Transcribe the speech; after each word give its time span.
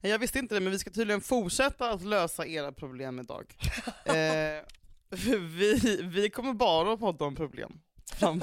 Jag 0.00 0.18
visste 0.18 0.38
inte 0.38 0.54
det, 0.54 0.60
men 0.60 0.72
vi 0.72 0.78
ska 0.78 0.90
tydligen 0.90 1.20
fortsätta 1.20 1.90
att 1.90 2.02
lösa 2.02 2.46
era 2.46 2.72
problem 2.72 3.20
idag. 3.20 3.54
eh, 4.04 4.64
vi, 5.08 6.00
vi 6.02 6.30
kommer 6.30 6.52
bara 6.52 6.92
att 6.92 7.00
podda 7.00 7.24
om 7.24 7.36
problem 7.36 7.80
fram, 8.20 8.42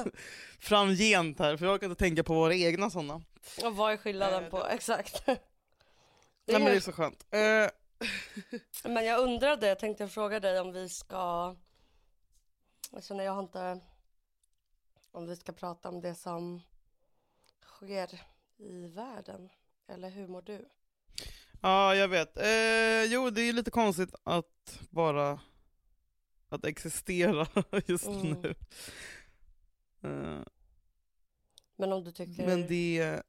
framgent 0.59 1.39
här, 1.39 1.57
för 1.57 1.65
jag 1.65 1.75
orkar 1.75 1.87
inte 1.87 1.99
tänka 1.99 2.23
på 2.23 2.33
våra 2.33 2.55
egna 2.55 2.89
sådana. 2.89 3.21
Och 3.63 3.75
vad 3.75 3.93
är 3.93 3.97
skillnaden 3.97 4.43
Eh, 4.43 4.49
på, 4.49 4.67
exakt. 4.67 5.23
Nej 5.27 5.39
men 6.45 6.65
det 6.65 6.75
är 6.75 6.79
så 6.79 6.91
skönt. 6.91 7.25
Eh, 7.29 7.69
Men 8.83 9.05
jag 9.05 9.19
undrade, 9.19 9.67
jag 9.67 9.79
tänkte 9.79 10.07
fråga 10.07 10.39
dig 10.39 10.59
om 10.59 10.71
vi 10.71 10.89
ska, 10.89 11.55
jag 12.91 13.03
känner 13.03 13.23
jag 13.23 13.31
har 13.31 13.43
inte, 13.43 13.79
om 15.11 15.27
vi 15.27 15.35
ska 15.35 15.51
prata 15.51 15.89
om 15.89 16.01
det 16.01 16.15
som 16.15 16.61
sker 17.61 18.21
i 18.57 18.87
världen. 18.87 19.49
Eller 19.87 20.09
hur 20.09 20.27
mår 20.27 20.41
du? 20.41 20.69
Ja, 21.61 21.95
jag 21.95 22.07
vet. 22.07 22.37
Eh, 22.37 23.03
jo, 23.13 23.29
det 23.29 23.41
är 23.41 23.53
lite 23.53 23.71
konstigt 23.71 24.15
att 24.23 24.79
bara 24.89 25.39
att 26.49 26.65
existera 26.65 27.47
just 27.85 28.07
Mm. 28.07 28.31
nu. 28.41 28.55
Eh, 30.01 30.41
Men 31.75 31.93
om 31.93 32.03
du 32.03 32.11
tycker, 32.11 32.45
men 32.47 32.67
det... 32.67 33.21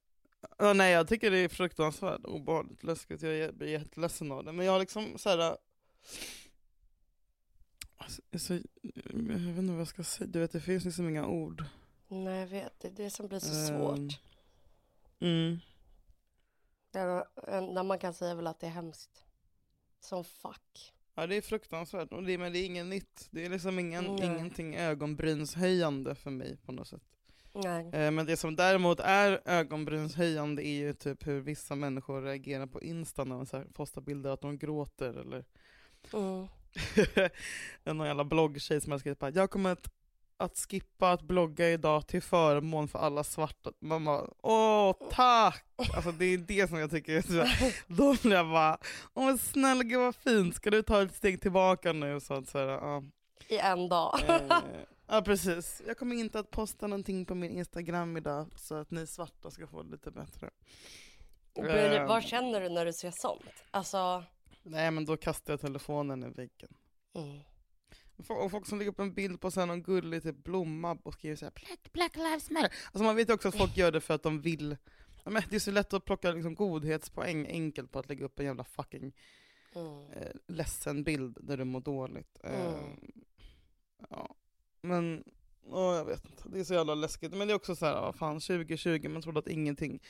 Ja, 0.58 0.72
nej, 0.72 0.92
jag 0.92 1.08
tycker 1.08 1.30
det 1.30 1.38
är 1.38 1.48
fruktansvärt 1.48 2.24
obehagligt 2.24 2.82
läskigt. 2.84 3.22
Jag 3.22 3.54
blir 3.54 3.68
jätteledsen 3.68 4.32
av 4.32 4.44
det. 4.44 4.52
Men 4.52 4.66
jag 4.66 4.72
har 4.72 4.80
liksom 4.80 5.18
så 5.18 5.28
här... 5.28 5.56
Alltså, 7.96 8.22
så, 8.38 8.54
jag 8.82 9.12
vet 9.14 9.58
inte 9.58 9.72
vad 9.72 9.80
jag 9.80 9.88
ska 9.88 10.04
säga. 10.04 10.26
Du 10.26 10.40
vet, 10.40 10.52
det 10.52 10.60
finns 10.60 10.84
liksom 10.84 11.08
inga 11.08 11.26
ord. 11.26 11.64
nej 12.08 12.40
jag 12.40 12.46
vet, 12.46 12.80
det 12.80 12.88
är 12.88 12.92
det 12.92 13.10
som 13.10 13.28
blir 13.28 13.38
så 13.38 13.52
Ehm, 13.72 13.78
svårt. 13.78 14.20
Mm. 15.20 15.58
Det 17.06 17.26
enda 17.46 17.82
man 17.82 17.98
kan 17.98 18.14
säga 18.14 18.34
väl 18.34 18.46
att 18.46 18.60
det 18.60 18.66
är 18.66 18.70
hemskt. 18.70 19.24
Som 20.00 20.24
fuck. 20.24 20.94
Ja 21.14 21.26
det 21.26 21.36
är 21.36 21.40
fruktansvärt, 21.40 22.12
och 22.12 22.22
det, 22.22 22.38
men 22.38 22.52
det 22.52 22.58
är 22.58 22.66
inget 22.66 22.86
nytt. 22.86 23.28
Det 23.30 23.44
är 23.44 23.50
liksom 23.50 23.78
ingen, 23.78 24.04
Nej. 24.04 24.26
ingenting 24.26 24.76
ögonbrynshöjande 24.76 26.14
för 26.14 26.30
mig 26.30 26.56
på 26.56 26.72
något 26.72 26.88
sätt. 26.88 27.02
Nej. 27.52 27.90
Eh, 27.92 28.10
men 28.10 28.26
det 28.26 28.36
som 28.36 28.56
däremot 28.56 29.00
är 29.00 29.40
ögonbrynshöjande 29.44 30.66
är 30.66 30.78
ju 30.78 30.92
typ 30.92 31.26
hur 31.26 31.40
vissa 31.40 31.74
människor 31.74 32.22
reagerar 32.22 32.66
på 32.66 32.82
Insta 32.82 33.24
när 33.24 33.36
de 33.36 33.46
så 33.46 33.56
här 33.56 33.64
postar 33.64 34.00
bilder 34.00 34.30
att 34.30 34.40
de 34.40 34.58
gråter 34.58 35.14
eller 35.14 35.44
Mm. 36.12 36.48
någon 37.96 38.06
jävla 38.06 38.24
bloggtjej 38.24 38.80
som 38.80 38.92
har 38.92 38.98
skrivit 38.98 39.18
bara 39.18 39.30
jag 39.30 39.50
kommer 39.50 39.72
att, 39.72 39.88
att 40.40 40.58
skippa 40.58 41.10
att 41.12 41.22
blogga 41.22 41.68
idag 41.70 42.06
till 42.06 42.22
förmån 42.22 42.88
för 42.88 42.98
alla 42.98 43.24
svarta. 43.24 43.70
Man 43.80 44.04
bara 44.04 44.26
åh 44.42 44.94
tack! 45.10 45.64
Alltså 45.96 46.12
det 46.12 46.24
är 46.24 46.38
det 46.38 46.68
som 46.68 46.78
jag 46.78 46.90
tycker 46.90 47.12
är 47.16 47.22
så 47.22 47.72
Då 47.94 48.14
blir 48.22 48.32
jag 48.36 48.50
bara, 48.50 48.78
åh 49.14 49.26
men 49.26 49.38
snälla 49.38 49.82
gud 49.82 49.98
vad 50.00 50.14
fint, 50.16 50.54
ska 50.54 50.70
du 50.70 50.82
ta 50.82 51.02
ett 51.02 51.14
steg 51.14 51.40
tillbaka 51.42 51.92
nu? 51.92 52.20
Så 52.20 52.34
att, 52.34 52.48
så 52.48 52.58
här, 52.58 52.66
ja. 52.66 53.02
I 53.48 53.58
en 53.58 53.88
dag. 53.88 54.20
Eh, 54.28 54.58
ja 55.06 55.22
precis, 55.22 55.82
jag 55.86 55.98
kommer 55.98 56.16
inte 56.16 56.38
att 56.38 56.50
posta 56.50 56.86
någonting 56.86 57.24
på 57.26 57.34
min 57.34 57.50
Instagram 57.58 58.16
idag 58.16 58.48
så 58.56 58.74
att 58.74 58.90
ni 58.90 59.06
svarta 59.06 59.50
ska 59.50 59.66
få 59.66 59.82
det 59.82 59.90
lite 59.90 60.10
bättre. 60.10 60.50
Du, 61.54 61.68
Ehm. 61.70 62.08
vad 62.08 62.22
känner 62.22 62.60
du 62.60 62.68
när 62.68 62.84
du 62.84 62.92
ser 62.92 63.10
sånt? 63.14 63.64
Alltså, 63.70 64.24
Nej 64.62 64.90
men 64.90 65.04
då 65.04 65.16
kastar 65.16 65.52
jag 65.52 65.60
telefonen 65.60 66.22
i 66.22 66.28
väggen. 66.28 66.74
mm. 67.14 67.40
Och 68.28 68.50
folk 68.50 68.66
som 68.66 68.78
lägger 68.78 68.90
upp 68.92 68.98
en 68.98 69.14
bild 69.14 69.40
på 69.40 69.50
så 69.50 69.66
någon 69.66 69.82
gullig 69.82 70.22
typ 70.22 70.44
blomma 70.44 70.98
och 71.02 71.14
skriver 71.14 71.36
såhär 71.36 71.52
black, 71.52 71.92
black 71.92 72.16
lives 72.16 72.50
matter. 72.50 72.72
Alltså 72.86 73.02
man 73.02 73.16
vet 73.16 73.30
också 73.30 73.48
att 73.48 73.56
folk 73.58 73.76
gör 73.76 73.92
det 73.92 74.00
för 74.00 74.14
att 74.14 74.22
de 74.22 74.40
vill, 74.40 74.76
men 75.24 75.42
det 75.50 75.56
är 75.56 75.60
så 75.60 75.70
lätt 75.70 75.92
att 75.92 76.04
plocka 76.04 76.32
liksom 76.32 76.54
godhetspoäng 76.54 77.46
enkelt 77.46 77.92
på 77.92 77.98
att 77.98 78.08
lägga 78.08 78.24
upp 78.24 78.38
en 78.38 78.46
jävla 78.46 78.64
fucking 78.64 79.12
Mm. 79.74 80.10
eh, 80.12 80.32
ledsen 80.46 81.04
bild 81.04 81.38
där 81.40 81.56
du 81.56 81.64
mår 81.64 81.80
dåligt. 81.80 82.38
Eh, 82.44 82.74
Mm. 82.74 83.00
ja. 84.10 84.34
Men, 84.80 85.24
åh, 85.66 85.94
jag 85.96 86.04
vet 86.04 86.24
inte, 86.24 86.48
det 86.48 86.60
är 86.60 86.64
så 86.64 86.74
jävla 86.74 86.94
läskigt. 86.94 87.32
Men 87.34 87.48
det 87.48 87.52
är 87.52 87.56
också 87.56 87.76
så 87.76 87.86
här, 87.86 87.92
ja, 87.92 88.12
fan 88.12 88.40
2020, 88.40 89.08
man 89.08 89.22
trodde 89.22 89.38
att 89.38 89.48
ingenting 89.48 90.02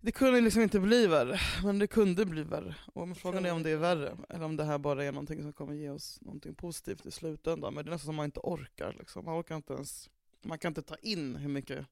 det 0.00 0.12
kunde 0.12 0.40
liksom 0.40 0.62
inte 0.62 0.80
bli 0.80 1.06
värre, 1.06 1.40
men 1.64 1.78
det 1.78 1.86
kunde 1.86 2.26
bli 2.26 2.42
värre. 2.42 2.76
Och 2.94 3.16
frågan 3.16 3.46
är 3.46 3.52
om 3.52 3.62
det 3.62 3.70
är 3.70 3.76
värre, 3.76 4.16
eller 4.28 4.44
om 4.44 4.56
det 4.56 4.64
här 4.64 4.78
bara 4.78 5.04
är 5.04 5.12
någonting 5.12 5.42
som 5.42 5.52
kommer 5.52 5.74
ge 5.74 5.90
oss 5.90 6.20
någonting 6.20 6.54
positivt 6.54 7.06
i 7.06 7.10
slutändan. 7.10 7.74
Men 7.74 7.84
det 7.84 7.88
är 7.88 7.92
nästan 7.92 8.06
som 8.06 8.14
man 8.14 8.24
inte 8.24 8.40
orkar. 8.40 8.96
Liksom. 8.98 9.24
Man 9.24 9.40
orkar 9.40 9.56
inte 9.56 9.72
ens, 9.72 10.10
man 10.42 10.58
kan 10.58 10.70
inte 10.70 10.82
ta 10.82 10.96
in 10.96 11.36
hur 11.36 11.48
mycket 11.48 11.86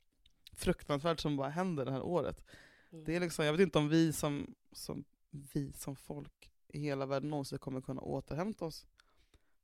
fruktansvärt 0.53 1.21
som 1.21 1.37
bara 1.37 1.49
händer 1.49 1.85
det 1.85 1.93
här 1.93 2.03
året. 2.03 2.45
Mm. 2.93 3.05
Det 3.05 3.17
är 3.17 3.21
liksom, 3.21 3.45
jag 3.45 3.53
vet 3.53 3.61
inte 3.61 3.79
om 3.79 3.89
vi 3.89 4.13
som, 4.13 4.55
som, 4.73 5.05
vi 5.31 5.73
som 5.73 5.97
folk 5.97 6.53
i 6.69 6.79
hela 6.79 7.07
världen 7.07 7.31
någonsin 7.31 7.59
kommer 7.59 7.81
kunna 7.81 8.01
återhämta 8.01 8.65
oss 8.65 8.87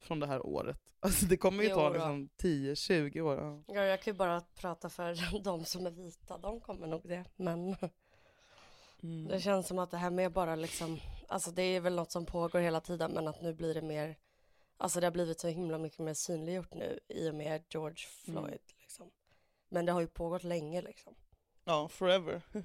från 0.01 0.21
det 0.21 0.27
här 0.27 0.47
året. 0.47 0.79
Alltså 1.05 1.27
det 1.27 1.37
kommer 1.37 1.63
ju 1.63 1.69
Jo 1.69 1.75
ta 1.75 1.89
liksom 1.89 2.29
10-20 2.39 3.21
år. 3.21 3.35
Ja. 3.35 3.63
Ja, 3.67 3.85
jag 3.85 4.03
kan 4.03 4.13
ju 4.13 4.19
bara 4.19 4.41
prata 4.41 4.91
för 4.91 5.43
de 5.45 5.65
som 5.65 5.87
är 5.87 5.91
vita, 5.91 6.39
de 6.39 6.61
kommer 6.61 6.87
nog 6.87 7.01
det. 7.05 7.25
Men 7.37 7.77
Mm. 9.03 9.29
det 9.29 9.41
känns 9.41 9.67
som 9.69 9.79
att 9.79 9.91
det 9.91 9.97
här 9.97 10.11
med 10.11 10.33
bara 10.33 10.55
liksom, 10.57 11.01
alltså 11.29 11.51
det 11.51 11.63
är 11.63 11.81
väl 11.81 11.95
något 11.95 12.13
som 12.13 12.27
pågår 12.27 12.61
hela 12.61 12.81
tiden 12.81 13.13
men 13.13 13.29
att 13.29 13.43
nu 13.43 13.53
blir 13.55 13.75
det 13.75 13.83
mer, 13.83 14.17
alltså 14.77 15.01
det 15.01 15.07
har 15.07 15.11
blivit 15.13 15.41
så 15.41 15.49
himla 15.49 15.79
mycket 15.79 15.99
mer 15.99 16.15
synliggjort 16.15 16.75
nu 16.75 17.01
i 17.09 17.31
och 17.31 17.35
med 17.35 17.63
George 17.71 18.05
Mm. 18.29 18.43
Floyd 18.45 18.61
liksom. 18.81 19.11
Men 19.69 19.87
det 19.87 19.93
har 19.93 20.01
ju 20.01 20.07
pågått 20.07 20.45
länge 20.45 20.83
liksom. 20.83 21.15
ja, 21.65 21.89
forever. 21.89 22.43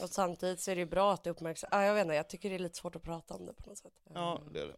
Och 0.00 0.10
samtidigt 0.10 0.60
så 0.60 0.70
är 0.70 0.74
det 0.74 0.80
ju 0.80 0.86
bra 0.86 1.12
att 1.12 1.24
det 1.24 1.30
uppmärksammas, 1.30 1.72
ah, 1.74 1.84
jag 1.84 1.94
vet 1.94 2.02
inte, 2.02 2.14
jag 2.14 2.28
tycker 2.28 2.48
det 2.50 2.54
är 2.54 2.58
lite 2.58 2.78
svårt 2.78 2.96
att 2.96 3.02
prata 3.02 3.34
om 3.34 3.46
det 3.46 3.52
på 3.52 3.68
något 3.68 3.78
sätt. 3.78 3.92
Ja, 4.14 4.38
Mm. 4.40 4.52
det 4.52 4.60
är 4.60 4.66
det. 4.66 4.76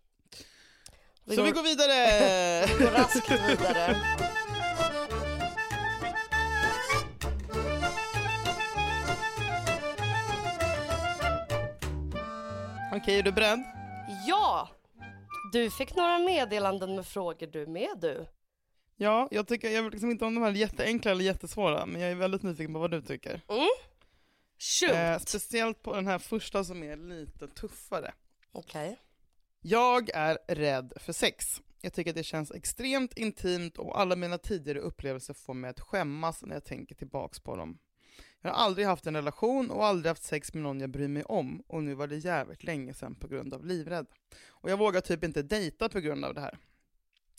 Vi 1.25 1.34
Så 1.37 1.41
går- 1.42 1.47
vi 1.47 1.53
går 1.53 1.62
vidare! 1.62 2.66
Vi 2.78 2.84
går 2.84 2.91
raskt 2.92 3.31
vidare. 3.31 3.97
Okej, 13.03 13.19
är 13.19 13.22
du 13.22 13.32
beredd? 13.32 13.64
Ja! 14.26 14.69
Du 15.53 15.70
fick 15.70 15.97
några 15.97 16.19
meddelanden 16.19 16.97
med 16.97 17.06
frågor 17.06 17.47
du 17.47 17.66
med 17.66 17.98
du. 18.00 18.26
Ja, 18.97 19.28
jag 19.31 19.48
tycker, 19.48 19.70
jag 19.70 19.82
vet 19.82 19.92
liksom 19.92 20.10
inte 20.10 20.25
om 20.25 20.34
de 20.34 20.41
här 20.41 20.50
är 20.50 20.54
jätteenkla 20.54 21.10
eller 21.10 21.25
jättesvåra, 21.25 21.87
men 21.87 22.00
jag 22.00 22.10
är 22.10 22.14
väldigt 22.14 22.42
nyfiken 22.42 22.72
på 22.72 22.78
vad 22.78 22.91
du 22.91 23.03
tycker. 23.03 23.41
Shoot! 24.58 24.91
Eh, 24.91 25.19
speciellt 25.19 25.82
på 25.82 25.94
den 25.94 26.06
här 26.06 26.19
första 26.19 26.64
som 26.64 26.82
är 26.82 26.97
lite 26.97 27.48
tuffare. 27.48 28.12
Okej. 28.53 28.98
Jag 29.60 30.10
är 30.14 30.38
rädd 30.48 30.92
för 30.97 31.12
sex. 31.12 31.62
Jag 31.81 31.92
tycker 31.92 32.10
att 32.10 32.16
det 32.16 32.25
känns 32.25 32.50
extremt 32.50 33.19
intimt 33.19 33.78
och 33.78 34.00
alla 34.00 34.16
mina 34.16 34.38
tidigare 34.38 34.78
upplevelser 34.78 35.34
får 35.34 35.54
mig 35.54 35.70
att 35.70 35.81
skämmas 35.81 36.42
när 36.42 36.54
jag 36.54 36.64
tänker 36.64 36.94
tillbaks 36.94 37.41
på 37.41 37.56
dem. 37.56 37.78
Jag 38.43 38.50
har 38.50 38.65
aldrig 38.65 38.87
haft 38.87 39.06
en 39.06 39.16
relation 39.16 39.71
och 39.71 39.87
aldrig 39.87 40.10
haft 40.10 40.25
sex 40.25 40.54
med 40.54 40.62
någon 40.62 40.81
jag 40.81 40.91
bryr 40.91 41.09
mig 41.09 41.22
om 41.22 41.62
och 41.66 41.82
nu 41.82 41.94
var 41.94 42.06
det 42.06 42.16
jävligt 42.16 42.65
länge 42.65 42.94
sedan 42.94 43.15
på 43.15 43.28
grund 43.28 43.54
av 43.54 43.66
livrädd. 43.66 44.06
Och 44.49 44.71
jag 44.71 44.76
vågar 44.76 45.00
typ 45.00 45.25
inte 45.25 45.43
dejta 45.43 45.88
på 45.88 46.00
grund 46.00 46.25
av 46.25 46.34
det 46.34 46.41
här. 46.41 46.59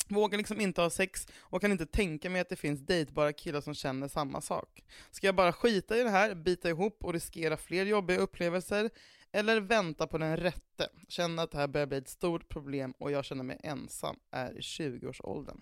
Vågar 0.08 0.38
liksom 0.38 0.62
inte 0.62 0.82
ha 0.82 0.90
sex 0.90 1.28
och 1.40 1.62
kan 1.62 1.72
inte 1.72 1.86
tänka 1.86 2.30
mig 2.30 2.42
att 2.42 2.50
det 2.50 2.56
finns 2.56 2.80
dejtbara 2.80 3.34
killar 3.34 3.62
som 3.62 3.74
känner 3.74 4.08
samma 4.08 4.42
sak. 4.42 4.84
Ska 5.12 5.28
jag 5.28 5.36
bara 5.36 5.54
skita 5.54 5.98
i 5.98 6.04
det 6.04 6.10
här, 6.10 6.36
bita 6.36 6.70
ihop 6.70 7.04
och 7.04 7.14
riskera 7.14 7.58
fler 7.58 7.86
jobbiga 7.86 8.20
upplevelser? 8.20 8.90
Eller 9.32 9.62
vänta 9.62 10.08
på 10.08 10.18
den 10.18 10.38
rätte? 10.38 10.90
Känna 11.08 11.42
att 11.42 11.52
det 11.52 11.58
här 11.58 11.68
börjar 11.68 11.88
bli 11.88 11.98
ett 11.98 12.10
stort 12.10 12.50
problem 12.50 12.94
och 13.00 13.12
jag 13.12 13.26
känner 13.26 13.44
mig 13.44 13.60
ensam, 13.64 14.20
är 14.32 14.58
i 14.58 14.60
20-årsåldern. 14.60 15.62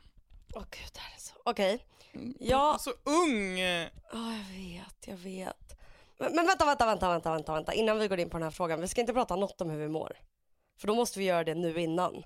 Åh 0.55 0.61
gud, 0.71 0.89
det 0.93 0.99
här 0.99 1.15
är 1.15 1.19
så... 1.19 1.33
Okej. 1.45 1.79
Mm, 2.13 2.33
Ja. 2.39 2.77
Så 2.79 2.89
ung! 3.03 3.59
Ja, 3.59 3.87
jag 4.11 4.57
vet, 4.57 5.07
jag 5.07 5.17
vet. 5.17 5.79
Men, 6.19 6.35
men 6.35 6.47
vänta, 6.47 6.65
vänta, 6.65 6.85
vänta, 6.85 7.09
vänta, 7.09 7.31
vänta, 7.31 7.53
vänta, 7.53 7.73
innan 7.73 7.99
vi 7.99 8.07
går 8.07 8.19
in 8.19 8.29
på 8.29 8.37
den 8.37 8.43
här 8.43 8.51
frågan. 8.51 8.81
Vi 8.81 8.87
ska 8.87 9.01
inte 9.01 9.13
prata 9.13 9.35
något 9.35 9.61
om 9.61 9.69
hur 9.69 9.77
vi 9.79 9.87
mår. 9.87 10.17
För 10.79 10.87
då 10.87 10.95
måste 10.95 11.19
vi 11.19 11.25
göra 11.25 11.43
det 11.43 11.55
nu 11.55 11.79
innan. 11.81 12.23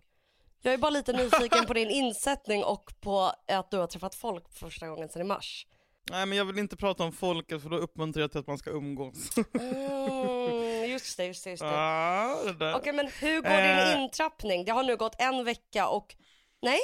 Jag 0.62 0.74
är 0.74 0.78
bara 0.78 0.90
lite 0.90 1.14
nyfiken 1.14 1.66
på 1.66 1.74
din 1.74 1.90
insättning 1.90 2.64
och 2.64 2.94
på 3.02 3.34
att 3.48 3.72
du 3.72 3.78
har 3.78 3.88
träffat 3.88 4.16
folk 4.16 4.50
för 4.54 4.60
första 4.70 4.88
gången 4.88 5.10
sedan 5.10 5.22
i 5.22 5.26
mars. 5.26 5.68
Nej 6.12 6.26
men 6.26 6.38
jag 6.38 6.46
vill 6.46 6.60
inte 6.60 6.78
prata 6.78 7.04
om 7.04 7.12
folket 7.12 7.62
för 7.62 7.70
då 7.70 7.78
uppmuntrar 7.78 8.22
jag 8.22 8.32
till 8.32 8.40
att 8.40 8.48
man 8.48 8.58
ska 8.58 8.70
umgås. 8.70 9.18
Mm, 9.60 10.90
just 10.90 11.18
det, 11.18 11.26
just 11.26 11.44
det, 11.44 11.50
just 11.50 11.64
det. 11.64 11.70
ah, 11.74 12.44
det. 12.60 12.76
Okej, 12.76 12.94
men 12.94 13.08
hur 13.20 13.42
går 13.42 13.50
Eh. 13.50 13.88
din 13.94 14.04
intrappning? 14.04 14.66
Det 14.66 14.72
har 14.72 14.84
nu 14.84 14.98
gått 14.98 15.16
en 15.22 15.44
vecka 15.44 15.88
och, 15.88 16.16
nej, 16.62 16.80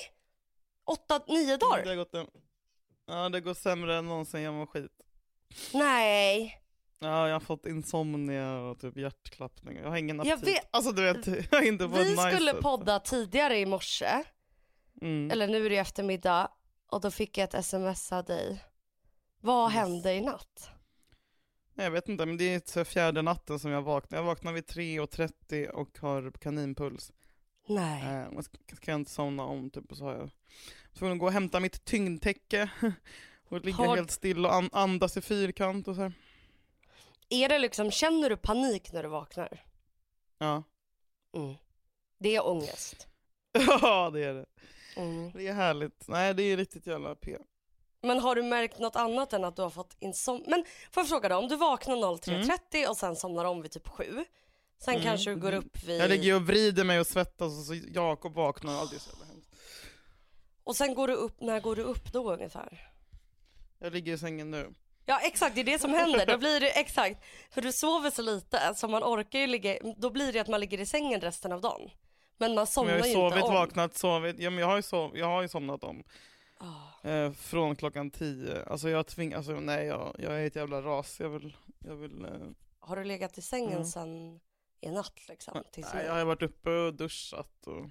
åtta, 0.88 1.22
nio 1.28 1.46
Det 1.46 1.58
dagar? 1.58 1.86
har 1.86 1.96
gått 1.96 2.14
en... 2.16 2.28
Ja 3.08 3.30
det 3.30 3.42
går 3.42 3.54
sämre 3.54 3.96
än 3.98 4.06
någonsin 4.06 4.42
jag 4.42 4.54
mår 4.54 4.66
skit. 4.66 4.92
Nej, 5.74 6.62
Ja 7.00 7.28
jag 7.28 7.36
har 7.36 7.40
fått 7.40 7.66
insomnia 7.66 8.60
och 8.60 8.80
typ 8.80 8.98
hjärtklappning. 8.98 9.78
Jag 9.78 9.90
har 9.90 9.98
ingen 9.98 10.18
Jag 10.18 10.28
aptit. 10.32 10.48
vet. 10.48 10.68
Alltså 10.72 10.92
du 10.92 11.04
vet, 11.04 11.28
jag 11.52 11.64
är 11.64 11.68
inte 11.68 11.88
på 11.88 11.96
vi 11.96 12.10
nice 12.10 12.32
skulle 12.32 12.54
podda 12.54 13.00
tidigare 13.00 13.58
i 13.58 13.66
morse, 13.66 14.24
Mm. 15.02 15.32
eller 15.32 15.48
nu 15.48 15.66
är 15.66 15.70
det 15.70 15.78
eftermiddag, 15.78 16.52
och 16.88 17.02
då 17.02 17.12
fick 17.12 17.38
jag 17.38 17.44
ett 17.44 17.54
sms 17.54 18.12
av 18.12 18.26
dig. 18.26 18.64
Vad 19.42 19.72
Yes. 19.72 19.80
hände 19.80 20.14
i 20.14 20.22
natt? 20.22 20.70
Jag 21.76 21.92
vet 21.92 22.10
inte, 22.10 22.26
men 22.26 22.38
det 22.38 22.44
är 22.54 22.62
så 22.66 22.86
fjärde 22.86 23.22
natten 23.22 23.60
som 23.60 23.72
jag 23.72 23.82
vaknar. 23.82 24.18
Jag 24.20 24.26
vaknar 24.26 24.54
vid 24.54 24.66
3.30 24.66 25.70
och 25.70 25.98
har 26.00 26.32
kaninpuls. 26.32 27.12
Nej. 27.68 28.04
Eh, 28.04 28.28
och 28.38 28.46
ska, 28.46 28.58
jag 28.92 29.00
inte 29.00 29.12
somna 29.12 29.44
om 29.44 29.70
typ, 29.70 29.92
och 29.92 29.98
så 29.98 30.06
har 30.06 30.14
jag 30.14 30.30
tvungen 30.94 31.18
gå 31.18 31.26
och 31.26 31.32
hämta 31.32 31.60
mitt 31.60 31.86
tyngdtäcke 31.86 32.70
och 33.50 33.66
ligga 33.66 33.78
Har- 33.78 33.96
helt 33.96 34.12
still 34.12 34.46
och 34.46 34.54
an- 34.54 34.70
andas 34.72 35.18
i 35.18 35.22
fyrkant 35.22 35.88
och 35.88 35.96
så 35.96 36.02
här. 36.02 36.14
Är 37.30 37.50
det 37.50 37.60
liksom, 37.60 37.92
känner 37.92 38.30
du 38.30 38.38
panik 38.38 38.92
när 38.94 39.04
du 39.04 39.10
vaknar? 39.10 39.64
Ja. 40.38 40.64
Mm. 41.36 41.56
Det 42.20 42.36
är 42.36 42.48
ångest. 42.48 43.08
ja, 43.82 44.10
det 44.10 44.24
är 44.24 44.34
det. 44.34 44.46
Mm. 44.96 45.32
Det 45.32 45.48
är 45.48 45.54
härligt. 45.54 46.08
Nej, 46.08 46.34
det 46.34 46.44
är 46.44 46.58
riktigt 46.58 46.88
jävla 46.88 47.16
p. 47.16 47.38
Men 48.02 48.20
har 48.20 48.36
du 48.36 48.44
märkt 48.44 48.80
något 48.80 48.96
annat 48.96 49.34
än 49.34 49.44
att 49.44 49.56
du 49.56 49.62
har 49.62 49.70
fått 49.70 49.96
insom... 50.00 50.44
Men 50.48 50.66
får 50.92 51.02
jag 51.02 51.10
fråga 51.10 51.30
då, 51.30 51.36
om 51.36 51.48
du 51.48 51.56
vaknar 51.56 51.96
03.30 51.96 52.88
och 52.90 52.98
sen 52.98 53.16
somnar 53.16 53.46
om 53.46 53.62
vid 53.62 53.72
typ 53.72 53.88
7. 53.88 54.26
Sen 54.80 54.94
Mm. 54.94 55.04
kanske 55.06 55.30
du 55.30 55.36
går 55.36 55.54
upp 55.54 55.84
vid... 55.84 56.02
Jag 56.02 56.10
ligger 56.10 56.24
ju 56.24 56.36
och 56.36 56.42
vrider 56.48 56.84
mig 56.84 57.00
och 57.00 57.08
svettas 57.08 57.60
och 57.60 57.66
så 57.66 57.74
Jakob 57.94 58.34
vaknar 58.34 58.74
och 58.74 58.80
allt 58.80 58.94
är 58.94 59.00
så 59.00 59.10
jävla 59.10 59.26
hemskt. 59.26 59.50
Och 60.64 60.76
sen 60.76 60.94
går 60.94 61.08
du 61.08 61.14
upp, 61.14 61.42
när 61.42 61.60
går 61.60 61.76
du 61.76 61.82
upp 61.82 62.14
då 62.14 62.34
ungefär? 62.34 62.92
Jag 63.80 63.94
ligger 63.94 64.14
i 64.14 64.18
sängen 64.18 64.52
nu. 64.52 64.74
Ja 65.06 65.20
exakt, 65.24 65.56
det 65.56 65.62
är 65.62 65.66
det 65.66 65.80
som 65.80 65.94
händer. 65.94 66.26
Då 66.26 66.38
blir 66.46 66.60
det 66.60 66.80
exakt. 66.80 67.24
För 67.52 67.62
du 67.62 67.72
sover 67.72 68.10
så 68.10 68.22
lite 68.22 68.74
så 68.76 68.88
man 68.88 69.04
orkar 69.04 69.40
ju 69.40 69.48
ligga, 69.48 69.78
då 69.98 70.10
blir 70.10 70.34
det 70.34 70.40
att 70.40 70.48
man 70.48 70.60
ligger 70.60 70.80
i 70.80 70.86
sängen 70.86 71.22
resten 71.22 71.52
av 71.52 71.62
dagen. 71.62 71.90
Men 72.38 72.50
man 72.52 72.56
Men 72.56 72.68
somnar 72.68 72.94
jag 72.94 73.00
har 73.00 73.08
ju 73.08 73.14
ju 73.14 73.20
inte 73.26 73.30
sovit, 73.36 73.44
om. 73.48 73.54
vaknat, 73.54 73.96
sovit. 73.98 74.40
Ja, 74.40 74.50
men 74.50 74.60
jag, 74.60 74.68
har 74.68 74.76
ju 74.76 74.82
sov, 74.82 75.18
jag 75.18 75.26
har 75.26 75.42
ju 75.42 75.48
somnat 75.48 75.84
om. 75.84 76.04
Ah. 76.60 77.10
Eh, 77.10 77.32
från 77.32 77.76
klockan 77.76 78.12
10. 78.12 78.64
Alltså 78.64 78.90
jag 78.90 79.08
tvingas, 79.08 79.38
alltså 79.38 79.54
nej 79.54 79.86
jag, 79.86 80.16
jag 80.20 80.42
är 80.42 80.48
ett 80.48 80.56
jävla 80.56 80.82
ras. 80.82 81.20
Jag 81.20 81.30
vill, 81.30 81.58
jag 81.80 81.96
vill 81.96 82.26
eh, 82.26 82.32
Har 82.80 82.96
du 82.96 83.04
legat 83.04 83.38
i 83.38 83.42
sängen 83.42 83.72
Mm. 83.72 83.86
sen 83.86 84.40
i 84.82 84.90
natt 84.90 85.28
liksom? 85.28 85.64
Tills 85.72 85.94
Nej, 85.94 86.06
jag 86.06 86.14
har 86.14 86.26
varit 86.26 86.42
uppe 86.42 86.70
och 86.70 86.94
duschat 86.94 87.68
och 87.68 87.86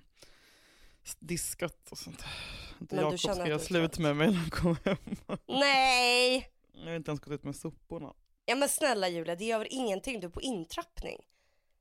diskat 1.19 1.89
och 1.91 1.99
sånt. 1.99 2.25
Men 2.79 2.99
Jakob 2.99 3.19
ska 3.21 3.49
göra 3.49 3.59
slut 3.59 3.99
med 3.99 4.17
mig 4.17 4.27
när 4.27 4.35
han 4.35 4.51
kommer 4.51 4.79
hem. 4.85 5.17
Nej! 5.47 6.51
Jag 6.73 6.91
har 6.91 6.97
inte 6.97 7.11
ens 7.11 7.21
gått 7.21 7.33
ut 7.33 7.45
med 7.45 7.57
soporna. 7.57 8.13
Ja 8.45 8.55
men 8.55 8.69
snälla 8.69 9.09
Julia, 9.09 9.37
det 9.37 9.45
gör 9.45 9.59
väl 9.59 9.69
ingenting, 9.71 10.21
du 10.21 10.27
är 10.27 10.31
på 10.31 10.41
intrappning. 10.41 11.21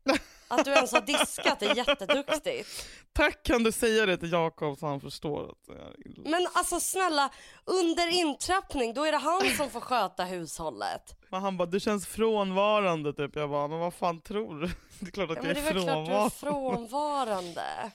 Att 0.47 0.65
du 0.65 0.71
ens 0.71 0.91
har 0.91 1.01
diskat 1.01 1.61
är 1.61 1.75
jätteduktigt. 1.77 2.87
Tack 3.13 3.43
kan 3.43 3.63
du 3.63 3.71
säga 3.71 4.05
det 4.05 4.17
till 4.17 4.31
Jakob 4.31 4.77
så 4.77 4.85
han 4.87 5.01
förstår 5.01 5.51
att 5.51 5.65
det 5.67 5.73
är 5.73 6.07
illa. 6.07 6.29
Men 6.29 6.47
alltså 6.53 6.79
snälla, 6.79 7.29
under 7.65 8.07
intrappning 8.07 8.93
då 8.93 9.03
är 9.03 9.11
det 9.11 9.17
han 9.17 9.49
som 9.57 9.69
får 9.69 9.79
sköta 9.79 10.23
hushållet. 10.23 11.15
Men 11.35 11.41
han 11.43 11.57
bara, 11.57 11.65
du 11.65 11.79
känns 11.79 12.07
frånvarande 12.07 13.13
typ. 13.13 13.35
Jag 13.35 13.49
bara, 13.49 13.67
men 13.67 13.79
vad 13.79 13.93
fan 13.93 14.21
tror 14.21 14.59
du? 14.61 14.67
Det 14.99 15.07
är 15.07 15.11
klart 15.11 15.29
att 15.29 15.37
Ja, 15.37 15.49
jag 15.49 15.55
men 15.55 15.63
det 15.63 15.69
är 15.69 15.75
är 15.75 15.83
klart 15.83 15.85
du 16.07 16.13
är 16.13 16.29
frånvarande. 16.29 16.29
frånvarande. 16.29 17.91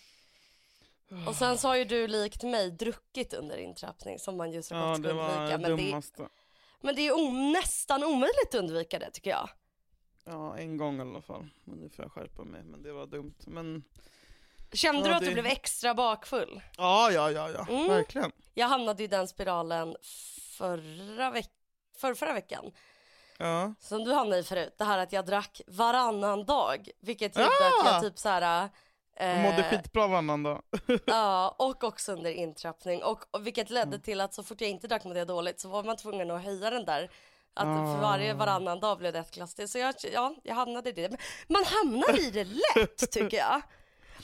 Och 1.28 1.34
sen 1.34 1.58
så 1.58 1.68
har 1.68 1.76
ju 1.76 1.84
du 1.84 2.06
likt 2.08 2.42
mig 2.42 2.70
druckit 2.70 3.34
under 3.34 3.56
intrappning 3.56 4.18
som 4.18 4.36
man 4.36 4.52
ju 4.52 4.62
så 4.62 4.74
Ja, 4.74 4.88
gott 4.88 4.98
ska 4.98 5.08
det 5.08 5.14
var 5.14 5.24
undvika. 5.30 5.58
det 5.58 5.58
Men 5.68 5.76
det, 5.76 5.84
dummaste. 5.84 6.28
men 6.80 6.94
det 6.94 7.06
är 7.06 7.12
o- 7.12 7.52
nästan 7.52 8.04
omöjligt 8.04 8.48
att 8.48 8.54
undvika 8.54 8.98
det 8.98 9.10
tycker 9.10 9.30
jag. 9.30 9.48
Ja, 10.24 10.58
en 10.58 10.76
gång 10.76 10.98
i 10.98 11.00
alla 11.00 11.22
fall. 11.22 11.46
Men 11.64 11.78
nu 11.78 11.88
får 11.88 12.04
jag 12.04 12.12
skärpa 12.12 12.44
mig. 12.44 12.62
Men 12.64 12.82
det 12.82 12.92
var 12.92 13.06
dumt. 13.06 13.34
Men 13.46 13.84
Kände 14.72 15.00
Ja, 15.00 15.06
du 15.08 15.14
att 15.14 15.20
det- 15.20 15.26
du 15.26 15.32
blev 15.32 15.46
extra 15.46 15.94
bakfull? 15.94 16.60
ja, 16.76 17.10
ja, 17.10 17.30
ja, 17.30 17.50
ja. 17.50 17.66
Mm. 17.70 17.88
Verkligen. 17.88 18.32
Jag 18.54 18.66
hamnade 18.68 19.02
i 19.02 19.06
den 19.06 19.28
spiralen 19.28 19.96
förra, 20.58 21.30
veck- 21.30 21.50
för 21.96 22.14
förra 22.14 22.32
veckan. 22.32 22.72
Ja. 23.40 23.74
Som 23.80 24.04
du 24.04 24.12
hamnade 24.12 24.40
i 24.40 24.44
förut. 24.44 24.74
Det 24.78 24.84
här 24.84 24.98
att 24.98 25.12
jag 25.12 25.26
drack 25.26 25.60
varannan 25.66 26.44
dag. 26.44 26.88
Vilket 27.00 27.36
gjorde 27.36 27.46
att 27.48 27.86
Ah! 27.86 27.92
jag 27.92 28.02
typ 28.02 28.18
så 28.18 28.28
här. 28.28 28.68
Jag 29.18 29.38
mådde 29.42 29.56
Eh, 29.56 29.70
skitbra 29.70 30.06
varannan 30.06 30.42
dag. 30.42 30.62
ja, 31.06 31.54
och 31.58 31.84
också 31.84 32.12
under 32.12 32.30
intrappning. 32.30 33.02
Och, 33.02 33.24
och 33.30 33.46
vilket 33.46 33.70
ledde 33.70 33.82
Mm. 33.88 34.00
till 34.00 34.20
att 34.20 34.34
så 34.34 34.42
fort 34.42 34.60
jag 34.60 34.70
inte 34.70 34.88
drack 34.88 35.04
mådde 35.04 35.18
jag 35.18 35.28
dåligt 35.28 35.60
så 35.60 35.68
var 35.68 35.82
man 35.84 35.96
tvungen 35.96 36.30
att 36.30 36.44
höja 36.44 36.70
den 36.70 36.84
där. 36.84 37.10
Att 37.54 37.66
Ah. 37.66 37.94
för 37.94 38.00
varje 38.02 38.34
varannan 38.34 38.80
dag 38.80 38.98
blev 38.98 39.12
det 39.12 39.18
ett 39.18 39.30
glas 39.34 39.54
till. 39.54 39.68
Så 39.68 39.78
jag, 39.78 39.94
ja, 40.12 40.34
jag 40.42 40.54
hamnade 40.54 40.90
i 40.90 40.92
det. 40.92 41.08
Men 41.10 41.18
Man 41.48 41.64
hamnar 41.64 42.20
i 42.20 42.30
det 42.30 42.44
lätt 42.44 43.10
tycker 43.10 43.36
jag. 43.36 43.62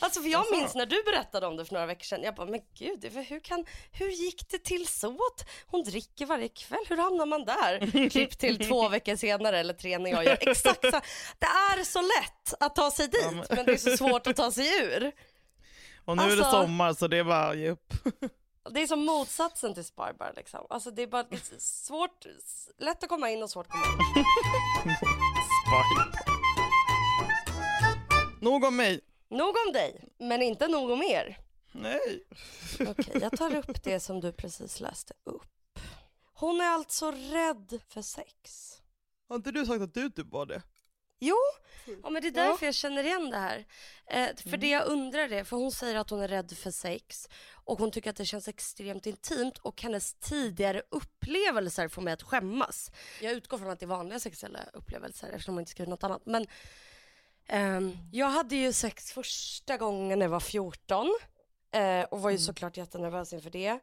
Alltså 0.01 0.21
för 0.23 0.29
jag 0.29 0.41
Jaså? 0.47 0.57
minns 0.57 0.75
när 0.75 0.87
du 0.87 1.03
berättade 1.03 1.47
om 1.47 1.57
det 1.57 1.65
för 1.65 1.73
några 1.75 1.87
veckor 1.87 2.05
sedan. 2.05 2.23
Jag 2.23 2.35
bara, 2.35 2.47
men 2.47 2.61
gud, 2.79 3.05
hur, 3.29 3.41
kan, 3.41 3.65
hur 3.93 4.09
gick 4.11 4.51
det 4.51 4.59
till 4.59 4.87
så 4.87 5.09
att 5.11 5.49
hon 5.67 5.83
dricker 5.83 6.27
varje 6.27 6.49
kväll? 6.49 6.79
Hur 6.89 6.97
hamnar 6.97 7.27
man 7.27 7.45
där? 7.45 8.09
Klipp 8.11 8.39
till 8.39 8.69
två 8.69 8.89
veckor 8.89 9.17
senare 9.17 9.59
eller 9.61 9.75
tre 9.75 9.99
när 9.99 10.11
jag 10.11 10.25
gör 10.25 10.39
exakt 10.49 10.81
så. 10.85 11.01
Det 11.39 11.47
är 11.47 11.85
så 11.85 12.01
lätt 12.03 12.55
att 12.61 12.75
ta 12.77 12.91
sig 12.91 13.09
dit, 13.09 13.21
Ja, 13.23 13.31
men- 13.31 13.47
men 13.51 13.67
det 13.67 13.73
är 13.73 13.77
så 13.77 13.97
svårt 13.97 14.27
att 14.27 14.37
ta 14.37 14.51
sig 14.53 14.83
ur. 14.85 15.13
Och 16.05 16.17
nu 16.17 16.23
är 16.23 16.27
det 16.27 16.33
Alltså- 16.33 16.51
sommar 16.63 16.93
så 16.95 17.09
det 17.09 17.17
är 17.19 17.25
bara 17.25 17.55
ge 17.55 17.71
upp. 17.71 17.93
Det 18.71 18.83
är 18.83 18.87
som 18.87 19.05
motsatsen 19.05 19.75
till 19.75 19.85
Sparbar 19.85 20.33
liksom. 20.37 20.67
Alltså 20.71 20.91
det 20.91 21.03
är 21.03 21.07
bara 21.07 21.23
det 21.23 21.37
är 21.37 21.59
svårt, 21.61 22.25
lätt 22.79 23.03
att 23.03 23.09
komma 23.09 23.31
in 23.31 23.43
och 23.43 23.51
svårt 23.51 23.67
att 23.67 23.73
komma 23.73 23.87
ut. 24.21 24.27
Nog 28.43 28.65
om 28.65 28.77
mig. 28.77 29.01
Nog 29.29 29.55
om 29.67 29.73
dig, 29.73 30.09
men 30.19 30.43
inte 30.43 30.69
nog 30.69 30.91
om 30.91 31.03
er. 31.03 31.39
Nej. 31.73 32.25
Okej, 32.81 33.19
jag 33.21 33.37
tar 33.39 33.55
upp 33.55 33.83
det 33.85 34.01
som 34.01 34.21
du 34.21 34.33
precis 34.33 34.81
läste 34.81 35.15
upp. 35.25 35.79
Hon 36.33 36.61
är 36.61 36.65
alltså 36.71 37.11
rädd 37.11 37.81
för 37.89 38.03
sex. 38.03 38.73
Har 39.29 39.37
inte 39.37 39.51
du 39.53 39.67
sagt 39.67 39.83
att 39.83 39.95
du 39.95 40.11
typ 40.11 40.27
var 40.33 40.47
det? 40.47 40.63
Jo, 41.19 41.37
ja, 42.03 42.11
men 42.11 42.23
det 42.23 42.29
är 42.29 42.37
Ja. 42.45 42.49
därför 42.51 42.67
jag 42.67 42.75
känner 42.75 43.05
igen 43.05 43.31
det 43.31 43.37
här. 43.39 43.65
Eh, 44.07 44.29
för 44.51 44.57
det 44.57 44.69
jag 44.71 44.87
undrar 44.87 45.33
är, 45.33 45.45
för 45.45 45.57
hon 45.57 45.73
säger 45.73 45.97
att 45.97 46.11
hon 46.11 46.21
är 46.21 46.29
rädd 46.29 46.53
för 46.57 46.71
sex 46.71 47.29
och 47.53 47.79
hon 47.79 47.91
tycker 47.91 48.11
att 48.11 48.17
det 48.17 48.25
känns 48.25 48.49
extremt 48.49 49.07
intimt 49.07 49.59
och 49.59 49.83
hennes 49.83 50.15
tidigare 50.15 50.83
upplevelser 50.89 51.89
får 51.89 52.03
mig 52.03 52.13
att 52.13 52.23
skämmas. 52.23 52.91
Jag 53.23 53.33
utgår 53.33 53.59
från 53.59 53.71
att 53.71 53.81
det 53.81 53.85
är 53.85 53.89
vanliga 53.89 54.21
sexuella 54.21 54.61
upplevelser 54.73 55.29
eftersom 55.29 55.55
hon 55.55 55.61
inte 55.63 55.71
skriver 55.71 55.91
något 55.91 56.05
annat. 56.05 56.27
Men 56.27 56.47
ehm, 57.49 57.97
jag 58.13 58.27
hade 58.27 58.57
ju 58.57 58.73
sex 58.73 59.13
första 59.13 59.77
gången 59.77 60.19
när 60.19 60.27
jag 60.27 60.31
var 60.31 60.41
14 60.41 61.19
eh, 61.71 62.03
och 62.03 62.23
var 62.23 62.31
ju 62.31 62.39
såklart 62.39 62.77
jättenervös 62.77 63.33
inför 63.33 63.51
det. 63.51 63.79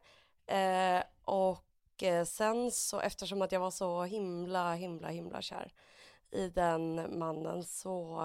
Eh, 0.46 1.02
och 1.24 2.02
eh, 2.02 2.24
sen 2.24 2.70
så 2.70 3.00
eftersom 3.00 3.42
att 3.42 3.52
jag 3.52 3.60
var 3.60 3.70
så 3.70 4.04
himla, 4.04 4.74
himla, 4.74 5.08
himla 5.08 5.42
kär 5.42 5.72
i 6.30 6.48
den 6.48 7.18
mannen 7.18 7.64
så 7.64 8.22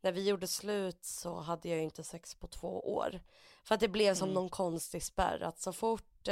när 0.00 0.12
vi 0.12 0.28
gjorde 0.28 0.46
slut 0.46 1.04
så 1.04 1.40
hade 1.40 1.68
jag 1.68 1.78
ju 1.78 1.84
inte 1.84 2.04
sex 2.04 2.34
på 2.34 2.46
två 2.46 2.94
år. 2.94 3.20
För 3.64 3.74
att 3.74 3.80
det 3.80 3.88
blev 3.88 4.14
som 4.14 4.28
Mm. 4.28 4.34
någon 4.34 4.48
konstig 4.48 5.02
spärr 5.02 5.42
att 5.42 5.58
så 5.58 5.72
fort, 5.72 6.28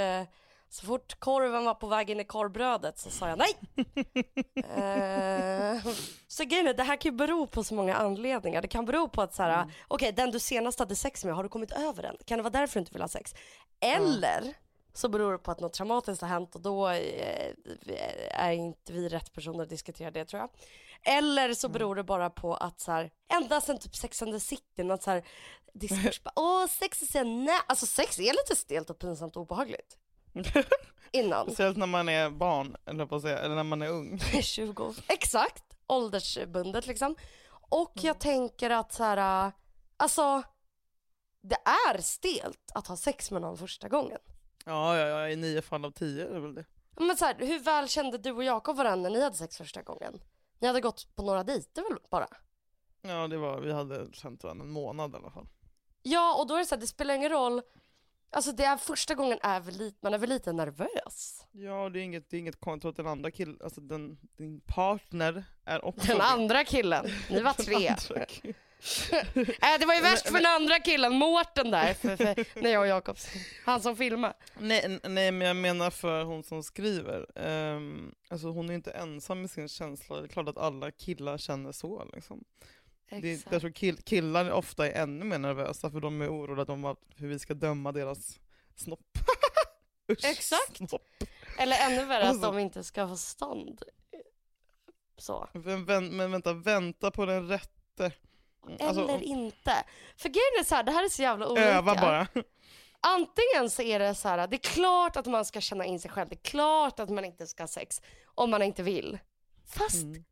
så 0.75 0.87
fort 0.87 1.21
korven 1.21 1.65
var 1.65 1.75
på 1.75 1.87
väg 1.87 2.11
in 2.11 2.21
i 2.21 2.25
korvbrödet 2.25 2.99
så 2.99 3.11
sa 3.11 3.29
jag 3.29 3.39
nej. 3.39 3.55
eh, 4.55 5.87
så 6.29 6.45
grejen 6.45 6.67
är, 6.67 6.75
det 6.75 6.83
här 6.83 6.97
kan 6.97 7.13
ju 7.13 7.17
bero 7.17 7.47
på 7.47 7.65
så 7.65 7.75
många 7.75 7.95
anledningar. 7.95 8.63
Det 8.63 8.69
kan 8.69 8.85
bero 8.85 9.09
på 9.09 9.23
att 9.23 9.35
så 9.35 9.43
här, 9.43 9.55
Mm. 9.55 9.71
okej 9.89 10.13
den 10.13 10.31
du 10.31 10.41
senast 10.41 10.79
hade 10.79 10.97
sex 10.97 11.25
med, 11.25 11.35
har 11.35 11.43
du 11.43 11.49
kommit 11.49 11.73
över 11.73 12.03
den? 12.03 12.17
Kan 12.25 12.39
det 12.39 12.43
vara 12.43 12.53
därför 12.53 12.75
du 12.75 12.81
inte 12.81 12.93
vill 12.93 13.03
ha 13.03 13.09
sex? 13.09 13.35
Eller 13.81 14.55
så 14.95 15.09
beror 15.09 15.33
det 15.33 15.39
på 15.39 15.51
att 15.51 15.61
något 15.61 15.73
traumatiskt 15.73 16.23
har 16.23 16.29
hänt 16.29 16.55
och 16.55 16.61
då 16.61 16.89
eh, 16.89 17.53
är 18.31 18.53
inte 18.53 18.93
vi 18.93 19.09
rätt 19.09 19.33
personer 19.33 19.63
att 19.63 19.71
diskutera 19.71 20.11
det 20.11 20.25
tror 20.25 20.41
jag. 20.41 20.51
Eller 21.17 21.55
så 21.55 21.69
beror 21.69 21.95
det 21.95 22.05
bara 22.05 22.31
på 22.31 22.55
att 22.55 22.81
så 22.81 22.93
här, 22.93 23.11
ända 23.33 23.61
sen 23.61 23.79
typ 23.79 23.97
Sex 23.97 24.23
and 24.23 24.33
the 24.33 24.41
City, 24.41 24.83
något 24.85 25.03
så 25.03 25.11
här 25.11 25.25
diskurs 25.75 26.23
bara, 26.25 26.33
åh 26.37 26.67
sex 26.67 27.15
är 27.15 27.25
nej. 27.25 27.61
Alltså 27.67 27.87
sex 27.87 28.19
är 28.19 28.33
lite 28.33 28.57
stelt 28.57 28.91
och 28.91 28.99
pinsamt 28.99 29.37
och 29.37 29.43
obehagligt. 29.43 29.97
Innan. 31.13 31.47
Speciellt 31.47 31.77
när 31.77 31.87
man 31.87 32.09
är 32.09 32.31
barn, 32.31 32.77
eller 32.87 33.07
på 33.07 33.17
att 33.17 33.23
säga, 33.23 33.39
eller 33.39 33.55
när 33.55 33.65
man 33.65 33.83
är 33.83 33.89
ung. 33.89 34.19
20. 34.43 34.95
Exakt, 35.09 35.65
åldersbundet 35.87 36.87
liksom. 36.87 37.17
Och 37.71 37.93
jag 37.95 38.19
tänker 38.21 38.71
att 38.71 38.93
så 38.93 39.05
här, 39.05 39.53
alltså 39.97 40.43
det 41.41 41.57
är 41.89 41.99
stelt 42.01 42.73
att 42.75 42.87
ha 42.87 42.97
sex 42.97 43.31
med 43.31 43.43
någon 43.43 43.59
första 43.59 43.89
gången. 43.89 44.19
Ja, 44.65 44.99
ja, 44.99 45.07
ja, 45.07 45.29
i 45.29 45.37
nio 45.37 45.63
fall 45.63 45.85
av 45.85 45.91
tio 45.91 46.29
är 46.29 46.35
det 46.35 46.41
väl 46.41 46.55
det. 46.55 46.65
Men 46.97 47.17
så 47.17 47.25
här, 47.25 47.35
hur 47.39 47.59
väl 47.59 47.89
kände 47.89 48.19
du 48.19 48.33
och 48.33 48.45
Jakob 48.45 48.77
varandra 48.77 49.11
när 49.11 49.19
ni 49.19 49.25
hade 49.25 49.37
sex 49.37 49.57
första 49.57 49.83
gången? 49.83 50.21
Ni 50.59 50.67
hade 50.67 50.81
gått 50.81 51.17
på 51.17 51.23
några 51.23 51.45
dejter 51.45 51.83
väl 51.83 51.99
bara? 52.11 52.29
Ja, 53.03 53.29
det 53.29 53.37
var, 53.37 53.61
vi 53.61 53.73
hade 53.73 54.13
känt 54.13 54.45
varandra 54.45 54.65
en 54.65 54.71
månad 54.71 55.13
i 55.13 55.17
alla 55.17 55.31
fall. 55.31 55.47
Ja, 56.03 56.35
och 56.41 56.47
då 56.47 56.55
är 56.55 56.59
det 56.59 56.67
så 56.67 56.75
här, 56.75 56.81
det 56.81 56.87
spelar 56.87 57.15
ingen 57.15 57.31
roll. 57.31 57.63
Alltså 58.35 58.53
det 58.53 58.65
är 58.65 58.77
första 58.77 59.15
gången 59.15 59.39
är 59.43 59.61
väl 59.61 59.75
lite, 59.77 59.99
man 60.03 60.15
är 60.15 60.19
väl 60.19 60.29
lite 60.29 60.53
nervös. 60.53 61.47
Ja, 61.53 61.89
det 61.89 62.01
är 62.01 62.03
inget, 62.03 62.31
det 62.31 62.37
är 62.37 62.39
inget 62.39 62.61
konstigt 62.61 62.89
att 62.89 62.97
den 62.97 63.07
andra 63.07 63.31
killen, 63.31 63.59
alltså 63.65 63.81
den, 63.81 64.19
din 64.39 64.61
partner 64.61 65.45
är 65.65 65.85
också 65.85 66.07
Den 66.07 66.21
andra 66.21 66.65
killen, 66.65 67.07
ni 67.31 67.41
var 67.41 67.53
tre. 67.65 67.87
äh, 69.63 69.79
det 69.79 69.87
var 69.87 69.95
ju 69.95 70.01
värst 70.01 70.27
för 70.27 70.35
den 70.35 70.47
andra 70.47 70.79
killen, 70.79 71.13
Mårten 71.13 71.71
där, 71.71 71.95
för, 71.95 72.17
för, 72.17 72.45
när 72.63 72.71
jag 72.71 72.81
och 72.81 72.87
Jakob, 72.87 73.17
han 73.65 73.81
som 73.81 73.97
filmade. 73.97 74.35
Nej, 74.59 75.01
nej, 75.05 75.33
men 75.33 75.49
jag 75.49 75.57
menar 75.57 75.91
för 75.91 76.25
hon 76.25 76.45
som 76.45 76.63
skriver. 76.63 77.39
Ehm, 77.39 78.15
alltså 78.29 78.49
hon 78.49 78.71
är 78.71 78.75
inte 78.75 78.91
ensam 78.91 79.41
med 79.41 79.51
sin 79.51 79.69
känsla. 79.69 80.17
Det 80.17 80.27
är 80.27 80.29
klart 80.29 80.49
att 80.49 80.59
alla 80.59 80.91
killar 80.91 81.39
känner 81.39 81.73
så. 81.73 82.05
Liksom. 82.15 82.45
Det, 83.11 83.47
jag 83.51 83.61
tror 83.61 83.71
kill, 83.71 83.97
killar 84.03 84.51
ofta 84.51 84.89
är 84.91 85.03
ännu 85.03 85.25
mer 85.25 85.39
nervösa 85.39 85.91
för 85.91 86.01
de 86.01 86.23
är 86.23 86.29
oroliga 86.29 86.73
om 86.73 86.97
hur 87.17 87.29
vi 87.29 87.39
ska 87.39 87.55
döma 87.55 87.93
deras 87.93 88.39
snopp. 88.77 89.19
Usch, 90.13 90.25
Exakt. 90.25 90.77
Snopp. 90.77 91.03
Eller 91.59 91.77
ännu 91.87 92.05
värre 92.05 92.29
Alltså- 92.29 92.47
att 92.47 92.55
de 92.55 92.59
inte 92.61 92.85
ska 92.85 93.09
få 93.09 93.17
stånd. 93.17 93.83
Så. 95.19 95.49
Men, 95.53 96.17
men 96.17 96.31
vänta, 96.31 96.53
vänta 96.53 97.11
på 97.11 97.27
den 97.27 97.49
rätte. 97.49 98.13
Alltså, 98.81 99.03
Eller 99.03 99.23
inte. 99.23 99.85
För 100.17 100.29
grejen 100.29 100.61
är 100.61 100.65
så 100.65 100.75
här, 100.75 100.83
det 100.83 100.93
här 100.93 101.05
är 101.05 101.09
så 101.09 101.23
jävla 101.23 101.49
olika. 101.49 101.65
öva 101.65 101.95
bara. 101.95 102.27
Antingen 103.01 103.71
så 103.71 103.83
är 103.83 103.99
det 103.99 104.15
så 104.15 104.29
här, 104.29 104.47
det 104.47 104.57
är 104.57 104.75
klart 104.75 105.17
att 105.17 105.27
man 105.27 105.45
ska 105.45 105.61
känna 105.61 105.85
in 105.85 106.01
sig 106.01 106.11
själv, 106.11 106.29
det 106.29 106.35
är 106.35 106.45
klart 106.51 107.01
att 107.01 107.09
man 107.11 107.25
inte 107.25 107.47
ska 107.47 107.63
ha 107.63 107.69
sex 107.69 108.03
om 108.35 108.51
man 108.51 108.63
inte 108.63 108.83
vill. 108.83 109.19
Fast 109.67 110.03
Mm. 110.03 110.25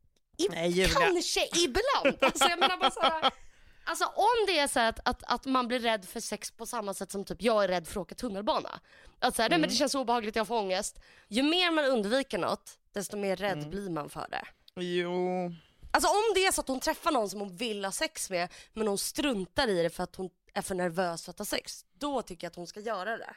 I, 0.44 0.48
Nej, 0.50 0.70
Julia. 0.70 0.88
kanske 0.98 1.48
ibland. 1.64 2.16
Alltså 2.24 2.48
jag 2.48 2.58
menar 2.58 2.76
bara 2.76 2.90
så 2.90 3.00
här, 3.00 3.30
Alltså 3.84 4.04
om 4.04 4.46
det 4.46 4.58
är 4.58 4.68
så 4.68 4.80
att, 4.80 5.08
att, 5.08 5.22
att 5.26 5.44
man 5.44 5.68
blir 5.68 5.80
rädd 5.80 6.04
för 6.04 6.20
sex 6.20 6.50
på 6.50 6.66
samma 6.66 6.94
sätt 6.94 7.10
som 7.10 7.24
typ 7.24 7.42
jag 7.42 7.64
är 7.64 7.68
rädd 7.68 7.86
för 7.88 8.00
att 8.00 8.04
åka 8.04 8.14
tunnelbana. 8.14 8.80
Att 9.18 9.36
så 9.36 9.42
här, 9.42 9.50
nej, 9.50 9.58
men 9.58 9.68
det 9.68 9.74
känns 9.74 9.94
obehagligt, 9.94 10.36
jag 10.36 10.46
får 10.46 10.56
ångest. 10.58 10.98
Ju 11.28 11.42
mer 11.42 11.70
man 11.70 11.84
undviker 11.84 12.38
något, 12.38 12.78
desto 12.92 13.16
mer 13.16 13.36
rädd 13.36 13.68
blir 13.68 13.90
man 13.90 14.10
för 14.10 14.26
det. 14.30 14.44
Jo, 14.82 15.52
Alltså 15.94 16.08
om 16.08 16.22
det 16.34 16.46
är 16.46 16.52
så 16.52 16.60
att 16.60 16.68
hon 16.68 16.80
träffar 16.80 17.10
någon 17.10 17.30
som 17.30 17.40
hon 17.40 17.56
vill 17.56 17.84
ha 17.84 17.92
sex 17.92 18.30
med, 18.30 18.52
men 18.72 18.88
hon 18.88 18.98
struntar 18.98 19.68
i 19.68 19.82
det 19.82 19.90
för 19.90 20.02
att 20.02 20.16
hon 20.16 20.30
är 20.54 20.62
för 20.62 20.74
nervös 20.74 21.24
för 21.24 21.30
att 21.30 21.38
ha 21.38 21.44
sex, 21.44 21.84
då 21.98 22.22
tycker 22.22 22.44
jag 22.44 22.50
att 22.50 22.56
hon 22.56 22.66
ska 22.66 22.80
göra 22.80 23.16
det. 23.16 23.34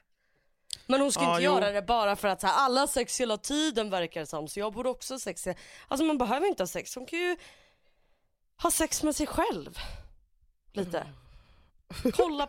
Men 0.85 1.01
hon 1.01 1.11
ska 1.11 1.23
Ja, 1.23 1.29
inte 1.31 1.43
jo. 1.43 1.53
göra 1.53 1.71
det 1.71 1.81
bara 1.81 2.15
för 2.15 2.27
att 2.27 2.41
så 2.41 2.47
här, 2.47 2.53
alla 2.65 2.79
har 2.79 2.87
sex 2.87 3.21
hela 3.21 3.37
tiden 3.37 3.89
verkar 3.89 4.19
det 4.19 4.25
som, 4.27 4.47
så 4.47 4.59
jag 4.59 4.73
borde 4.73 4.89
också 4.89 5.13
ha 5.13 5.19
sex. 5.19 5.47
Alltså 5.87 6.05
man 6.05 6.17
behöver 6.17 6.47
inte 6.47 6.63
ha 6.63 6.67
sex, 6.67 6.95
hon 6.95 7.05
kan 7.05 7.19
ju 7.19 7.37
ha 8.61 8.71
sex 8.71 9.03
med 9.03 9.15
sig 9.15 9.27
själv. 9.27 9.79
Lite. 10.73 11.07
Kolla 12.13 12.47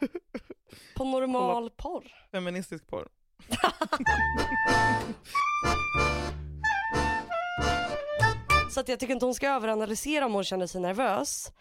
på 0.97 1.04
normal 1.04 1.71
porr. 1.71 2.12
feministisk 2.33 2.87
porr. 2.87 3.09
Så 8.71 8.80
att 8.80 8.88
jag 8.88 9.00
tycker 9.00 9.14
inte 9.14 9.26
hon 9.26 9.35
ska 9.35 9.49
överanalysera 9.49 10.26
om 10.26 10.35
hon 10.35 10.45
känner 10.45 10.66
sig 10.66 10.80
nervös. 10.80 11.52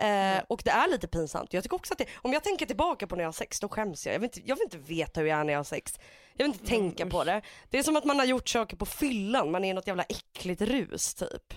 Eh, 0.00 0.42
och 0.48 0.62
det 0.64 0.70
är 0.70 0.90
lite 0.90 1.08
pinsamt. 1.08 1.52
Jag 1.52 1.62
tycker 1.62 1.76
också 1.76 1.94
att 1.94 1.98
det, 1.98 2.06
om 2.16 2.32
jag 2.32 2.44
tänker 2.44 2.66
tillbaka 2.66 3.06
på 3.06 3.16
när 3.16 3.22
jag 3.22 3.28
har 3.28 3.32
sex, 3.32 3.60
då 3.60 3.68
skäms 3.68 4.06
jag. 4.06 4.14
Jag 4.14 4.20
vill 4.20 4.26
inte, 4.26 4.40
jag 4.44 4.56
vill 4.56 4.64
inte 4.64 4.78
veta 4.78 5.20
hur 5.20 5.28
jag 5.28 5.40
är 5.40 5.44
när 5.44 5.52
jag 5.52 5.58
har 5.58 5.64
sex. 5.64 5.98
Jag 6.36 6.44
vill 6.44 6.52
inte 6.52 6.66
tänka 6.66 7.06
på 7.06 7.24
det. 7.24 7.42
Det 7.70 7.78
är 7.78 7.82
som 7.82 7.96
att 7.96 8.04
man 8.04 8.18
har 8.18 8.26
gjort 8.26 8.48
saker 8.48 8.76
på 8.76 8.86
fyllan, 8.86 9.50
man 9.50 9.64
är 9.64 9.70
i 9.70 9.74
något 9.74 9.86
jävla 9.86 10.02
äckligt 10.02 10.60
rus 10.60 11.14
typ. 11.14 11.54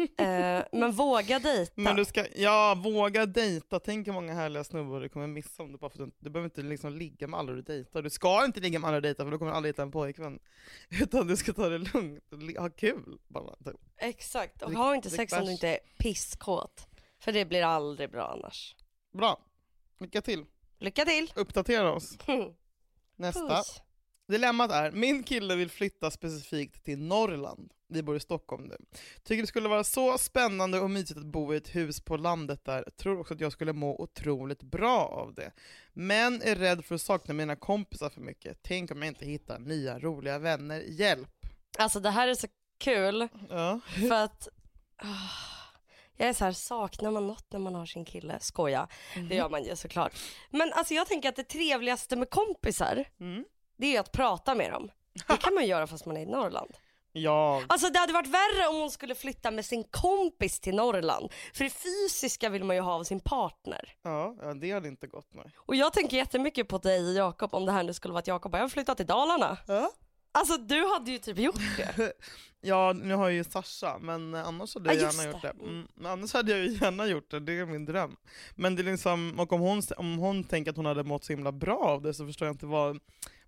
Eh, 0.18 0.62
men 0.72 0.92
våga 0.92 1.38
dejta. 1.38 1.72
Men 1.74 1.96
du 1.96 2.04
ska, 2.04 2.26
ja, 2.36 2.74
våga 2.74 3.26
dejta. 3.26 3.80
Tänk 3.80 4.06
hur 4.06 4.12
många 4.12 4.34
härliga 4.34 4.64
snubbar 4.64 5.00
du 5.00 5.08
kommer 5.08 5.26
missa 5.26 5.62
om 5.62 5.72
du 5.72 5.78
bara 5.78 5.90
för 5.90 5.98
du, 5.98 6.10
du 6.18 6.30
behöver 6.30 6.46
inte 6.46 6.62
liksom 6.62 6.92
ligga 6.92 7.26
med 7.26 7.40
alla 7.40 7.52
du 7.52 7.62
dejtar. 7.62 8.02
Du 8.02 8.10
ska 8.10 8.44
inte 8.44 8.60
ligga 8.60 8.78
med 8.78 8.88
alla 8.88 8.96
du 8.96 9.00
dejtar 9.00 9.24
för 9.24 9.30
då 9.30 9.38
kommer 9.38 9.50
du 9.50 9.56
aldrig 9.56 9.74
hitta 9.74 9.82
en 9.82 9.90
pojkvän. 9.90 10.38
Utan 11.00 11.26
du 11.26 11.36
ska 11.36 11.52
ta 11.52 11.68
det 11.68 11.78
lugnt 11.78 12.24
ha 12.58 12.70
kul 12.70 13.18
bara. 13.28 13.56
Typ. 13.56 13.80
Exakt, 13.96 14.62
och 14.62 14.72
ha 14.72 14.94
inte 14.94 15.10
sex 15.10 15.32
om 15.32 15.44
du 15.44 15.52
inte 15.52 15.68
är 15.68 15.78
pisskåt. 15.98 16.86
För 17.20 17.32
det 17.32 17.44
blir 17.44 17.62
aldrig 17.62 18.10
bra 18.10 18.26
annars. 18.26 18.76
Bra, 19.12 19.40
lycka 19.98 20.22
till. 20.22 20.44
Lycka 20.78 21.04
till! 21.04 21.32
Uppdatera 21.34 21.92
oss. 21.92 22.18
Nästa. 23.16 23.56
Puss. 23.56 23.82
Dilemmat 24.28 24.70
är, 24.70 24.90
min 24.92 25.22
kille 25.22 25.56
vill 25.56 25.70
flytta 25.70 26.10
specifikt 26.10 26.84
till 26.84 26.98
Norrland. 26.98 27.72
Vi 27.88 28.02
bor 28.02 28.16
i 28.16 28.20
Stockholm 28.20 28.64
nu. 28.64 28.76
Tycker 29.22 29.42
det 29.42 29.46
skulle 29.46 29.68
vara 29.68 29.84
så 29.84 30.18
spännande 30.18 30.80
och 30.80 30.90
mysigt 30.90 31.18
att 31.18 31.26
bo 31.26 31.54
i 31.54 31.56
ett 31.56 31.74
hus 31.74 32.00
på 32.00 32.16
landet 32.16 32.64
där. 32.64 32.84
Tror 32.96 33.20
också 33.20 33.34
att 33.34 33.40
jag 33.40 33.52
skulle 33.52 33.72
må 33.72 34.00
otroligt 34.00 34.62
bra 34.62 34.98
av 34.98 35.34
det. 35.34 35.52
Men 35.92 36.42
är 36.42 36.54
rädd 36.54 36.84
för 36.84 36.94
att 36.94 37.00
sakna 37.00 37.34
mina 37.34 37.56
kompisar 37.56 38.10
för 38.10 38.20
mycket. 38.20 38.58
Tänk 38.62 38.90
om 38.90 39.02
jag 39.02 39.08
inte 39.08 39.26
hittar 39.26 39.58
nya 39.58 39.98
roliga 39.98 40.38
vänner. 40.38 40.80
Hjälp! 40.80 41.46
Alltså 41.78 42.00
det 42.00 42.10
här 42.10 42.28
är 42.28 42.34
så 42.34 42.48
kul. 42.78 43.28
Ja. 43.48 43.80
För 44.08 44.24
att 44.24 44.48
ah, 44.96 45.59
jag 46.20 46.28
är 46.28 46.32
så 46.32 46.44
här, 46.44 46.52
saknar 46.52 47.10
man 47.10 47.26
något 47.26 47.52
när 47.52 47.60
man 47.60 47.74
har 47.74 47.86
sin 47.86 48.04
kille? 48.04 48.38
Skoja, 48.40 48.88
det 49.28 49.34
gör 49.34 49.48
man 49.48 49.64
ju 49.64 49.76
såklart. 49.76 50.12
Men 50.50 50.72
alltså 50.72 50.94
jag 50.94 51.06
tänker 51.06 51.28
att 51.28 51.36
det 51.36 51.44
trevligaste 51.44 52.16
med 52.16 52.30
kompisar, 52.30 53.04
Mm. 53.20 53.44
det 53.76 53.96
är 53.96 54.00
att 54.00 54.12
prata 54.12 54.54
med 54.54 54.72
dem. 54.72 54.90
Det 55.28 55.36
kan 55.36 55.54
man 55.54 55.66
göra 55.66 55.86
fast 55.86 56.06
man 56.06 56.16
är 56.16 56.20
i 56.22 56.26
Norrland. 56.26 56.70
Ja, 57.12 57.62
Alltså 57.68 57.88
det 57.90 57.98
hade 57.98 58.12
varit 58.12 58.28
värre 58.28 58.68
om 58.68 58.76
hon 58.76 58.90
skulle 58.90 59.14
flytta 59.14 59.50
med 59.50 59.64
sin 59.64 59.84
kompis 59.84 60.60
till 60.60 60.74
Norrland. 60.74 61.32
För 61.54 61.64
det 61.64 61.70
fysiska 61.70 62.48
vill 62.48 62.64
man 62.64 62.76
ju 62.76 62.82
ha 62.82 62.92
av 62.94 63.04
sin 63.04 63.20
partner. 63.20 63.94
ja, 64.02 64.34
ja, 64.42 64.54
det 64.54 64.70
hade 64.72 64.88
inte 64.88 65.06
gått 65.06 65.28
nej. 65.34 65.46
Och 65.56 65.76
jag 65.76 65.92
tänker 65.92 66.16
jättemycket 66.16 66.68
på 66.68 66.78
dig 66.78 67.16
Jakob 67.16 67.54
om 67.54 67.66
det 67.66 67.72
här 67.72 67.82
nu 67.82 67.94
skulle 67.94 68.12
vara 68.12 68.18
att 68.18 68.26
Jakob 68.26 68.52
bara, 68.52 68.58
jag 68.58 68.64
har 68.64 68.68
flyttat 68.68 68.96
till 68.96 69.06
Dalarna. 69.06 69.56
Ja. 69.68 69.90
Alltså 70.32 70.56
du 70.56 70.86
hade 70.92 71.10
ju 71.10 71.18
typ 71.18 71.38
gjort 71.38 71.76
det. 71.76 72.12
ja, 72.60 72.92
nu 72.92 73.14
har 73.14 73.24
jag 73.24 73.32
ju 73.32 73.44
Sasha, 73.44 73.98
men 73.98 74.34
eh, 74.34 74.46
annars 74.48 74.74
hade 74.74 74.94
jag 74.94 75.02
Ja, 75.02 75.06
just 75.06 75.18
gärna 75.18 75.32
gjort 75.32 75.42
det. 75.42 75.52
det. 75.58 75.64
Mm, 75.64 75.88
annars 76.04 76.32
hade 76.32 76.50
jag 76.52 76.60
ju 76.60 76.72
gärna 76.72 77.06
gjort 77.06 77.30
det, 77.30 77.40
det 77.40 77.58
är 77.58 77.66
min 77.66 77.84
dröm. 77.84 78.16
Men 78.54 78.76
det 78.76 78.82
är 78.82 78.84
liksom, 78.84 79.40
och 79.40 79.52
om 79.52 79.60
hon, 79.60 79.82
om 79.96 80.18
hon 80.18 80.44
tänker 80.44 80.70
att 80.70 80.76
hon 80.76 80.86
hade 80.86 81.04
mått 81.04 81.24
så 81.24 81.32
himla 81.32 81.52
bra 81.52 81.78
av 81.78 82.02
det 82.02 82.14
så 82.14 82.26
förstår 82.26 82.48
jag 82.48 82.54
inte 82.54 82.66
vad, 82.66 82.98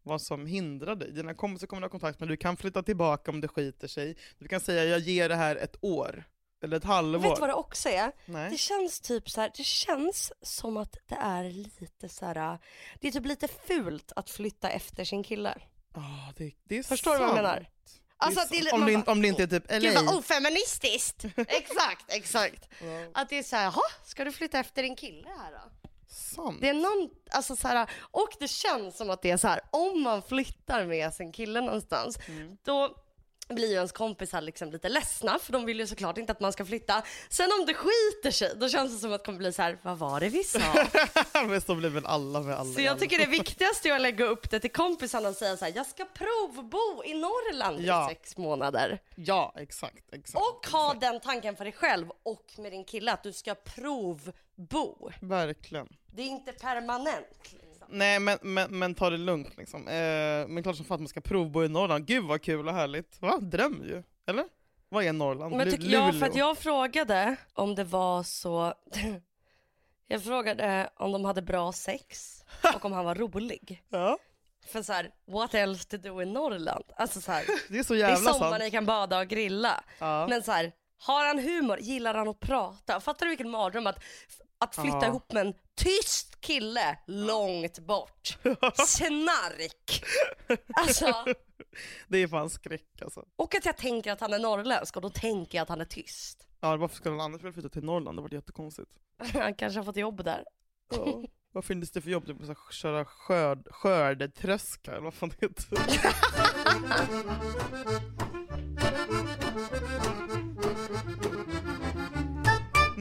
vad 0.03 0.23
som 0.23 0.47
hindrar 0.47 0.97
dig. 0.97 1.13
Dina 1.13 1.35
kompisar 1.35 1.67
kommer 1.67 1.81
du 1.81 1.85
ha 1.85 1.91
kontakt 1.91 2.21
med, 2.21 2.29
du 2.29 2.37
kan 2.37 2.57
flytta 2.57 2.83
tillbaka 2.83 3.31
om 3.31 3.41
det 3.41 3.49
skiter 3.49 3.89
sig. 3.89 4.17
Du 4.39 4.49
kan 4.49 4.61
säga 4.61 4.85
jag 4.85 5.01
ger 5.01 5.29
det 5.29 5.37
här 5.37 5.57
ett 5.57 5.77
år, 5.81 6.25
eller 6.65 6.77
ett 6.77 6.85
halvår. 6.85 7.29
Vet 7.29 7.35
du 7.35 7.41
vad 7.41 7.51
det 7.51 7.55
också 7.55 7.89
är? 7.89 8.07
Det 8.27 8.33
Nej. 8.33 8.59
känns 8.59 9.01
typ 9.01 9.31
så 9.31 9.41
här, 9.41 9.51
det 9.57 9.65
känns 9.65 10.33
som 10.43 10.77
att 10.77 10.97
det 11.09 11.15
är 11.21 11.45
lite 11.51 12.09
så 12.09 12.27
här, 12.27 12.59
det 13.01 13.09
är 13.09 13.13
typ 13.13 13.27
lite 13.27 13.49
fult 13.49 14.13
att 14.17 14.31
flytta 14.31 14.71
efter 14.71 15.05
sin 15.05 15.23
kille. 15.23 15.59
Ah, 15.95 16.33
det, 16.37 16.53
det 16.69 16.79
är 16.79 16.83
Förstår 16.83 17.13
du 17.13 17.19
vad 17.19 17.29
jag 17.29 17.35
sant. 17.37 17.43
menar? 17.43 17.69
Alltså 18.17 18.47
det 18.51 18.57
är 18.59 18.63
sant. 18.63 18.73
om, 18.73 18.81
det, 18.81 18.87
bara, 18.87 18.93
inte- 18.93 19.11
om 19.11 19.23
det 19.23 19.29
inte 19.29 19.43
är 19.43 19.47
typ 19.47 19.71
LA. 19.71 19.79
Gud 19.79 19.95
vad 19.95 20.15
ofeministiskt! 20.19 21.25
exakt, 21.37 22.05
exakt. 22.09 22.69
Ja, 22.81 22.87
Att 23.15 23.29
det 23.29 23.39
är 23.39 23.43
så 23.43 23.57
här, 23.57 23.65
"Jaha, 23.65 23.83
ska 24.05 24.25
du 24.25 24.33
flytta 24.33 24.59
efter 24.59 24.83
din 24.83 24.97
kille 24.97 25.29
här 25.29 25.53
då? 25.53 25.89
sant. 26.09 26.59
Det 26.61 26.69
är 26.69 26.75
någon, 26.75 27.11
alltså 27.31 27.57
så 27.57 27.69
här, 27.69 27.91
och 28.01 28.29
det 28.41 28.49
känns 28.49 28.97
som 28.97 29.11
att 29.11 29.23
det 29.23 29.31
är 29.31 29.37
så 29.37 29.49
här, 29.49 29.61
om 29.71 30.03
man 30.03 30.23
flyttar 30.23 30.87
med 30.87 31.15
sin 31.15 31.33
kille 31.33 31.61
någonstans, 31.61 32.19
Mm. 32.29 32.57
då 32.65 32.97
blir 33.55 33.69
ju 33.69 33.75
ens 33.75 33.93
kompisar 33.93 34.41
liksom 34.41 34.71
lite 34.73 34.89
ledsna 34.89 35.39
för 35.39 35.53
de 35.53 35.65
vill 35.67 35.81
ju 35.81 35.87
såklart 35.87 36.19
inte 36.19 36.33
att 36.33 36.41
man 36.41 36.53
ska 36.53 36.65
flytta. 36.65 37.03
Sen 37.29 37.51
om 37.61 37.67
det 37.67 37.75
skiter 37.75 38.31
sig, 38.31 38.53
då 38.57 38.69
känns 38.69 38.93
det 38.95 38.99
som 38.99 39.13
att 39.13 39.21
det 39.21 39.25
kommer 39.25 39.39
bli 39.39 39.53
så 39.53 39.63
här, 39.63 39.79
vad 39.83 39.99
var 39.99 40.21
det 40.21 40.29
vi 40.29 40.45
sa? 40.45 40.61
men 41.47 41.61
så 41.61 41.75
blir 41.75 41.91
väl 41.91 42.07
alla 42.07 42.41
med 42.41 42.55
alla. 42.57 42.73
Så 42.75 42.81
jag 42.81 42.99
tycker 42.99 43.19
det 43.19 43.27
viktigaste 43.39 43.89
är 43.89 43.95
att 43.95 44.01
lägga 44.01 44.25
upp 44.25 44.51
det 44.51 44.61
till 44.61 44.73
kompisarna 44.73 45.29
och 45.29 45.35
säga 45.35 45.57
så 45.57 45.65
här, 45.65 45.73
jag 45.77 45.87
ska 45.87 46.05
provbo 46.05 47.05
i 47.05 47.15
Norrland 47.15 47.81
Ja. 47.81 48.11
i 48.11 48.15
sex 48.15 48.37
månader. 48.37 48.99
Ja, 49.15 49.55
exakt. 49.57 50.13
exakt 50.13 50.45
Och 50.45 50.67
ha 50.73 50.95
den 50.95 51.21
tanken 51.21 51.57
för 51.57 51.65
dig 51.65 51.73
själv 51.73 52.11
och 52.23 52.45
med 52.59 52.73
din 52.73 52.85
kille 52.85 53.13
att 53.13 53.23
du 53.23 53.33
ska 53.33 53.55
provbo. 53.55 55.11
Verkligen. 55.21 55.89
Det 56.07 56.23
är 56.23 56.27
inte 56.27 56.53
permanent. 56.53 57.55
Liksom. 57.83 57.99
Nej 57.99 58.21
men, 58.21 58.39
men, 58.43 58.79
men 58.79 58.95
ta 58.95 59.11
det 59.11 59.17
lugnt 59.17 59.57
liksom. 59.57 59.89
Eh, 59.89 60.49
men 60.49 60.63
klart 60.63 60.77
som 60.77 60.85
fan 60.85 60.95
att 60.95 61.01
man 61.01 61.09
ska 61.09 61.21
provbo 61.21 61.65
i 61.65 61.69
Norrland. 61.69 62.07
Gud 62.07 62.25
vad 62.25 62.43
kul 62.43 62.69
och 62.69 62.75
härligt. 62.75 63.23
Va? 63.23 63.39
Dröm 63.41 63.83
ju. 63.85 64.03
Eller? 64.27 64.45
Vad 64.89 65.05
är 65.05 65.13
Norrland? 65.13 65.57
Men 65.57 65.71
tycker 65.71 65.89
jag, 65.89 66.19
för 66.19 66.27
att 66.27 66.37
jag 66.37 66.59
frågade 66.59 67.37
om 67.55 67.75
det 67.75 67.85
var 67.85 68.23
så, 68.23 68.75
jag 70.07 70.25
frågade 70.25 70.91
om 70.97 71.13
de 71.13 71.25
hade 71.25 71.43
bra 71.43 71.73
sex 71.73 72.45
och 72.75 72.85
om 72.85 72.93
han 72.93 73.05
var 73.05 73.15
rolig. 73.15 73.83
Ja, 73.89 74.19
För 74.67 74.83
så 74.83 74.93
här, 74.93 75.11
what 75.27 75.55
else 75.55 75.89
to 75.89 75.97
do 75.97 76.23
in 76.23 76.33
Norrland? 76.33 76.85
Alltså 76.97 77.21
så 77.21 77.33
här, 77.33 77.45
det 77.69 77.79
är 77.79 77.83
så 77.83 77.95
det 77.95 78.03
är 78.03 78.09
jävla 78.09 78.33
sommar 78.33 78.51
sant. 78.51 78.63
ni 78.63 78.71
kan 78.71 78.87
bada 78.87 79.21
och 79.21 79.29
grilla. 79.29 79.85
Ja. 79.99 80.27
Men 80.31 80.43
så 80.43 80.53
här, 80.53 80.73
har 80.99 81.27
han 81.27 81.39
humor? 81.39 81.79
Gillar 81.81 82.15
han 82.15 82.29
att 82.29 82.41
prata? 82.41 83.01
Fattar 83.01 83.27
du 83.27 83.31
vilken 83.31 83.51
mardröm 83.51 83.87
att, 83.87 84.05
att 84.63 84.75
flytta 84.75 84.99
Ja. 85.01 85.07
ihop 85.07 85.33
med 85.33 85.47
en 85.47 85.55
tyst 85.75 86.41
kille 86.41 86.99
långt 87.07 87.79
bort? 87.79 88.39
Snark! 88.87 90.05
Alltså, 90.75 91.25
Det 92.09 92.19
är 92.19 92.29
fan 92.29 92.51
skräck 92.51 93.03
alltså. 93.03 93.25
och 93.37 93.55
att 93.55 93.65
jag 93.65 93.77
tänker 93.77 94.13
att 94.13 94.21
han 94.21 94.33
är 94.33 94.39
norrländsk 94.39 94.97
och 94.97 95.03
då 95.03 95.11
tänker 95.11 95.59
jag 95.59 95.63
att 95.63 95.69
han 95.69 95.81
är 95.81 95.85
tyst. 95.85 96.47
Ja, 96.61 96.77
varför 96.77 96.97
skulle 96.97 97.15
någon 97.15 97.25
annars 97.25 97.41
vilja 97.43 97.53
flytta 97.53 97.69
till 97.69 97.85
Norrland? 97.85 98.19
Det 98.19 98.23
var 98.23 98.35
jättekonstigt. 98.35 98.91
Han 99.35 99.55
kanske 99.55 99.79
har 99.81 99.85
fått 99.85 99.97
jobb 99.97 100.25
där. 100.25 100.45
Ja. 100.91 101.23
Vad 101.53 101.65
finns 101.65 101.91
det 101.91 102.01
för 102.01 102.11
jobb? 102.11 102.27
Typ 102.27 102.47
här, 102.47 102.57
köra 102.73 103.05
skörd, 103.05 103.67
skördetröska 103.71 104.91
eller 104.91 105.01
vad 105.01 105.15
fan 105.15 105.29
det 105.39 105.47
heter. 105.47 105.79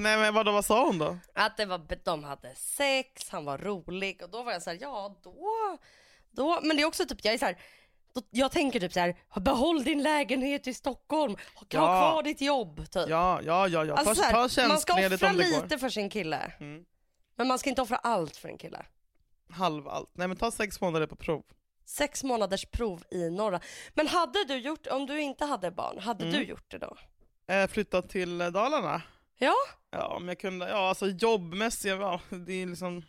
Nej 0.01 0.17
men 0.17 0.33
vadå, 0.33 0.51
vad 0.51 0.65
sa 0.65 0.85
hon 0.85 0.97
då? 0.97 1.17
Att 1.35 1.57
det 1.57 1.65
var, 1.65 1.81
de 2.03 2.23
hade 2.23 2.55
sex, 2.55 3.29
han 3.29 3.45
var 3.45 3.57
rolig 3.57 4.21
och 4.23 4.29
då 4.29 4.43
var 4.43 4.51
jag 4.51 4.61
så 4.61 4.69
här, 4.69 4.77
ja 4.81 5.19
då, 5.23 5.37
då, 6.31 6.59
men 6.63 6.77
det 6.77 6.83
är 6.83 6.87
också 6.87 7.05
typ, 7.05 7.25
jag 7.25 7.33
är 7.33 7.37
så 7.37 7.45
här, 7.45 7.57
då, 8.13 8.21
jag 8.31 8.51
tänker 8.51 8.79
typ 8.79 8.93
så 8.93 8.99
här, 8.99 9.15
behåll 9.39 9.83
din 9.83 10.03
lägenhet 10.03 10.67
i 10.67 10.73
Stockholm, 10.73 11.35
ha 11.55 11.65
Ja. 11.69 12.11
kvar 12.11 12.23
ditt 12.23 12.41
jobb 12.41 12.77
typ. 12.91 13.09
Ja, 13.09 13.41
ja, 13.43 13.67
ja, 13.67 13.85
ja. 13.85 13.93
Alltså, 13.95 14.23
ta, 14.23 14.49
ta 14.49 14.67
man 14.67 14.79
ska 14.79 14.93
offra 15.05 15.31
lite 15.31 15.77
för 15.79 15.89
sin 15.89 16.09
kille, 16.09 16.51
Mm. 16.59 16.85
men 17.35 17.47
man 17.47 17.59
ska 17.59 17.69
inte 17.69 17.81
offra 17.81 17.97
allt 17.97 18.37
för 18.37 18.49
en 18.49 18.57
kille. 18.57 18.85
Halv 19.49 19.87
allt. 19.87 20.09
Nej 20.13 20.27
men 20.27 20.37
ta 20.37 20.51
sex 20.51 20.81
månader 20.81 21.07
på 21.07 21.15
prov. 21.15 21.43
Sex 21.85 22.23
månaders 22.23 22.65
prov 22.65 23.03
i 23.11 23.29
norra. 23.29 23.59
Men 23.93 24.07
hade 24.07 24.43
du 24.45 24.57
gjort, 24.57 24.87
om 24.87 25.05
du 25.05 25.21
inte 25.21 25.45
hade 25.45 25.71
barn, 25.71 25.99
hade 25.99 26.23
Mm. 26.25 26.35
du 26.39 26.43
gjort 26.45 26.71
det 26.71 26.77
då? 26.77 26.97
Eh, 27.47 27.67
flytta 27.67 28.01
till 28.01 28.37
Dalarna? 28.37 29.01
Ja. 29.41 29.55
Ja, 29.91 30.07
om 30.07 30.27
jag 30.27 30.39
kunde, 30.39 30.69
ja 30.69 30.89
alltså 30.89 31.07
jobbmässigt, 31.07 31.85
ja 31.99 32.21
det 32.29 32.53
är 32.53 32.65
liksom... 32.65 33.03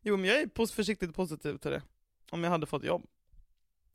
Jo 0.00 0.16
men 0.16 0.30
jag 0.30 0.40
är 0.40 0.66
försiktigt 0.66 1.14
positiv 1.14 1.56
till 1.56 1.70
det. 1.70 1.82
Om 2.30 2.44
jag 2.44 2.50
hade 2.50 2.66
fått 2.66 2.84
jobb. 2.84 3.02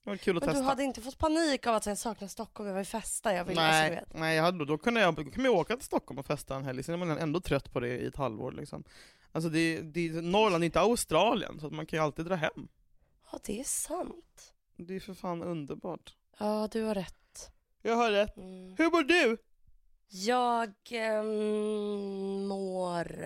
Det 0.04 0.10
var 0.10 0.18
kul 0.18 0.38
att 0.38 0.46
Men 0.46 0.56
du 0.56 0.62
hade 0.62 0.84
inte 0.84 1.02
fått 1.02 1.18
panik 1.18 1.68
av 1.68 1.76
att 1.76 1.86
jag 1.86 1.98
saknar 1.98 2.28
Stockholm, 2.28 2.70
jag 2.70 2.76
vill 2.76 2.86
festa, 2.86 3.34
jag 3.34 3.46
vill, 3.46 3.60
alltså, 3.60 3.80
Nej, 3.80 3.90
vet. 3.90 4.14
nej 4.14 4.36
jag 4.36 4.44
hade, 4.44 4.66
då 4.66 4.78
kunde 4.78 5.02
jag, 5.02 5.16
då 5.16 5.24
kunde 5.24 5.50
jag 5.50 5.56
åka 5.56 5.76
till 5.76 5.86
Stockholm 5.86 6.20
och 6.20 6.26
festa 6.26 6.56
en 6.56 6.64
helg, 6.64 6.84
sen 6.84 6.94
är 7.02 7.06
man 7.06 7.18
ändå 7.18 7.40
trött 7.40 7.74
på 7.74 7.80
det 7.80 7.88
i 7.88 8.06
ett 8.06 8.16
halvår 8.16 8.52
liksom. 8.52 8.84
Alltså 9.32 9.50
det, 9.50 9.82
det, 9.82 10.22
Norrland 10.22 10.64
är 10.64 10.66
inte 10.66 10.80
Australien, 10.80 11.60
så 11.60 11.68
att 11.68 11.74
man 11.74 11.86
kan 11.86 12.00
ju 12.00 12.04
alltid 12.04 12.26
dra 12.26 12.36
hem. 12.36 12.68
Ja, 13.32 13.40
det 13.46 13.60
är 13.60 13.64
sant. 13.64 14.54
Det 14.78 14.96
är 14.96 15.00
för 15.00 15.14
fan 15.14 15.44
underbart. 15.44 16.16
Ja, 16.38 16.70
du 16.72 16.84
har 16.84 16.96
rätt. 16.96 17.52
Jag 17.82 17.96
har 17.96 18.12
rätt. 18.12 18.38
Mm. 18.38 18.76
Hur 18.78 18.92
mår 18.92 19.04
du? 19.04 19.38
Jag 20.10 20.74
ehm, 20.90 22.48
mår... 22.48 23.26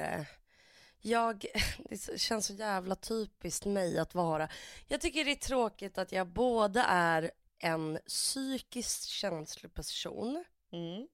Jag, 1.02 1.46
det 1.90 2.20
känns 2.20 2.46
så 2.46 2.54
jävla 2.54 2.96
typiskt 2.96 3.66
mig 3.66 4.00
att 4.00 4.16
vara. 4.16 4.50
Jag 4.88 5.02
tycker 5.02 5.26
det 5.26 5.32
är 5.32 5.36
tråkigt 5.36 5.98
att 5.98 6.12
jag 6.12 6.28
både 6.28 6.86
är 6.88 7.32
en 7.60 8.00
psykiskt 8.08 9.06
känslig 9.06 9.74
person. 9.74 10.44
Mm. 10.72 11.08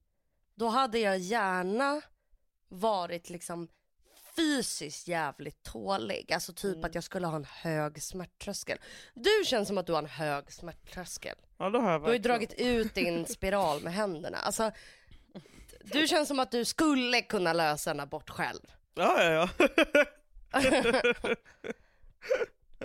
Då 0.54 0.68
hade 0.68 0.98
jag 0.98 1.18
gärna 1.18 2.00
varit 2.68 3.30
liksom 3.30 3.68
fysiskt 4.36 5.08
jävligt 5.08 5.62
tålig. 5.62 6.32
Alltså 6.32 6.52
typ 6.52 6.74
Mm. 6.74 6.84
att 6.84 6.94
jag 6.94 7.04
skulle 7.04 7.26
ha 7.26 7.36
en 7.36 7.44
hög 7.44 8.02
smärttröskel. 8.02 8.78
Du 9.14 9.44
känns 9.44 9.68
som 9.68 9.78
att 9.78 9.86
du 9.86 9.92
har 9.92 10.02
en 10.02 10.08
hög 10.08 10.52
smärttröskel. 10.52 11.36
Ja 11.56 11.70
det 11.70 11.78
har 11.78 11.92
jag 11.92 12.00
Du 12.00 12.06
har 12.06 12.12
ju 12.12 12.18
dragit 12.18 12.52
ut 12.52 12.94
din 12.94 13.26
spiral 13.26 13.82
med 13.82 13.92
händerna. 13.92 14.36
Alltså, 14.38 14.72
du 15.92 16.06
känns 16.08 16.28
som 16.28 16.38
att 16.38 16.50
du 16.50 16.64
skulle 16.64 17.22
kunna 17.22 17.52
lösa 17.52 17.90
en 17.90 18.00
abort 18.00 18.30
själv. 18.30 18.60
Ja 18.94 19.22
ja 19.22 19.48
ja. 19.60 19.68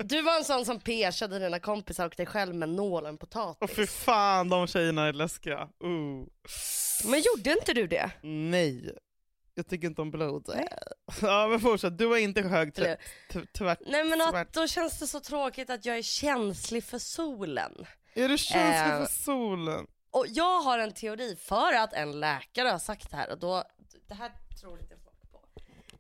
Du 0.03 0.21
var 0.21 0.37
en 0.37 0.43
sån 0.43 0.65
som 0.65 0.79
peshade 0.79 1.39
dina 1.39 1.59
kompisar 1.59 2.05
och 2.05 2.13
dig 2.17 2.25
själv 2.25 2.55
med 2.55 2.69
nålen 2.69 3.13
Åh 3.13 3.19
potatis. 3.19 3.75
fy 3.75 3.87
fan 3.87 4.49
de 4.49 4.67
tjejerna 4.67 5.07
är 5.07 5.13
läskiga. 5.13 5.61
Uh. 5.61 6.25
Men 7.05 7.21
gjorde 7.21 7.51
inte 7.59 7.73
du 7.73 7.87
det? 7.87 8.11
Nej. 8.23 8.97
Jag 9.55 9.67
tycker 9.67 9.87
inte 9.87 10.01
om 10.01 10.11
blod. 10.11 10.45
Nej. 10.55 10.67
Ja 11.21 11.47
men 11.47 11.59
fortsätt, 11.59 11.97
du 11.97 12.05
var 12.05 12.17
inte 12.17 12.41
hög 12.41 12.73
tvärt. 13.57 13.79
Nej 13.87 14.03
men 14.03 14.21
att, 14.21 14.53
då 14.53 14.67
känns 14.67 14.99
det 14.99 15.07
så 15.07 15.19
tråkigt 15.19 15.69
att 15.69 15.85
jag 15.85 15.97
är 15.97 16.01
känslig 16.01 16.83
för 16.83 16.99
solen. 16.99 17.85
Är 18.13 18.29
du 18.29 18.37
känslig 18.37 18.93
Eh. 18.93 18.99
för 19.05 19.13
solen? 19.23 19.87
Och 20.13 20.25
jag 20.27 20.61
har 20.61 20.79
en 20.79 20.93
teori 20.93 21.35
för 21.35 21.73
att 21.73 21.93
en 21.93 22.19
läkare 22.19 22.67
har 22.67 22.79
sagt 22.79 23.11
det 23.11 23.17
här 23.17 23.31
och 23.31 23.39
då, 23.39 23.63
det 24.07 24.13
här 24.13 24.31
tror 24.61 24.79
inte 24.79 24.95
folk 25.03 25.31
på. 25.31 25.39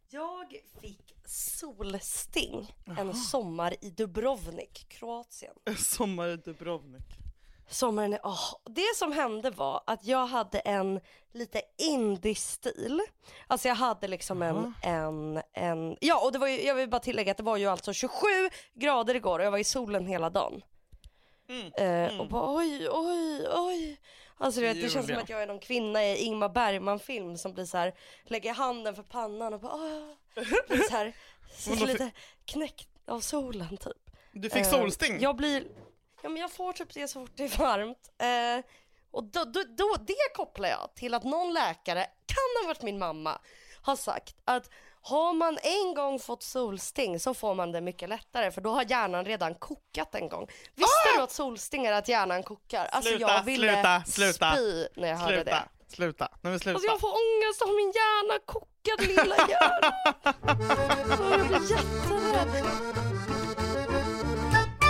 Jag 0.09 0.55
fick 0.81 1.15
solsting 1.25 2.75
en 2.99 3.13
sommar 3.13 3.75
i 3.81 3.89
Dubrovnik, 3.89 4.85
Kroatien. 4.89 5.53
Sommar 5.77 6.27
i 6.27 6.37
Dubrovnik. 6.37 7.23
Sommaren 7.69 8.13
är, 8.13 8.19
åh, 8.23 8.55
det 8.65 8.95
som 8.95 9.11
hände 9.11 9.49
var 9.51 9.83
att 9.87 10.05
jag 10.05 10.27
hade 10.27 10.59
en 10.59 10.99
lite 11.31 11.61
indie-stil. 11.77 13.01
Alltså 13.47 13.67
jag 13.67 13.75
hade 13.75 14.07
liksom 14.07 14.41
en, 14.41 14.73
en, 14.83 15.41
en, 15.53 15.97
ja 16.01 16.25
och 16.25 16.31
det 16.31 16.39
var 16.39 16.47
ju, 16.47 16.61
jag 16.61 16.75
vill 16.75 16.89
bara 16.89 16.99
tillägga 16.99 17.31
att 17.31 17.37
det 17.37 17.43
var 17.43 17.57
ju 17.57 17.67
alltså 17.67 17.93
27 17.93 18.15
grader 18.73 19.15
igår 19.15 19.39
och 19.39 19.45
jag 19.45 19.51
var 19.51 19.57
i 19.57 19.63
solen 19.63 20.05
hela 20.05 20.29
dagen. 20.29 20.61
Mm. 21.49 21.71
Eh, 21.77 22.19
och 22.19 22.27
bara 22.27 22.55
oj, 22.55 22.89
oj, 22.89 23.47
oj. 23.51 23.99
Alltså 24.37 24.61
du 24.61 24.67
vet, 24.67 24.81
det 24.81 24.89
känns 24.89 25.07
som 25.07 25.17
att 25.17 25.29
jag 25.29 25.43
är 25.43 25.47
någon 25.47 25.59
kvinna 25.59 26.03
i 26.05 26.17
Ingmar 26.17 26.49
Bergman-film 26.49 27.37
som 27.37 27.53
blir 27.53 27.65
så 27.65 27.77
här, 27.77 27.93
lägger 28.23 28.53
handen 28.53 28.95
för 28.95 29.03
pannan 29.03 29.53
och 29.53 29.59
bara 29.59 29.73
åh. 29.73 30.13
Blir 30.67 30.89
så 30.89 30.95
här, 30.95 31.13
så 31.57 31.85
lite 31.85 32.11
knäckt 32.45 32.89
av 33.07 33.19
solen 33.19 33.77
typ. 33.77 34.11
Du 34.31 34.49
fick 34.49 34.65
Eh, 34.65 34.71
solsting? 34.71 35.19
Jag 35.19 35.35
blir, 35.35 35.63
ja 36.21 36.29
men 36.29 36.41
jag 36.41 36.51
får 36.51 36.73
typ 36.73 36.93
det 36.93 37.07
så 37.07 37.19
fort 37.21 37.31
det 37.35 37.43
är 37.43 37.57
varmt. 37.57 38.11
Eh, 38.17 38.65
och 39.11 39.23
då, 39.23 39.43
då, 39.43 39.63
då, 39.67 39.95
det 39.99 40.35
kopplar 40.35 40.69
jag 40.69 40.89
till 40.95 41.13
att 41.13 41.23
någon 41.23 41.53
läkare, 41.53 42.05
kan 42.25 42.63
ha 42.63 42.67
varit 42.67 42.81
min 42.81 42.99
mamma, 42.99 43.39
har 43.81 43.95
sagt 43.95 44.35
att 44.45 44.69
har 45.05 45.33
man 45.33 45.57
en 45.63 45.93
gång 45.93 46.19
fått 46.19 46.43
solsting 46.43 47.19
så 47.19 47.33
får 47.33 47.55
man 47.55 47.71
det 47.71 47.81
mycket 47.81 48.09
lättare 48.09 48.51
för 48.51 48.61
då 48.61 48.69
har 48.71 48.85
hjärnan 48.89 49.25
redan 49.25 49.55
kokat 49.55 50.15
en 50.15 50.29
gång. 50.29 50.47
Visste 50.75 51.09
du 51.17 51.21
att 51.21 51.31
solsting 51.31 51.85
är 51.85 51.91
att 51.93 52.07
hjärnan 52.07 52.43
kokar? 52.43 52.85
Alltså 52.85 53.09
Ah! 53.09 53.17
Sluta, 53.17 53.33
jag 53.33 53.43
ville 53.43 53.73
sluta, 53.73 54.03
sluta. 54.05 54.51
spy 54.55 54.87
när 54.95 55.07
jag 55.07 55.17
hörde 55.17 55.35
Sluta, 55.35 55.51
det. 55.51 55.95
sluta. 55.95 56.27
Men 56.41 56.59
sluta. 56.59 56.75
Alltså 56.75 56.87
jag 56.91 56.99
får 56.99 57.09
ångest 57.09 57.61
av 57.61 57.67
min 57.67 57.91
hjärna 57.95 58.39
kokad 58.45 59.07
lilla 59.07 59.35
hjärna. 59.49 59.93
Så 61.17 61.23
jag 61.23 61.47
blir 61.47 61.71
jätterädd. 61.71 62.65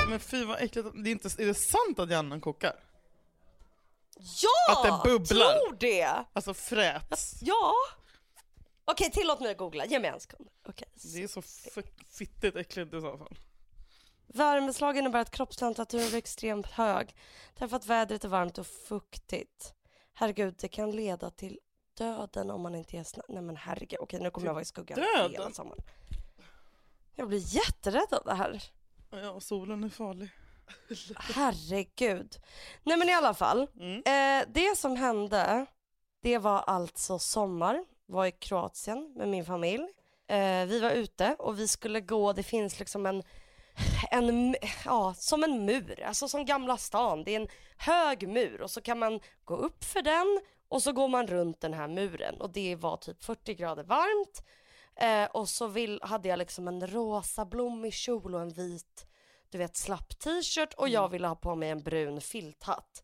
Men 0.10 0.20
fy 0.20 0.46
vad 0.46 0.62
äckligt. 0.62 0.88
Det 1.04 1.10
är, 1.10 1.12
inte, 1.12 1.28
är 1.28 1.46
det 1.46 1.54
sant 1.56 2.00
att 2.00 2.10
hjärnan 2.12 2.42
kokar? 2.42 2.74
Ja! 4.42 4.74
Att 4.74 4.84
det 5.04 5.10
bubblar. 5.10 5.54
tror 5.54 5.78
det! 5.80 6.26
Alltså 6.34 6.54
fräts. 6.54 7.34
Ja. 7.42 7.74
Okej, 8.86 9.12
tillåt 9.12 9.40
mig 9.40 9.52
att 9.52 9.58
googla. 9.58 9.86
Ge 9.86 10.00
mig 10.00 10.10
en 10.10 10.20
sekund. 10.20 10.50
Okej. 10.68 10.88
Det 11.14 11.24
är 11.24 11.28
så 11.28 11.40
f- 11.40 11.86
fittigt 12.10 12.56
äckligt 12.56 12.94
i 12.94 13.02
så 13.02 13.18
fall. 13.18 13.38
Värmeslag 14.28 14.98
innebär 14.98 15.20
att 15.20 15.32
kroppstemperaturen 15.32 16.08
blir 16.10 16.18
extremt 16.18 16.66
hög. 16.68 17.16
Därför 17.54 17.76
att 17.76 17.86
vädret 17.86 18.24
är 18.24 18.28
varmt 18.30 18.58
och 18.58 18.68
fuktigt. 18.68 19.74
Herregud, 20.14 20.56
det 20.60 20.68
kan 20.68 20.92
leda 20.92 21.30
till 21.30 21.60
döden 21.98 22.52
om 22.52 22.62
man 22.62 22.76
inte 22.76 22.98
är 22.98 23.04
snabb. 23.04 23.26
Nej 23.30 23.42
men 23.42 23.56
herregud, 23.58 24.00
okej 24.02 24.20
nu 24.20 24.32
kommer 24.32 24.48
jag 24.48 24.54
vara 24.54 24.62
i 24.62 24.66
skuggan 24.66 25.00
döden? 25.00 25.32
hela 25.32 25.52
sommaren. 25.52 25.82
Jag 27.16 27.28
blir 27.28 27.56
jätterädd 27.56 28.14
av 28.14 28.24
det 28.26 28.34
här. 28.34 28.64
Ja, 29.12 29.40
solen 29.40 29.84
är 29.84 29.90
farlig. 29.90 30.30
Herregud. 31.16 32.38
Nej 32.84 32.98
men 32.98 33.10
i 33.10 33.14
alla 33.14 33.34
fall. 33.34 33.68
Mm. 33.80 33.98
Eh, 34.06 34.48
det 34.54 34.78
som 34.78 34.96
hände, 34.96 35.66
det 36.22 36.38
var 36.38 36.60
alltså 36.60 37.20
sommar. 37.20 37.86
Var 38.14 38.26
i 38.26 38.32
Kroatien 38.32 39.14
med 39.16 39.30
min 39.30 39.46
familj. 39.46 39.84
Eh, 40.28 40.66
vi 40.66 40.80
var 40.80 40.92
ute 40.92 41.36
och 41.40 41.60
vi 41.60 41.68
skulle 41.68 42.02
gå, 42.02 42.34
det 42.34 42.44
finns 42.44 42.80
liksom 42.80 43.06
en, 43.06 43.24
en, 44.12 44.56
ja, 44.86 45.14
som 45.18 45.44
en 45.44 45.66
mur, 45.66 46.04
alltså 46.04 46.28
som 46.28 46.46
Gamla 46.46 46.78
stan. 46.78 47.24
Det 47.24 47.32
är 47.36 47.40
en 47.42 47.48
hög 47.78 48.28
mur 48.30 48.62
och 48.62 48.72
så 48.72 48.82
kan 48.82 49.00
man 49.00 49.20
gå 49.46 49.56
upp 49.56 49.84
för 49.84 50.02
den 50.02 50.40
och 50.68 50.84
så 50.84 50.92
går 50.92 51.08
man 51.08 51.28
runt 51.28 51.62
den 51.62 51.74
här 51.74 51.88
muren 51.88 52.42
och 52.42 52.50
det 52.50 52.76
var 52.76 52.98
typ 52.98 53.24
40 53.24 53.54
grader 53.54 53.84
varmt. 53.84 54.44
Eh, 54.96 55.26
och 55.26 55.50
så 55.50 55.68
vill, 55.68 56.00
hade 56.04 56.30
jag 56.30 56.40
liksom 56.40 56.68
en 56.68 56.88
rosa 56.88 57.46
blommig 57.46 57.94
kjol 57.94 58.36
och 58.36 58.42
en 58.42 58.50
vit 58.50 59.06
du 59.50 59.58
vet 59.58 59.76
slapp 59.78 60.20
t-shirt 60.20 60.74
och 60.74 60.90
jag 60.90 61.10
ville 61.10 61.28
ha 61.28 61.36
på 61.36 61.56
mig 61.56 61.70
en 61.70 61.84
brun 61.84 62.22
filthatt. 62.22 63.04